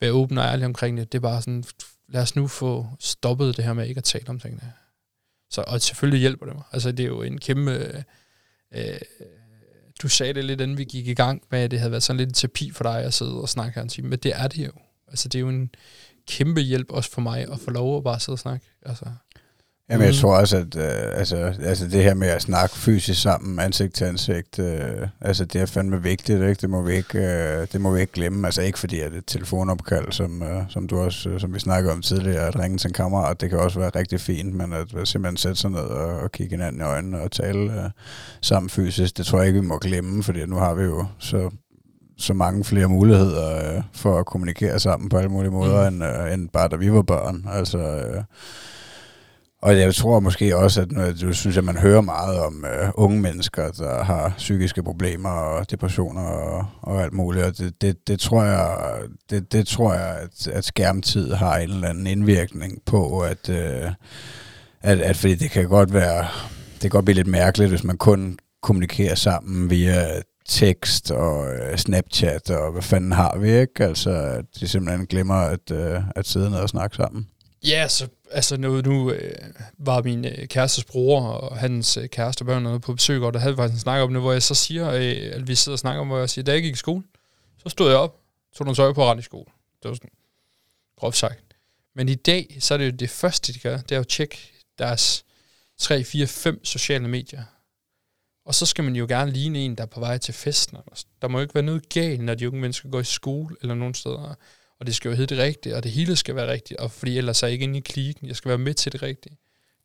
[0.00, 1.12] være åben og ærlig omkring det.
[1.12, 1.64] Det er bare sådan,
[2.08, 4.72] lad os nu få stoppet det her med ikke at tale om tingene.
[5.50, 6.64] Så, og selvfølgelig hjælper det mig.
[6.72, 8.04] Altså, det er jo en kæmpe...
[8.74, 8.98] Øh,
[10.02, 12.18] du sagde det lidt, inden vi gik i gang med, at det havde været sådan
[12.18, 14.48] lidt en terapi for dig at sidde og snakke her en time, men det er
[14.48, 14.72] det jo.
[15.08, 15.70] Altså, det er jo en
[16.28, 18.66] kæmpe hjælp også for mig at få lov at bare sidde og snakke.
[18.82, 19.04] Altså,
[19.90, 23.58] Jamen, jeg tror også, at øh, altså, altså det her med at snakke fysisk sammen,
[23.58, 26.54] ansigt til ansigt, øh, altså det er fandme vigtigt, ikke?
[26.54, 28.46] Det må vi ikke, øh, det må vi ikke glemme.
[28.46, 31.92] Altså ikke fordi, at et telefonopkald, som, øh, som du også, øh, som vi snakkede
[31.92, 35.08] om tidligere, at ringe til en kammerat, det kan også være rigtig fint, men at
[35.08, 37.90] simpelthen sætte sig ned og, og kigge hinanden i øjnene og tale øh,
[38.42, 41.50] sammen fysisk, det tror jeg ikke, vi må glemme, fordi nu har vi jo så
[42.18, 45.96] så mange flere muligheder øh, for at kommunikere sammen på alle mulige måder, mm.
[45.96, 47.44] end, øh, end bare da vi var børn.
[47.52, 48.22] Altså, øh,
[49.64, 52.90] og jeg tror måske også, at øh, du synes, at man hører meget om øh,
[52.94, 57.44] unge mennesker, der har psykiske problemer og depressioner og, og alt muligt.
[57.44, 58.76] Og det, det, det tror jeg,
[59.30, 63.90] det, det tror jeg at, at skærmtid har en eller anden indvirkning på, at, øh,
[64.82, 66.26] at, at fordi det kan godt være,
[66.72, 70.06] det kan godt blive lidt mærkeligt, hvis man kun kommunikerer sammen via
[70.48, 73.84] tekst og øh, Snapchat og hvad fanden har vi, ikke?
[73.84, 77.26] Altså, at de simpelthen glemmer at, øh, at sidde ned og snakke sammen.
[77.66, 82.44] Ja, så altså nu, nu øh, var min øh, kærestes bror og hans øh, kæreste
[82.44, 84.42] børn noget på besøg, og der havde vi faktisk en snak om det, hvor jeg
[84.42, 86.74] så siger, øh, at vi sidder og snakker om, hvor jeg siger, da jeg gik
[86.74, 87.02] i skole,
[87.62, 88.20] så stod jeg op,
[88.56, 89.46] tog nogle tøj på rent i skole.
[89.82, 90.10] Det var sådan
[90.96, 91.40] groft sagt.
[91.94, 94.08] Men i dag, så er det jo det første, de gør, det er jo at
[94.08, 95.24] tjekke deres
[95.78, 97.44] 3, 4, 5 sociale medier.
[98.44, 100.78] Og så skal man jo gerne ligne en, der er på vej til festen.
[101.22, 103.74] Der må jo ikke være noget galt, når de unge mennesker går i skole eller
[103.74, 104.34] nogen steder
[104.80, 107.18] og det skal jo hedde det rigtige, og det hele skal være rigtigt, og fordi
[107.18, 109.36] ellers er jeg ikke inde i klikken, jeg skal være med til det rigtige.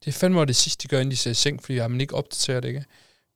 [0.06, 2.02] Det er fandme det sidste, de gør, inden de ser i seng, fordi jeg man
[2.02, 2.86] ikke opdateret det, ikke?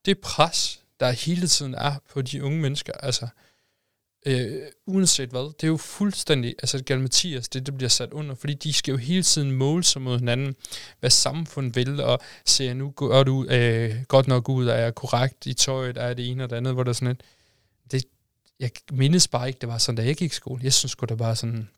[0.06, 3.28] Det pres, der hele tiden er på de unge mennesker, altså,
[4.26, 8.36] øh, uanset hvad, det er jo fuldstændig, altså Mathias, altså, det, det bliver sat under,
[8.36, 10.56] fordi de skal jo hele tiden måle sig mod hinanden,
[11.00, 15.46] hvad samfundet vil, og se, nu går du øh, godt nok ud, er jeg korrekt
[15.46, 17.22] i tøjet, er det ene og det andet, hvor der sådan et,
[18.64, 20.62] jeg mindes bare ikke, det var sådan, da jeg gik i skole.
[20.64, 21.70] Jeg synes det var sådan...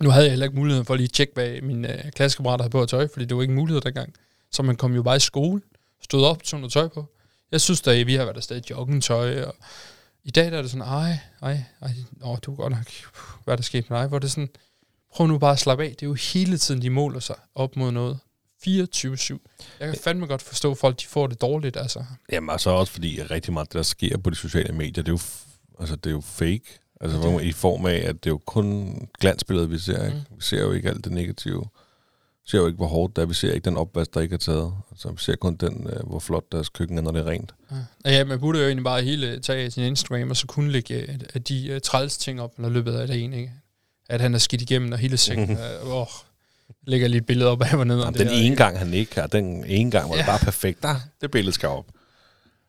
[0.00, 2.70] Nu havde jeg heller ikke mulighed for lige at tjekke, hvad mine øh, klassekammerater havde
[2.70, 4.14] på at tøj, fordi det var ikke mulighed dengang.
[4.52, 5.62] Så man kom jo bare i skole,
[6.02, 7.06] stod op, tog noget tøj på.
[7.52, 9.54] Jeg synes da, vi har været afsted i joggingtøj, og
[10.24, 11.90] i dag der er det sådan, ej, ej, ej,
[12.22, 12.86] åh, du er godt nok,
[13.44, 14.06] hvad er der sket med dig?
[14.06, 14.48] Hvor det sådan,
[15.14, 15.90] prøv nu bare at slappe af.
[15.90, 18.18] Det er jo hele tiden, de måler sig op mod noget.
[18.66, 19.38] 24-7.
[19.80, 22.04] Jeg kan fandme godt forstå, at folk de får det dårligt, altså.
[22.32, 25.12] Jamen, altså også fordi rigtig meget, det der sker på de sociale medier, det er
[25.12, 25.20] jo
[25.82, 26.80] Altså, det er jo fake.
[27.00, 27.44] Altså, det.
[27.44, 30.04] i form af, at det er jo kun glansbilledet, vi ser.
[30.04, 30.16] Ikke?
[30.30, 30.36] Mm.
[30.36, 31.60] Vi ser jo ikke alt det negative.
[32.44, 33.26] Vi ser jo ikke, hvor hårdt det er.
[33.26, 34.72] Vi ser ikke den opvask, der ikke er taget.
[34.90, 37.54] Altså, vi ser kun den, øh, hvor flot deres køkken er, når det er rent.
[38.04, 41.18] Ja, ja man burde jo egentlig bare hele tage sin Instagram, og så kunne lægge
[41.34, 43.52] uh, de uh, træls ting op, når løbet af det ene, ikke?
[44.08, 45.50] At han er skidt igennem, og hele sengen,
[45.86, 46.06] uh, oh,
[46.86, 48.04] lægger lige et billede op af, hvor nede.
[48.04, 50.20] Jamen, den ene gang, han ikke har, den ene gang var ja.
[50.20, 50.82] det bare perfekt.
[50.82, 51.86] Der, det billede skal op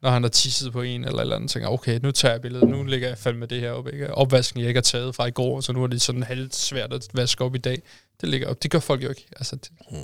[0.03, 2.69] når han har tisset på en eller eller andet, tænker, okay, nu tager jeg billedet,
[2.69, 4.13] nu ligger jeg fandme det her op, ikke?
[4.13, 6.93] Opvasken, jeg ikke har taget fra i går, så nu er det sådan halvt svært
[6.93, 7.81] at vaske op i dag.
[8.21, 8.63] Det ligger op.
[8.63, 9.27] Det gør folk jo ikke.
[9.37, 9.97] Altså, det, mm.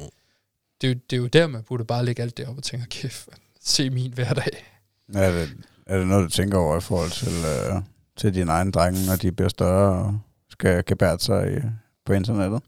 [0.81, 2.63] det, er jo, det er jo der, man burde bare lægge alt det op og
[2.63, 3.29] tænke, kæft,
[3.61, 4.65] se min hverdag.
[5.13, 5.49] Er det,
[5.85, 7.33] er det noget, du tænker over i forhold til,
[7.75, 7.83] uh,
[8.17, 10.19] til dine egne drenge, når de bliver større og
[10.49, 11.59] skal gebære sig i,
[12.05, 12.61] på internettet?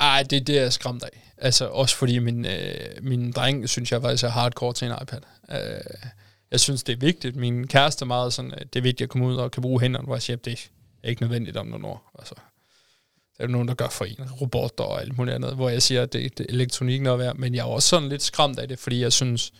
[0.00, 1.34] Ej, det er det, jeg er skræmt af.
[1.38, 5.20] Altså, også fordi min, øh, min dreng, synes jeg faktisk er hardcore til en iPad.
[5.50, 6.10] Øh,
[6.54, 7.36] jeg synes, det er vigtigt.
[7.36, 9.80] Min kæreste er meget sådan, at det er vigtigt at komme ud og kan bruge
[9.80, 10.70] hænderne, hvor jeg siger, det
[11.02, 12.10] er ikke nødvendigt om nogle år.
[12.18, 12.34] Altså,
[13.38, 16.02] der er nogen, der gør for en, robotter og alt muligt andet, hvor jeg siger,
[16.02, 18.78] at det, det elektronikken er værd, men jeg er også sådan lidt skræmt af det,
[18.78, 19.52] fordi jeg synes,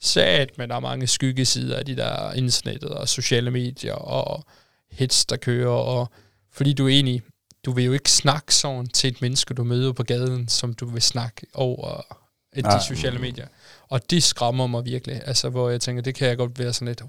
[0.00, 4.44] sat, men der er mange skyggesider af de der internettet og sociale medier og
[4.90, 6.10] hits, der kører, og
[6.52, 7.22] fordi du er egentlig,
[7.64, 10.86] du vil jo ikke snakke sådan til et menneske, du møder på gaden, som du
[10.86, 12.16] vil snakke over
[12.56, 12.80] de Nej.
[12.88, 13.46] sociale medier.
[13.88, 16.88] Og det skræmmer mig virkelig, altså hvor jeg tænker, det kan jeg godt være sådan
[16.88, 17.08] lidt, uh,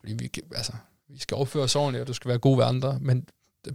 [0.00, 0.72] fordi vi, altså,
[1.08, 3.24] vi skal opføre os ordentligt, og du skal være god ved andre, men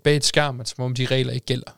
[0.03, 1.71] bag et skærm, er det som om de regler ikke gælder.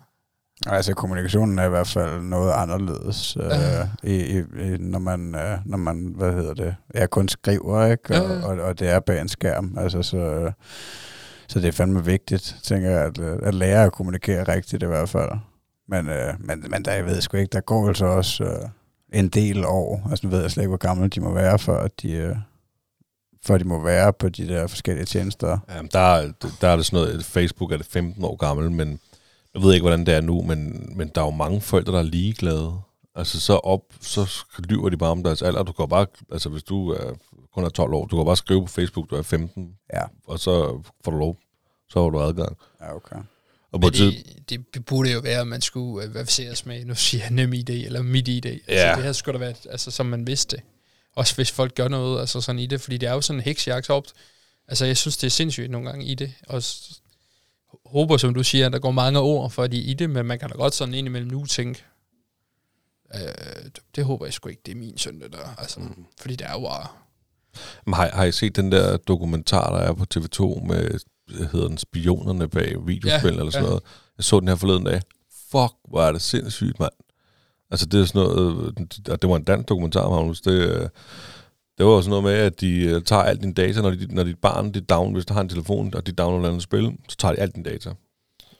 [0.67, 3.89] Altså, kommunikationen er i hvert fald noget anderledes, øh, Ja.
[4.03, 4.43] i, i,
[4.79, 8.21] når, man, øh, når man, hvad hedder det, ja, kun skriver, ikke?
[8.21, 10.51] Og, og, og det er bag en skærm, altså, så, øh,
[11.47, 14.85] så det er fandme vigtigt, tænker jeg, at, øh, at lære at kommunikere rigtigt i
[14.85, 15.31] hvert fald.
[15.87, 18.69] Men, øh, men, men der, jeg ved sgu ikke, der går altså også øh,
[19.13, 21.73] en del år, altså nu ved jeg slet ikke, hvor gamle de må være, for
[21.73, 22.35] at de, øh,
[23.45, 25.57] for de må være på de der forskellige tjenester.
[25.69, 26.31] Jamen, der, er-
[26.61, 28.99] der er det sådan noget, Facebook er det 15 år gammel, men
[29.53, 31.99] jeg ved ikke, hvordan det er nu, men, men der er jo mange forældre, der
[31.99, 32.79] er ligeglade.
[33.15, 35.63] Altså, så op, så lyver de bare om deres alder.
[35.63, 37.13] Du kan jo bare, altså hvis du er,
[37.53, 40.39] kun er 12 år, du kan bare skrive på Facebook, du er 15, Ja, og
[40.39, 41.37] så får du lov.
[41.89, 42.57] Så har du adgang.
[42.81, 43.15] ja okay.
[43.71, 44.11] Og på Men tid,
[44.49, 47.53] det, det burde jo være, at man skulle øh, verificeres med, nu siger jeg nem
[47.53, 48.45] ID eller mit ID.
[48.45, 48.95] Altså, Ja.
[48.95, 50.61] det her skulle da være, altså, som man vidste.
[51.15, 53.43] Også hvis folk gør noget altså sådan i det, fordi det er jo sådan en
[53.43, 54.03] heksjagt op.
[54.67, 56.33] Altså, jeg synes, det er sindssygt nogle gange i det.
[56.47, 56.63] Og
[57.85, 60.39] håber, som du siger, at der går mange år for de i det, men man
[60.39, 61.83] kan da godt sådan indimellem nu tænke,
[63.15, 63.21] øh,
[63.65, 65.55] det, det håber jeg sgu ikke, det er min søn, det der.
[65.57, 66.05] Altså, mm.
[66.19, 66.87] Fordi det er jo bare...
[67.85, 71.77] Men har, har I set den der dokumentar, der er på TV2 med, hedder den,
[71.77, 73.69] spionerne bag videospil Ja, eller sådan ja.
[73.69, 73.83] noget?
[74.17, 75.01] Jeg så den her forleden dag.
[75.51, 76.91] Fuck, hvor er det sindssygt, mand.
[77.71, 78.57] Altså, det er sådan noget,
[79.09, 80.41] og det var en dansk dokumentar, Magnus.
[80.41, 80.89] Det, øh,
[81.77, 84.23] det var sådan noget med, at de øh, tager alt din data, når, de, når
[84.23, 86.91] dit barn, dit down, hvis du har en telefon, og de downloader et andet spil,
[87.09, 87.89] så tager de alt din data.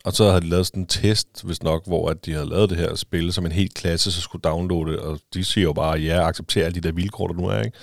[0.05, 2.69] Og så havde de lavet sådan en test, hvis nok, hvor at de havde lavet
[2.69, 5.73] det her spil, som en helt klasse, så skulle downloade det, og de siger jo
[5.73, 7.77] bare, ja, accepterer alle de der vilkår, der nu er, ikke?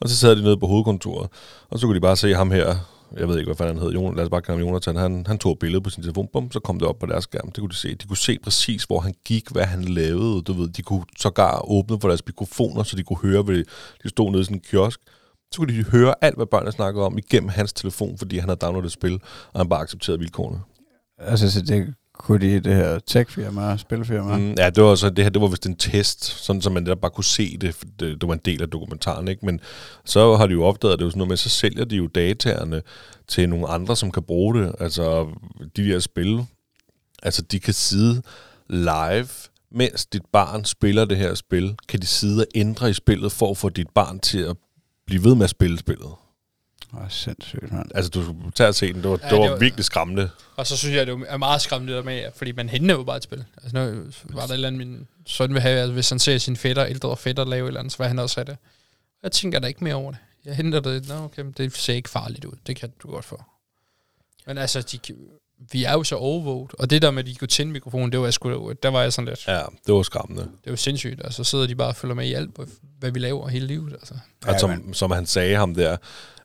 [0.00, 1.30] Og så sad de nede på hovedkontoret,
[1.70, 2.76] og så kunne de bare se ham her,
[3.16, 5.26] jeg ved ikke, hvad fanden han hed, Jon, lad os bare kalde ham Jonathan, han,
[5.26, 7.50] han tog et billede på sin telefon, bum, så kom det op på deres skærm,
[7.50, 7.94] det kunne de se.
[7.94, 11.70] De kunne se præcis, hvor han gik, hvad han lavede, du ved, de kunne sågar
[11.70, 13.64] åbne for deres mikrofoner, så de kunne høre, hvad de,
[14.02, 15.00] de stod nede i sådan en kiosk.
[15.52, 18.58] Så kunne de høre alt, hvad børnene snakkede om igennem hans telefon, fordi han havde
[18.58, 19.20] downloadet et spil,
[19.52, 20.60] og han bare accepterede vilkårene.
[21.18, 24.36] Altså, så det kunne de det her tech-firma, spilfirma.
[24.36, 26.86] Mm, ja, det var så det her, det var vist en test, sådan så man
[26.86, 29.46] der bare kunne se det, for det, det var en del af dokumentaren, ikke?
[29.46, 29.60] Men
[30.04, 32.06] så har de jo opdaget, at det var sådan noget med, så sælger de jo
[32.06, 32.82] dataerne
[33.28, 34.74] til nogle andre, som kan bruge det.
[34.80, 35.26] Altså,
[35.76, 36.46] de der spil,
[37.22, 38.22] altså de kan sidde
[38.68, 39.28] live,
[39.70, 43.50] mens dit barn spiller det her spil, kan de sidde og ændre i spillet, for
[43.50, 44.56] at få dit barn til at
[45.06, 46.10] blive ved med at spille spillet.
[47.02, 47.90] Åh, sindssygt, mand.
[47.94, 49.02] Altså, du skulle tage og se den.
[49.02, 50.30] Det var, Ja, det var, det var- virkelig skræmmende.
[50.56, 53.16] Og så synes jeg, det er meget skræmmende der med, fordi man henter jo bare
[53.16, 53.44] et spil.
[53.62, 54.02] Altså, nu
[54.36, 56.86] var der et eller andet, min søn vil have, altså, hvis han ser sin fætter,
[56.86, 58.56] ældre fætter lave et eller andet, så vil han også have det.
[59.22, 60.20] Jeg tænker da ikke mere over det.
[60.44, 62.52] Jeg henter det, nå okay, men det ser ikke farligt ud.
[62.66, 63.42] Det kan du godt få.
[64.46, 64.98] Men altså, de,
[65.72, 68.20] vi er jo så overvåget, og det der med, at de kunne tænde mikrofonen, det
[68.20, 70.42] var jeg sgu, der var jeg sådan lidt, Ja, det var skræmmende.
[70.42, 71.20] det er jo sindssygt.
[71.24, 72.50] Altså, så sidder de bare og følger med i alt,
[72.98, 73.92] hvad vi laver hele livet.
[73.92, 74.14] Altså.
[74.46, 75.96] Ja, Ja, som, som han sagde ham der,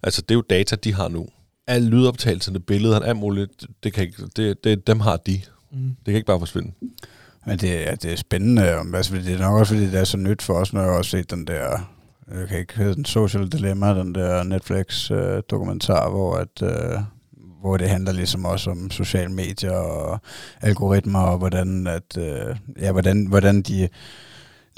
[0.04, 1.28] altså det er jo data, de har nu.
[1.68, 5.42] Alle lydoptagelserne, billederne, alt muligt, det kan ikke, det, det, dem har de.
[5.72, 5.78] Mm.
[5.80, 6.72] Det kan ikke bare forsvinde.
[7.46, 8.76] Men det, ja, det er spændende.
[8.78, 10.90] om- Altså, det er nok også, fordi det er så nyt for os, når jeg
[10.90, 11.90] har også set den der,
[12.40, 17.00] jeg kan ikke hedde den Social Dilemma, den der Netflix-dokumentar, hvor, at, øh,
[17.62, 20.20] hvor det handler ligesom også om sociale medier og
[20.62, 23.90] algoritmer, og hvordan, at, øh, ja, hvordan, hvordan de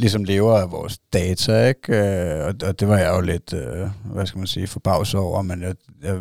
[0.01, 1.95] ligesom lever af vores data, ikke?
[1.95, 5.41] Øh, og, og det var jeg jo lidt, øh, hvad skal man sige, forbavset over,
[5.41, 6.19] men jeg, jeg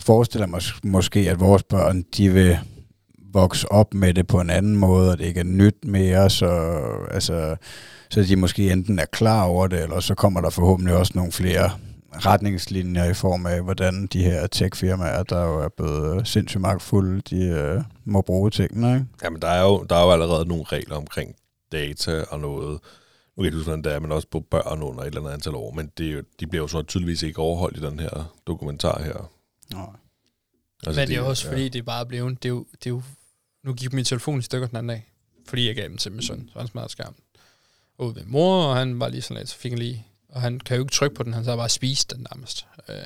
[0.00, 2.58] forestiller mig måske, at vores børn, de vil
[3.32, 6.80] vokse op med det på en anden måde, og det ikke er nyt mere, så,
[7.10, 7.56] altså,
[8.10, 11.32] så de måske enten er klar over det, eller så kommer der forhåbentlig også nogle
[11.32, 11.70] flere
[12.12, 17.42] retningslinjer i form af, hvordan de her tech-firmaer, der jo er blevet sindssygt magtfulde, de
[17.44, 18.94] øh, må bruge tingene.
[18.94, 19.06] Ikke?
[19.22, 21.34] Jamen, der er, jo, der er jo allerede nogle regler omkring
[21.72, 22.78] data og noget.
[23.36, 25.20] Nu kan jeg ikke huske, hvordan det er, men også på børn under et eller
[25.20, 25.70] andet antal år.
[25.72, 29.02] Men det, er jo- de bliver jo så tydeligvis ikke overholdt i den her dokumentar
[29.02, 29.32] her.
[29.70, 29.92] Nå.
[30.86, 32.90] Altså, Men det er også fordi, det er bare blevet, det er jo, det er
[32.90, 33.02] jo
[33.64, 35.12] nu gik min telefon i stykker den anden dag,
[35.48, 37.16] fordi jeg gav den til min søn, så han smadrede skærmen.
[37.98, 40.60] Ude ved mor, og han var lige sådan lidt, så fik han lige, og han
[40.60, 42.66] kan jo ikke trykke på den, han så bare spist den nærmest.
[42.88, 42.96] Øh,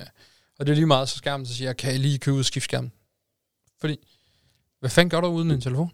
[0.58, 2.38] og det er lige meget, så skærmen så siger, jeg kan jeg lige købe ud
[2.38, 2.92] og skifte skærmen.
[3.80, 3.96] Fordi,
[4.80, 5.90] hvad fanden gør du uden en telefon?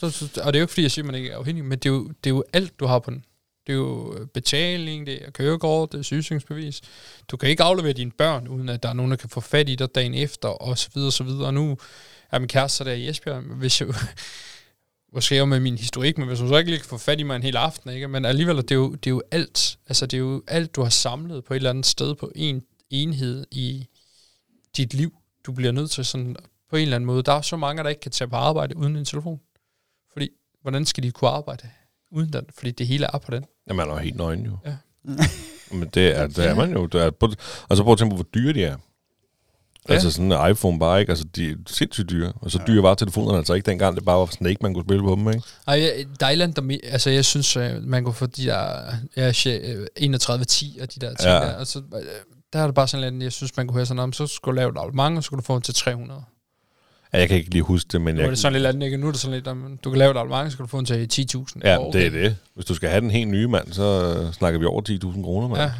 [0.00, 1.64] Så, så, og det er jo ikke, fordi jeg siger, at man ikke er afhængig,
[1.64, 3.24] men det er, jo, det er jo alt, du har på den.
[3.66, 6.80] Det er jo øh, betaling, det er kørekort, det er sygesikringsbevis.
[7.28, 9.68] Du kan ikke aflevere dine børn, uden at der er nogen, der kan få fat
[9.68, 11.46] i dig dagen efter, og så videre, og så videre.
[11.46, 11.78] Og nu
[12.30, 13.42] er min kæreste der i Esbjerg.
[13.42, 13.88] Hvis jeg,
[15.14, 17.22] måske jeg med min historik, men hvis du så ikke lige kan få fat i
[17.22, 18.08] mig en hel aften, ikke?
[18.08, 20.82] men alligevel, det er, jo, det er jo alt, altså det er jo alt, du
[20.82, 23.86] har samlet på et eller andet sted, på en enhed i
[24.76, 25.14] dit liv,
[25.46, 26.36] du bliver nødt til sådan,
[26.70, 27.22] på en eller anden måde.
[27.22, 29.40] Der er så mange, der ikke kan tage på arbejde uden en telefon.
[30.12, 30.28] Fordi,
[30.62, 31.70] hvordan skal de kunne arbejde
[32.10, 32.44] uden den?
[32.58, 33.44] Fordi det hele er på den.
[33.68, 34.58] Jamen, man er jo helt nøgen jo.
[34.66, 34.76] Ja.
[35.76, 36.86] Men det er, det er man jo.
[36.86, 37.34] Det er, prøv-
[37.70, 38.68] altså prøv at tænke på, hvor dyre de er.
[38.68, 38.76] Ja.
[39.88, 39.94] Ja.
[39.94, 42.32] Altså sådan en iPhone bare ikke, altså de er sindssygt dyre.
[42.36, 45.02] Og så dyre var telefonerne altså ikke dengang, det bare var Snake, man kunne spille
[45.02, 45.42] på dem, ikke?
[45.66, 48.82] Ej, jeg- der er altså jeg synes, øh, man kunne få de der
[49.16, 51.34] ja, shit, øh, 3110 og de der ting Ja.
[51.34, 51.40] ja.
[51.46, 52.02] der, og så, øh,
[52.52, 54.52] der er det bare sådan lidt, jeg synes, man kunne høre sådan om, så skulle
[54.52, 56.22] du lave et abonnement, og så skulle du få den til 300.
[57.12, 58.86] Ja, jeg kan ikke lige huske det, men Nu er jeg, det sådan lidt andet,
[58.86, 58.96] ikke?
[58.96, 60.76] Nu er det sådan lidt, om, du kan lave et abonnement, så skal du få
[60.76, 61.60] den til 10.000.
[61.64, 62.36] ja, Åh, det er det.
[62.54, 65.60] Hvis du skal have den helt nye, mand, så snakker vi over 10.000 kroner, mand.
[65.60, 65.72] Ja, Ja.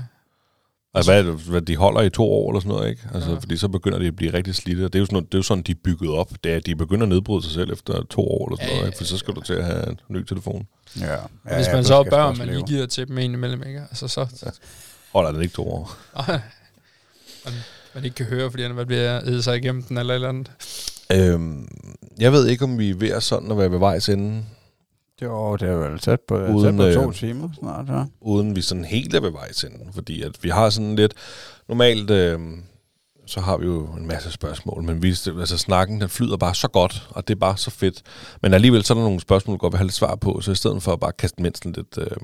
[0.94, 3.02] Altså, hvad, det, hvad, de holder i to år eller sådan noget, ikke?
[3.14, 3.34] Altså, ja.
[3.34, 3.40] Ja.
[3.40, 4.84] fordi så begynder de at blive rigtig slidte.
[4.84, 6.30] Og Det er jo sådan, det er jo sådan de er bygget op.
[6.44, 8.74] Det er, at de begynder at nedbryde sig selv efter to år eller sådan Ja,
[8.74, 8.98] noget, ja, ikke?
[8.98, 10.66] For så skal du til at have en ny telefon.
[11.00, 11.14] Ja.
[11.44, 13.80] og hvis man så har børn, man lige giver til dem en imellem, ikke?
[13.80, 14.26] Altså så,
[15.12, 15.96] Holder den ikke to år?
[17.44, 17.54] man,
[17.94, 20.28] man ikke kan høre, fordi han er ved at æde sig igennem den eller eller
[20.28, 20.50] andet.
[21.12, 21.68] Øhm,
[22.18, 24.44] jeg ved ikke, om vi er ved at sådan at være ved vejs ende,
[25.22, 28.04] Jo, det er vel tæt på, Uden, tæt på to øh, timer snart, ja.
[28.20, 29.78] uden vi sådan helt er ved vejs ende.
[29.94, 31.14] Fordi at vi har sådan lidt...
[31.68, 32.38] Normalt, øh,
[33.26, 36.68] så har vi jo en masse spørgsmål, men vi, altså, snakken den flyder bare så
[36.68, 38.02] godt, og det er bare så fedt.
[38.42, 40.52] Men alligevel så er der nogle spørgsmål, du godt vil have lidt svar på, så
[40.52, 42.16] i stedet for at bare kaste sådan lidt øh,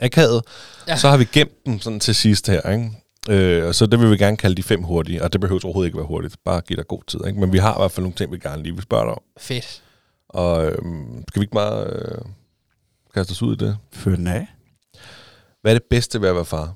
[0.00, 0.42] akavet.
[0.88, 0.96] Ja.
[0.96, 2.90] så har vi gemt dem sådan til sidst her, ikke?
[3.30, 5.88] Øh, og så det vil vi gerne kalde de fem hurtige, og det behøver overhovedet
[5.88, 7.40] ikke være hurtigt, bare give dig god tid, ikke?
[7.40, 9.22] Men vi har i hvert fald nogle ting, vi gerne lige vil spørge dig om.
[9.38, 9.82] Fedt.
[10.28, 10.78] Og øh,
[11.28, 12.18] skal vi ikke bare øh,
[13.14, 13.78] kaste os ud i det?
[13.92, 14.46] Fyr den af.
[15.62, 16.74] Hvad er det bedste ved at være far?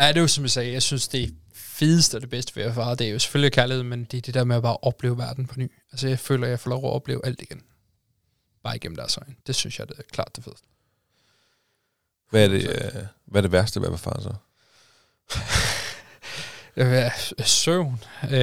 [0.00, 2.62] Ja, det er jo som jeg sagde, jeg synes det fedeste og det bedste ved
[2.62, 4.62] at være far, det er jo selvfølgelig kærlighed, men det er det der med at
[4.62, 5.72] bare opleve verden på ny.
[5.92, 7.62] Altså jeg føler, at jeg får lov at opleve alt igen.
[8.62, 9.34] Bare igennem deres øjne.
[9.46, 10.66] Det synes jeg, det er klart det fedeste.
[12.30, 14.34] Hvad er det, øh, hvad er det værste ved at være far så?
[16.76, 17.10] Øh,
[17.44, 18.02] Søvn.
[18.24, 18.40] Øh,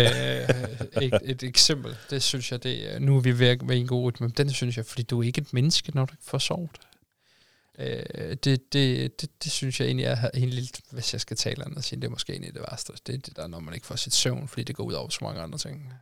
[1.02, 1.96] et, et eksempel.
[2.10, 4.78] Det synes jeg, det er, nu er vi ved i en god rytme, den synes
[4.78, 6.70] jeg, fordi du er ikke et menneske, når du ikke får sovet.
[7.80, 11.66] Øh, det, det, det, det, synes jeg egentlig er egentlig, lidt, hvis jeg skal tale
[11.66, 12.94] andet, sige, det er måske egentlig det værste.
[13.08, 15.10] Det er det der, når man ikke får sit søvn, fordi det går ud over
[15.10, 15.94] så mange andre ting.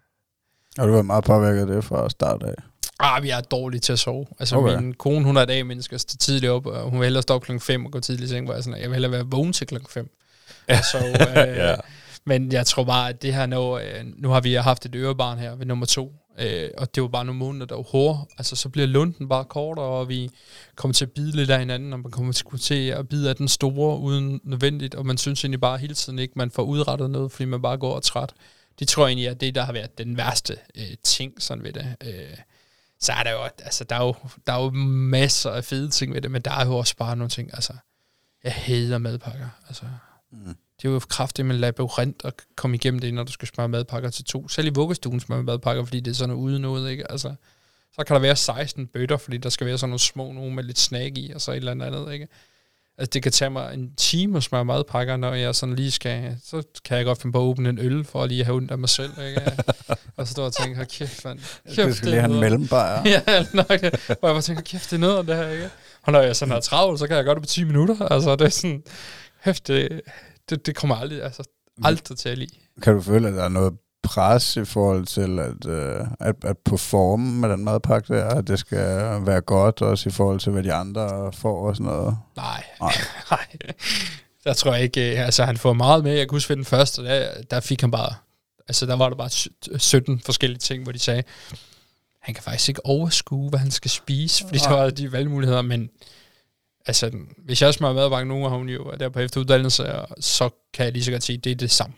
[0.77, 2.53] Og du var meget påvirket af det fra start af.
[2.99, 4.27] Ah, vi er dårlige til at sove.
[4.39, 4.79] Altså, Okay.
[4.79, 7.33] min kone, hun er et dag mennesker, står tidligt op, og hun vil hellere stå
[7.33, 9.25] op klokken 5 og gå tidligt i seng, hvor jeg, sådan, jeg vil hellere være
[9.25, 10.09] vågen til klokken 5.
[10.69, 10.81] Ja.
[10.81, 10.97] Så,
[11.47, 11.75] øh, Ja.
[12.27, 15.37] Men jeg tror bare, at det her, når, øh, nu har vi haft et ørebarn
[15.39, 18.19] her ved nummer to, øh, og det var bare nogle måneder, der var hårde.
[18.37, 20.29] Altså, så bliver lunden bare kortere, og vi
[20.75, 23.47] kommer til at bide lidt af hinanden, og man kommer til- at bide af den
[23.47, 27.31] store uden nødvendigt, og man synes egentlig bare hele tiden ikke, man får udrettet noget,
[27.31, 28.33] fordi man bare går og træt.
[28.79, 31.73] Det tror jeg egentlig er det, der har været den værste øh, ting sådan ved
[31.73, 31.95] det.
[32.03, 32.37] Øh,
[32.99, 34.15] så er der jo, altså, der er jo,
[34.47, 34.69] der er jo
[35.09, 37.73] masser af fede ting ved det, men der er jo også bare nogle ting, altså,
[38.43, 39.83] jeg hader madpakker, altså.
[40.45, 40.55] Mm.
[40.81, 44.09] Det er jo kraftigt med labyrint at komme igennem det, når du skal smøre madpakker
[44.09, 44.47] til to.
[44.47, 47.11] Selv i vuggestuen smører madpakker, fordi det er sådan noget uden noget, ikke?
[47.11, 47.33] Altså,
[47.95, 50.63] så kan der være 16 bøtter, fordi der skal være sådan nogle små nogle med
[50.63, 52.27] lidt snack i, og så et eller andet andet, ikke?
[52.97, 56.37] Altså, det kan tage mig en time at smøre madpakker, når jeg sådan lige skal...
[56.45, 58.71] Så kan jeg godt finde på at åbne en øl, for lige at have ondt
[58.71, 59.41] af mig selv, ikke?
[60.17, 61.39] og så står jeg og tænker, hold kæft, mand.
[61.39, 63.01] Kæft, Det skal lige have en noget." mellembar.
[63.05, 63.21] ja,
[63.53, 63.67] nok.
[63.69, 65.69] Hvor jeg bare tænker, kæft, det er noget det her, ikke?
[66.03, 68.05] Og når jeg sådan har travlt, så kan jeg gøre det på 10 minutter.
[68.07, 68.83] Altså, det er sådan,
[69.45, 70.01] hæft, det,
[70.49, 71.43] det, det kommer aldrig, altså,
[71.83, 72.55] aldrig til at lide.
[72.81, 73.73] Kan du føle, at der er noget
[74.03, 78.59] pres i forhold til at, øh, at, at performe med den madpakke der, at det
[78.59, 82.17] skal være godt, også i forhold til, hvad de andre får og sådan noget?
[82.35, 82.91] Nej, Nej.
[83.31, 83.45] nej.
[84.43, 86.11] Der tror jeg ikke, øh, altså han får meget med.
[86.11, 88.13] Jeg kan huske ved den første, der, der fik han bare,
[88.67, 89.47] altså der var der bare sy-
[89.77, 91.23] 17 forskellige ting, hvor de sagde,
[92.21, 95.89] han kan faktisk ikke overskue, hvad han skal spise, fordi der var de valgmuligheder, men
[96.85, 99.83] altså, hvis jeg smører madbakke nu, og hun jo er der på efteruddannelse,
[100.19, 101.95] så kan jeg lige så godt sige, at det er det samme.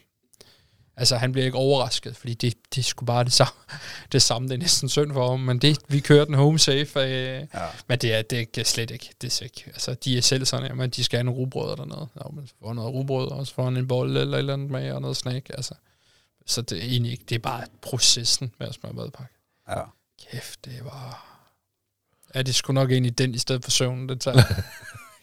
[0.99, 3.53] Altså, han bliver ikke overrasket, fordi det, det er sgu bare det samme.
[4.11, 6.99] Det samme, det er næsten synd for ham, men det, vi kører den home safe,
[6.99, 7.09] øh,
[7.53, 7.65] Ja.
[7.87, 9.09] men det er, det er slet ikke.
[9.21, 9.63] Det er ikke.
[9.67, 12.07] Altså, de er selv sådan, at de skal have nogle rugbrød eller noget.
[12.15, 14.71] Ja, men så får noget rugbrød, og så får en bolle eller et eller andet
[14.71, 15.49] med, og noget snack.
[15.49, 15.73] Altså.
[16.45, 19.33] Så det er egentlig ikke, det er bare processen med at smøre madpakke.
[19.69, 19.81] Ja.
[20.31, 21.36] Kæft, det var...
[22.37, 24.41] Ja, det skulle nok i den i stedet for søvnen, det tager.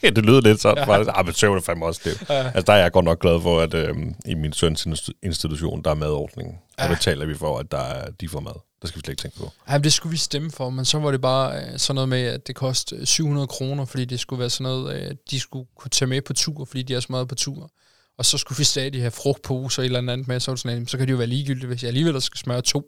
[0.02, 0.94] Ja, det lyder lidt sådan Ja.
[0.94, 1.18] ja.
[1.18, 2.28] Ah, men søvn er fandme også det.
[2.30, 2.34] Ja.
[2.44, 3.94] Altså, der er jeg godt nok glad for, at øh,
[4.26, 6.58] i min søns inst- institution, der er madordning.
[6.78, 6.94] Der Ja.
[6.94, 8.52] betaler vi for, at der er, de får mad.
[8.82, 9.50] Det skal vi slet ikke tænke på.
[9.70, 12.22] Men det skulle vi stemme for, men så var det bare øh, sådan noget med,
[12.22, 15.90] at det kostede 700 kroner, fordi det skulle være sådan noget, øh, de skulle kunne
[15.90, 17.70] tage med på tur, fordi de er så meget på tur.
[18.18, 20.74] Og så skulle vi stadig have frugtposer eller et eller andet med, så det sådan,
[20.76, 22.82] "Jamen, så kan det jo være ligegyldigt, hvis jeg alligevel skal smøre to.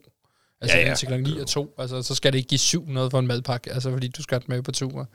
[0.61, 3.09] Altså Ja, ja, til klokken 9 og 2, altså så skal det ikke give 700
[3.09, 5.07] for en madpakke, altså fordi du skal med på tur.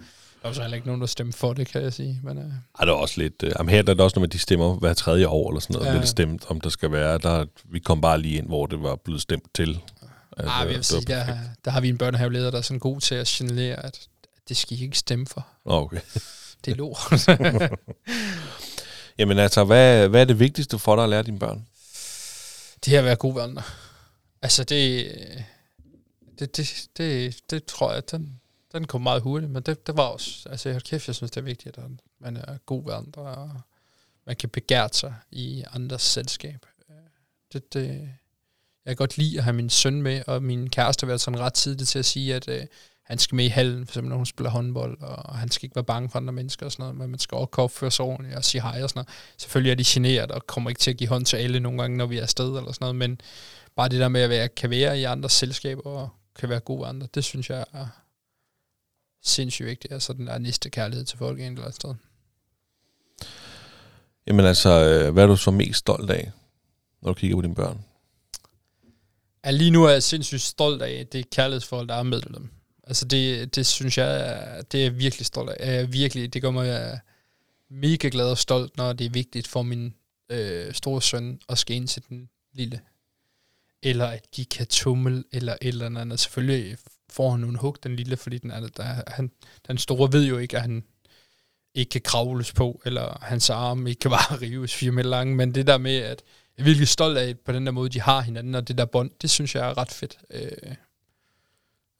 [0.42, 2.20] Der var så heller ikke nogen, der stemte for det, kan jeg sige.
[2.24, 3.44] Men, øh, Ej, der er også lidt...
[3.58, 5.86] Jamen her der er der også at de stemmer hver tredje år eller sådan noget.
[5.86, 5.92] Ja.
[5.92, 5.98] Ja.
[5.98, 7.18] Lidt stemt, om der skal være...
[7.18, 9.80] Der, vi kom bare lige ind, hvor det var blevet stemt til.
[10.36, 12.78] altså, ah, jeg vil det sige, der, der har vi en børnehaveleder, der er sådan
[12.78, 14.00] god til at signalere, at
[14.48, 15.46] det skal I ikke stemme for.
[15.64, 16.00] Okay.
[16.64, 17.28] Det er lort.
[19.18, 21.66] Jamen altså, hvad, hvad er det vigtigste for dig at lære dine børn?
[22.84, 23.62] det her at være god ved andre.
[24.42, 25.12] Altså det,
[26.38, 28.40] det, det, det, det tror jeg, den,
[28.72, 31.40] den kom meget hurtigt, men det, det var også, altså jeg kæft, jeg synes, det
[31.40, 31.84] er vigtigt, at
[32.20, 33.60] man er god ved andre, og
[34.26, 36.66] man kan begære sig i andres selskab.
[37.52, 37.88] Det, det,
[38.84, 41.40] jeg kan godt lide at have min søn med, og min kæreste har været sådan
[41.40, 42.66] ret tidligt til at sige, at øh,
[43.02, 45.76] han skal med i hallen, for eksempel når hun spiller håndbold, og han skal ikke
[45.76, 48.36] være bange for andre mennesker og sådan noget, men man skal også opføre sig ordentligt
[48.36, 49.08] og sige hej og sådan noget.
[49.36, 51.96] Selvfølgelig er de generet og kommer ikke til at give hånd til alle nogle gange,
[51.96, 53.20] når vi er afsted eller sådan noget, men
[53.76, 56.86] bare det der med at være, kan være i andres selskaber og kan være god
[56.86, 57.86] andre, det synes jeg er
[59.22, 59.92] sindssygt vigtigt.
[59.92, 61.94] Altså den der næste kærlighed til folk en eller andet sted.
[64.26, 66.32] Jamen altså, øh, hvad er du så mest stolt af,
[67.02, 67.84] når du kigger på dine børn?
[69.44, 72.50] Ja, lige nu er jeg sindssygt stolt af det kærlighedsforhold, der er med dem.
[72.84, 75.76] Altså det, det synes jeg, det er jeg virkelig stolt af.
[75.76, 77.00] Jeg virkelig, det gør mig
[77.70, 79.94] mega glad og stolt, når det er vigtigt for min
[80.30, 82.80] øh, store søn at ind til den lille.
[83.82, 86.20] Eller at de kan tumle, eller et eller andet.
[86.20, 86.76] Selvfølgelig
[87.10, 89.30] får han nogle hug, den lille, fordi den, er, der, han,
[89.68, 90.84] den store ved jo ikke, at han
[91.74, 95.54] ikke kan kravles på, eller hans arme ikke kan bare rives fire meter lange, men
[95.54, 96.22] det der med, at
[96.56, 98.84] jeg er virkelig stolt af på den der måde, de har hinanden, og det der
[98.84, 100.18] bånd, det synes jeg er ret fedt.
[100.30, 100.74] Øh,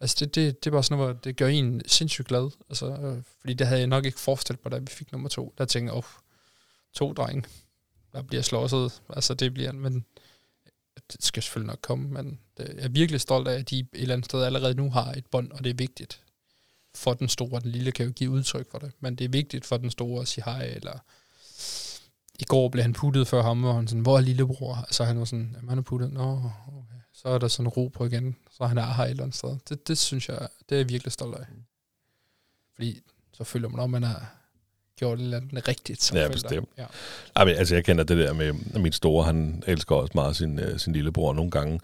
[0.00, 2.50] altså det, det, det er bare sådan noget, hvor det gør en sindssygt glad.
[2.68, 5.54] Altså, øh, fordi det havde jeg nok ikke forestillet mig, da vi fik nummer to.
[5.59, 6.04] Der tænkte jeg, oh,
[6.94, 7.44] to drenge,
[8.12, 9.02] der bliver slåsset.
[9.09, 10.04] Altså det bliver, men
[11.12, 13.89] det skal selvfølgelig nok komme, men det, jeg er virkelig stolt af, at de et
[13.93, 16.23] eller andet sted allerede nu har et bånd, og det er vigtigt
[16.94, 17.60] for den store.
[17.60, 20.20] Den lille kan jo give udtryk for det, men det er vigtigt for den store
[20.20, 20.98] at sige hej, eller
[22.39, 24.74] i går blev han puttet før ham, og han sådan, hvor er lillebror?
[24.74, 27.01] Altså han var sådan, jamen han er puttet, nå, okay.
[27.12, 29.56] Så er der sådan ro på igen, så han er her et eller andet sted.
[29.69, 31.47] Det, det synes jeg, det er jeg virkelig stolt af.
[32.74, 33.01] Fordi
[33.32, 34.41] så føler man, om man har
[35.03, 36.69] gjort et eller andet rigtigt som Ja, bestemt.
[36.79, 36.85] Ja.
[37.37, 40.79] Altså, jeg kender det der med, at min store, han elsker også meget sin, øh,
[40.79, 41.81] sin lillebror nogle gange.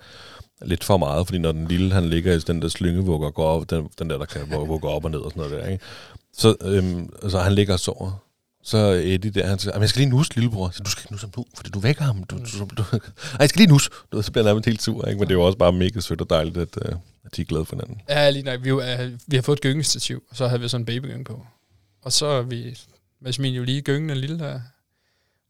[0.63, 3.47] Lidt for meget, fordi når den lille, han ligger i den der slyngevugger og går
[3.47, 5.85] op, den, den der, der kan vugge op og ned og sådan noget der, ikke?
[6.37, 8.25] Så, øhm, så han ligger og sover.
[8.63, 10.71] Så Eddie der, han siger, "Jamen, jeg skal lige nusse lillebror.
[10.71, 12.25] Så, du skal ikke nusse ham nu, fordi du vækker ham.
[12.25, 13.01] Du, du, du, Ej,
[13.41, 13.91] jeg skal lige nusse.
[14.13, 15.19] Du, så bliver han nærmest helt sur, ikke?
[15.19, 16.93] Men det er jo også bare mega sødt og dejligt, at, øh,
[17.25, 18.01] at de er glade for hinanden.
[18.09, 18.65] Ja, lige nok.
[18.65, 21.25] Vi, jo, er, vi har fået et gyngestativ, og så havde vi sådan en babygynge
[21.25, 21.47] på.
[22.03, 22.79] Og så er vi
[23.21, 24.61] med Smin jo lige gyngen den lille der.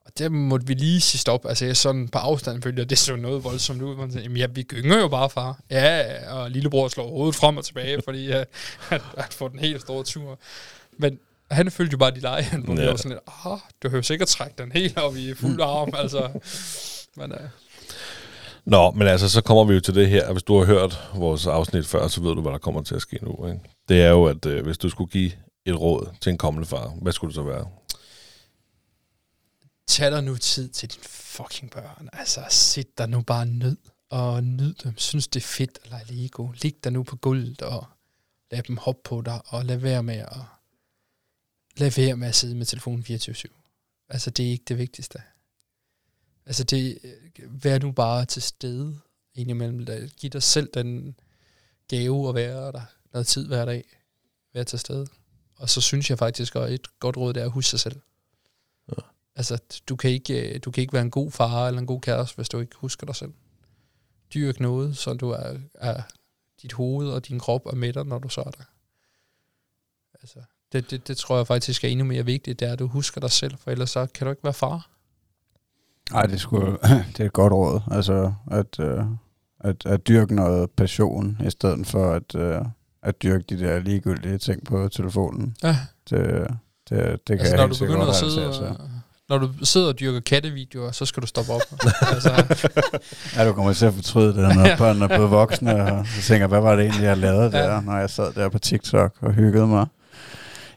[0.07, 1.47] Og der måtte vi lige sige stop.
[1.49, 3.97] Altså jeg sådan på afstand følte jeg, det så noget voldsomt ud.
[3.97, 5.61] Man sagde, Jamen ja, vi gynger jo bare, far.
[5.71, 6.05] Ja,
[6.35, 8.35] og lillebror slår hovedet frem og tilbage, fordi uh,
[8.79, 10.39] han, han får den helt store tur.
[10.99, 11.19] Men
[11.51, 12.43] han følte jo bare de lege.
[12.43, 12.87] Han Ja.
[12.91, 15.91] var sådan lidt, ah, du jo sikkert trække den helt op i fuld arm.
[16.03, 16.29] altså,
[17.17, 17.39] men, uh,
[18.65, 20.33] Nå, men altså, så kommer vi jo til det her.
[20.33, 23.03] Hvis du har hørt vores afsnit før, så ved du, hvad der kommer til at
[23.03, 23.47] ske nu.
[23.47, 23.61] Ikke?
[23.89, 25.31] Det er jo, at øh, hvis du skulle give
[25.67, 27.69] et råd til en kommende far, hvad skulle det så være?
[29.99, 32.09] tag dig nu tid til dine fucking børn.
[32.13, 33.77] Altså, sæt dig nu bare ned
[34.11, 34.99] og nyd dem.
[34.99, 36.49] Synes, det er fedt at lege Lego.
[36.63, 37.87] Lig dig nu på gulvet og
[38.51, 40.37] lad dem hoppe på dig, og lad være med at,
[41.77, 44.07] lad være med at sidde med telefonen 24-7.
[44.09, 45.23] Altså, det er ikke det vigtigste.
[46.47, 46.99] Altså, det,
[47.49, 49.01] vær nu bare til stede
[49.35, 50.09] indimellem.
[50.17, 51.19] Giv dig selv den
[51.89, 52.83] gave at være der
[53.13, 53.85] noget tid hver dag.
[54.55, 55.07] Vær til stede.
[55.59, 58.01] Og så synes jeg faktisk, at et godt råd det er at huske sig selv.
[59.39, 59.59] Altså,
[59.89, 62.37] du kan, ikke, øh, du kan ikke være en god far eller en god kæreste,
[62.37, 63.33] hvis du ikke husker dig selv.
[64.35, 66.03] Dyrk noget, så du er, er
[66.63, 68.65] dit hoved og din krop er med dig, når du så er der.
[70.23, 70.39] Altså,
[70.73, 73.21] det, det, det tror jeg faktisk er endnu mere vigtigt, det er, at du husker
[73.21, 74.91] dig selv, for ellers så kan du ikke være far.
[76.13, 76.59] Nej, det, sgu,
[77.17, 77.81] det er et godt råd.
[77.91, 79.05] Altså, at, øh,
[79.61, 82.65] at, at dyrke noget passion, i stedet for at, øh,
[83.09, 85.57] at dyrke de der ligegyldige ting på telefonen.
[85.63, 85.77] Ja.
[86.11, 86.47] Det,
[86.89, 86.99] det,
[87.29, 88.77] det kan Altså, jeg når du begynder at sidde og,
[89.29, 91.61] når du sidder og dyrker kattevideoer, så skal du stoppe op.
[92.15, 92.31] altså,
[93.37, 96.47] Ja, du kommer til at fortryde det, når børnene er blevet voksne, og så tænker,
[96.47, 97.63] hvad var det egentlig, jeg lavede Ja.
[97.65, 99.87] der, når jeg sad der på TikTok og hyggede mig.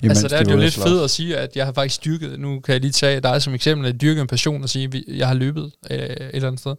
[0.10, 2.40] Altså, der er de det jo lidt fedt at sige, at jeg har faktisk styrket,
[2.40, 5.04] nu kan jeg lige tage dig som eksempel, at dyrke en passion og sige, at
[5.08, 6.76] jeg har løbet øh, et eller andet sted.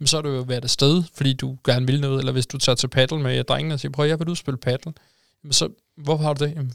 [0.00, 2.58] Jamen, så har du jo været afsted, fordi du gerne vil noget, eller hvis du
[2.58, 4.92] tager til paddle med drengene og siger, prøv, jeg vil du spille paddle.
[5.44, 6.50] Jamen, så, hvorfor har du det?
[6.56, 6.72] Jamen,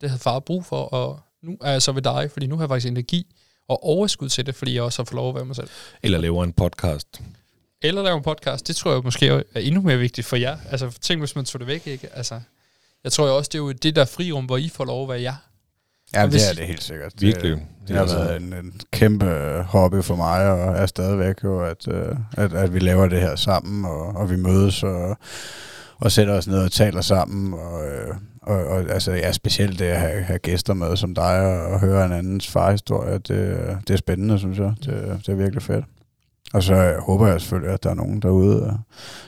[0.00, 2.62] det havde far brug for, og nu er jeg så ved dig, fordi nu har
[2.62, 3.26] jeg faktisk energi
[3.68, 5.68] og overskud til det, fordi jeg også har fået lov at være mig selv.
[6.02, 7.20] Eller laver en podcast.
[7.82, 10.58] eller lave en podcast, det tror jeg måske er endnu mere vigtigt for jer.
[10.70, 12.08] Altså tænk, hvis man tog det væk, ikke?
[12.12, 12.40] Altså,
[13.04, 15.08] jeg tror jo også, det er jo det der frirum, hvor I får lov at
[15.08, 15.34] være jer.
[16.14, 17.12] Ja, det er det helt sikkert.
[17.20, 17.50] Virkelig.
[17.50, 19.26] Det, Det er har altså- været en, en kæmpe
[19.66, 23.36] hobby for mig, og er stadigvæk jo, at, øh, at, at vi laver det her
[23.36, 25.16] sammen, og, og vi mødes og,
[25.98, 29.84] og sætter os ned og taler sammen, og, øh, og, og altså, ja, specielt det
[29.84, 33.58] at have, have gæster med som dig, og, og høre en andens farhistorie, det,
[33.88, 34.74] det er spændende, synes jeg.
[34.84, 35.84] Det, det er virkelig fedt.
[36.54, 38.72] Og så øh, håber jeg selvfølgelig, at der er nogen derude, øh,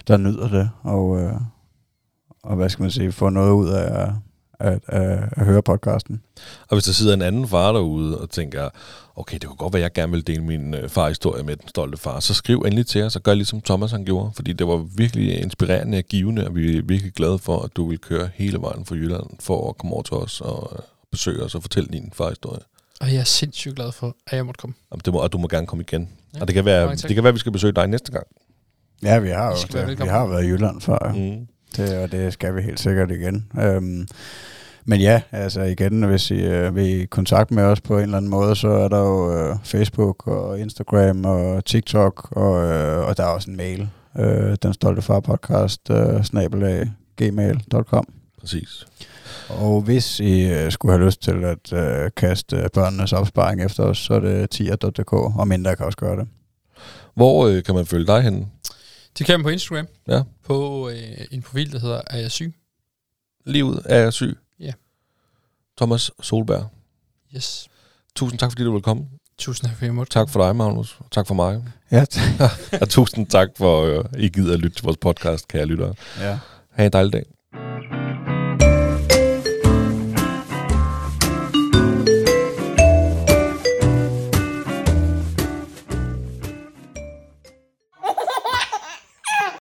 [0.09, 1.33] der nyder det, og, øh,
[2.45, 4.03] og hvad skal man sige, får noget ud af
[4.61, 6.23] at, at, at høre podcasten.
[6.69, 8.69] Og hvis der sidder en anden far derude og tænker,
[9.17, 11.69] okay, det kunne godt være, at jeg gerne vil dele min øh, farhistorie med den
[11.69, 14.67] stolte far, så skriv endelig til os og gør ligesom Thomas han gjorde, fordi det
[14.67, 18.29] var virkelig inspirerende og givende, og vi er virkelig glade for, at du vil køre
[18.35, 20.79] hele vejen fra Jylland for at komme over til os og øh,
[21.11, 22.61] besøge os og fortælle din farhistorie.
[23.01, 24.75] Og jeg er sindssygt glad for, at jeg måtte komme.
[24.91, 26.09] Og, det må, og du må gerne komme igen.
[26.35, 28.27] Ja, og det kan, være, det kan være, at vi skal besøge dig næste gang.
[29.03, 29.99] Ja, vi har jo det.
[30.01, 31.47] Vi har været i Jylland før, mm.
[31.77, 33.47] Det, og det skal vi helt sikkert igen.
[33.61, 34.07] Øhm,
[34.85, 38.17] men ja, altså igen, hvis I øh, vil i kontakt med os på en eller
[38.17, 43.17] anden måde, så er der jo øh, Facebook og Instagram og TikTok, og, øh, og
[43.17, 43.89] der er også en mail,
[44.19, 48.07] øh, den stolte far podcast, øh, snabelag, gmail.com.
[48.41, 48.87] Præcis.
[49.49, 53.99] Og hvis I øh, skulle have lyst til at øh, kaste børnenes opsparing efter os,
[53.99, 56.29] så er det tier.dk, og mindre kan også gøre det.
[57.15, 58.47] Hvor øh, kan man følge dig henne?
[59.19, 59.87] Det kan man på Instagram.
[60.09, 60.23] Ja.
[60.45, 60.97] På øh,
[61.31, 62.55] en profil, der hedder Er jeg syg?
[63.47, 64.39] Livet er jeg syg.
[64.61, 64.73] Ja.
[65.77, 66.69] Thomas Solberg.
[67.37, 67.69] Yes.
[68.17, 69.07] Tusind tak, fordi du ville komme.
[69.39, 70.13] Tusind tak for, jeg måtte.
[70.13, 70.99] Tak for dig, Magnus.
[71.11, 71.65] Tak for mig.
[71.91, 72.05] Ja,
[72.81, 75.95] og tusind tak for, at I gider at lytte til vores podcast, kære lyttere.
[76.21, 76.39] ja.
[76.71, 77.25] Ha' en dejlig dag.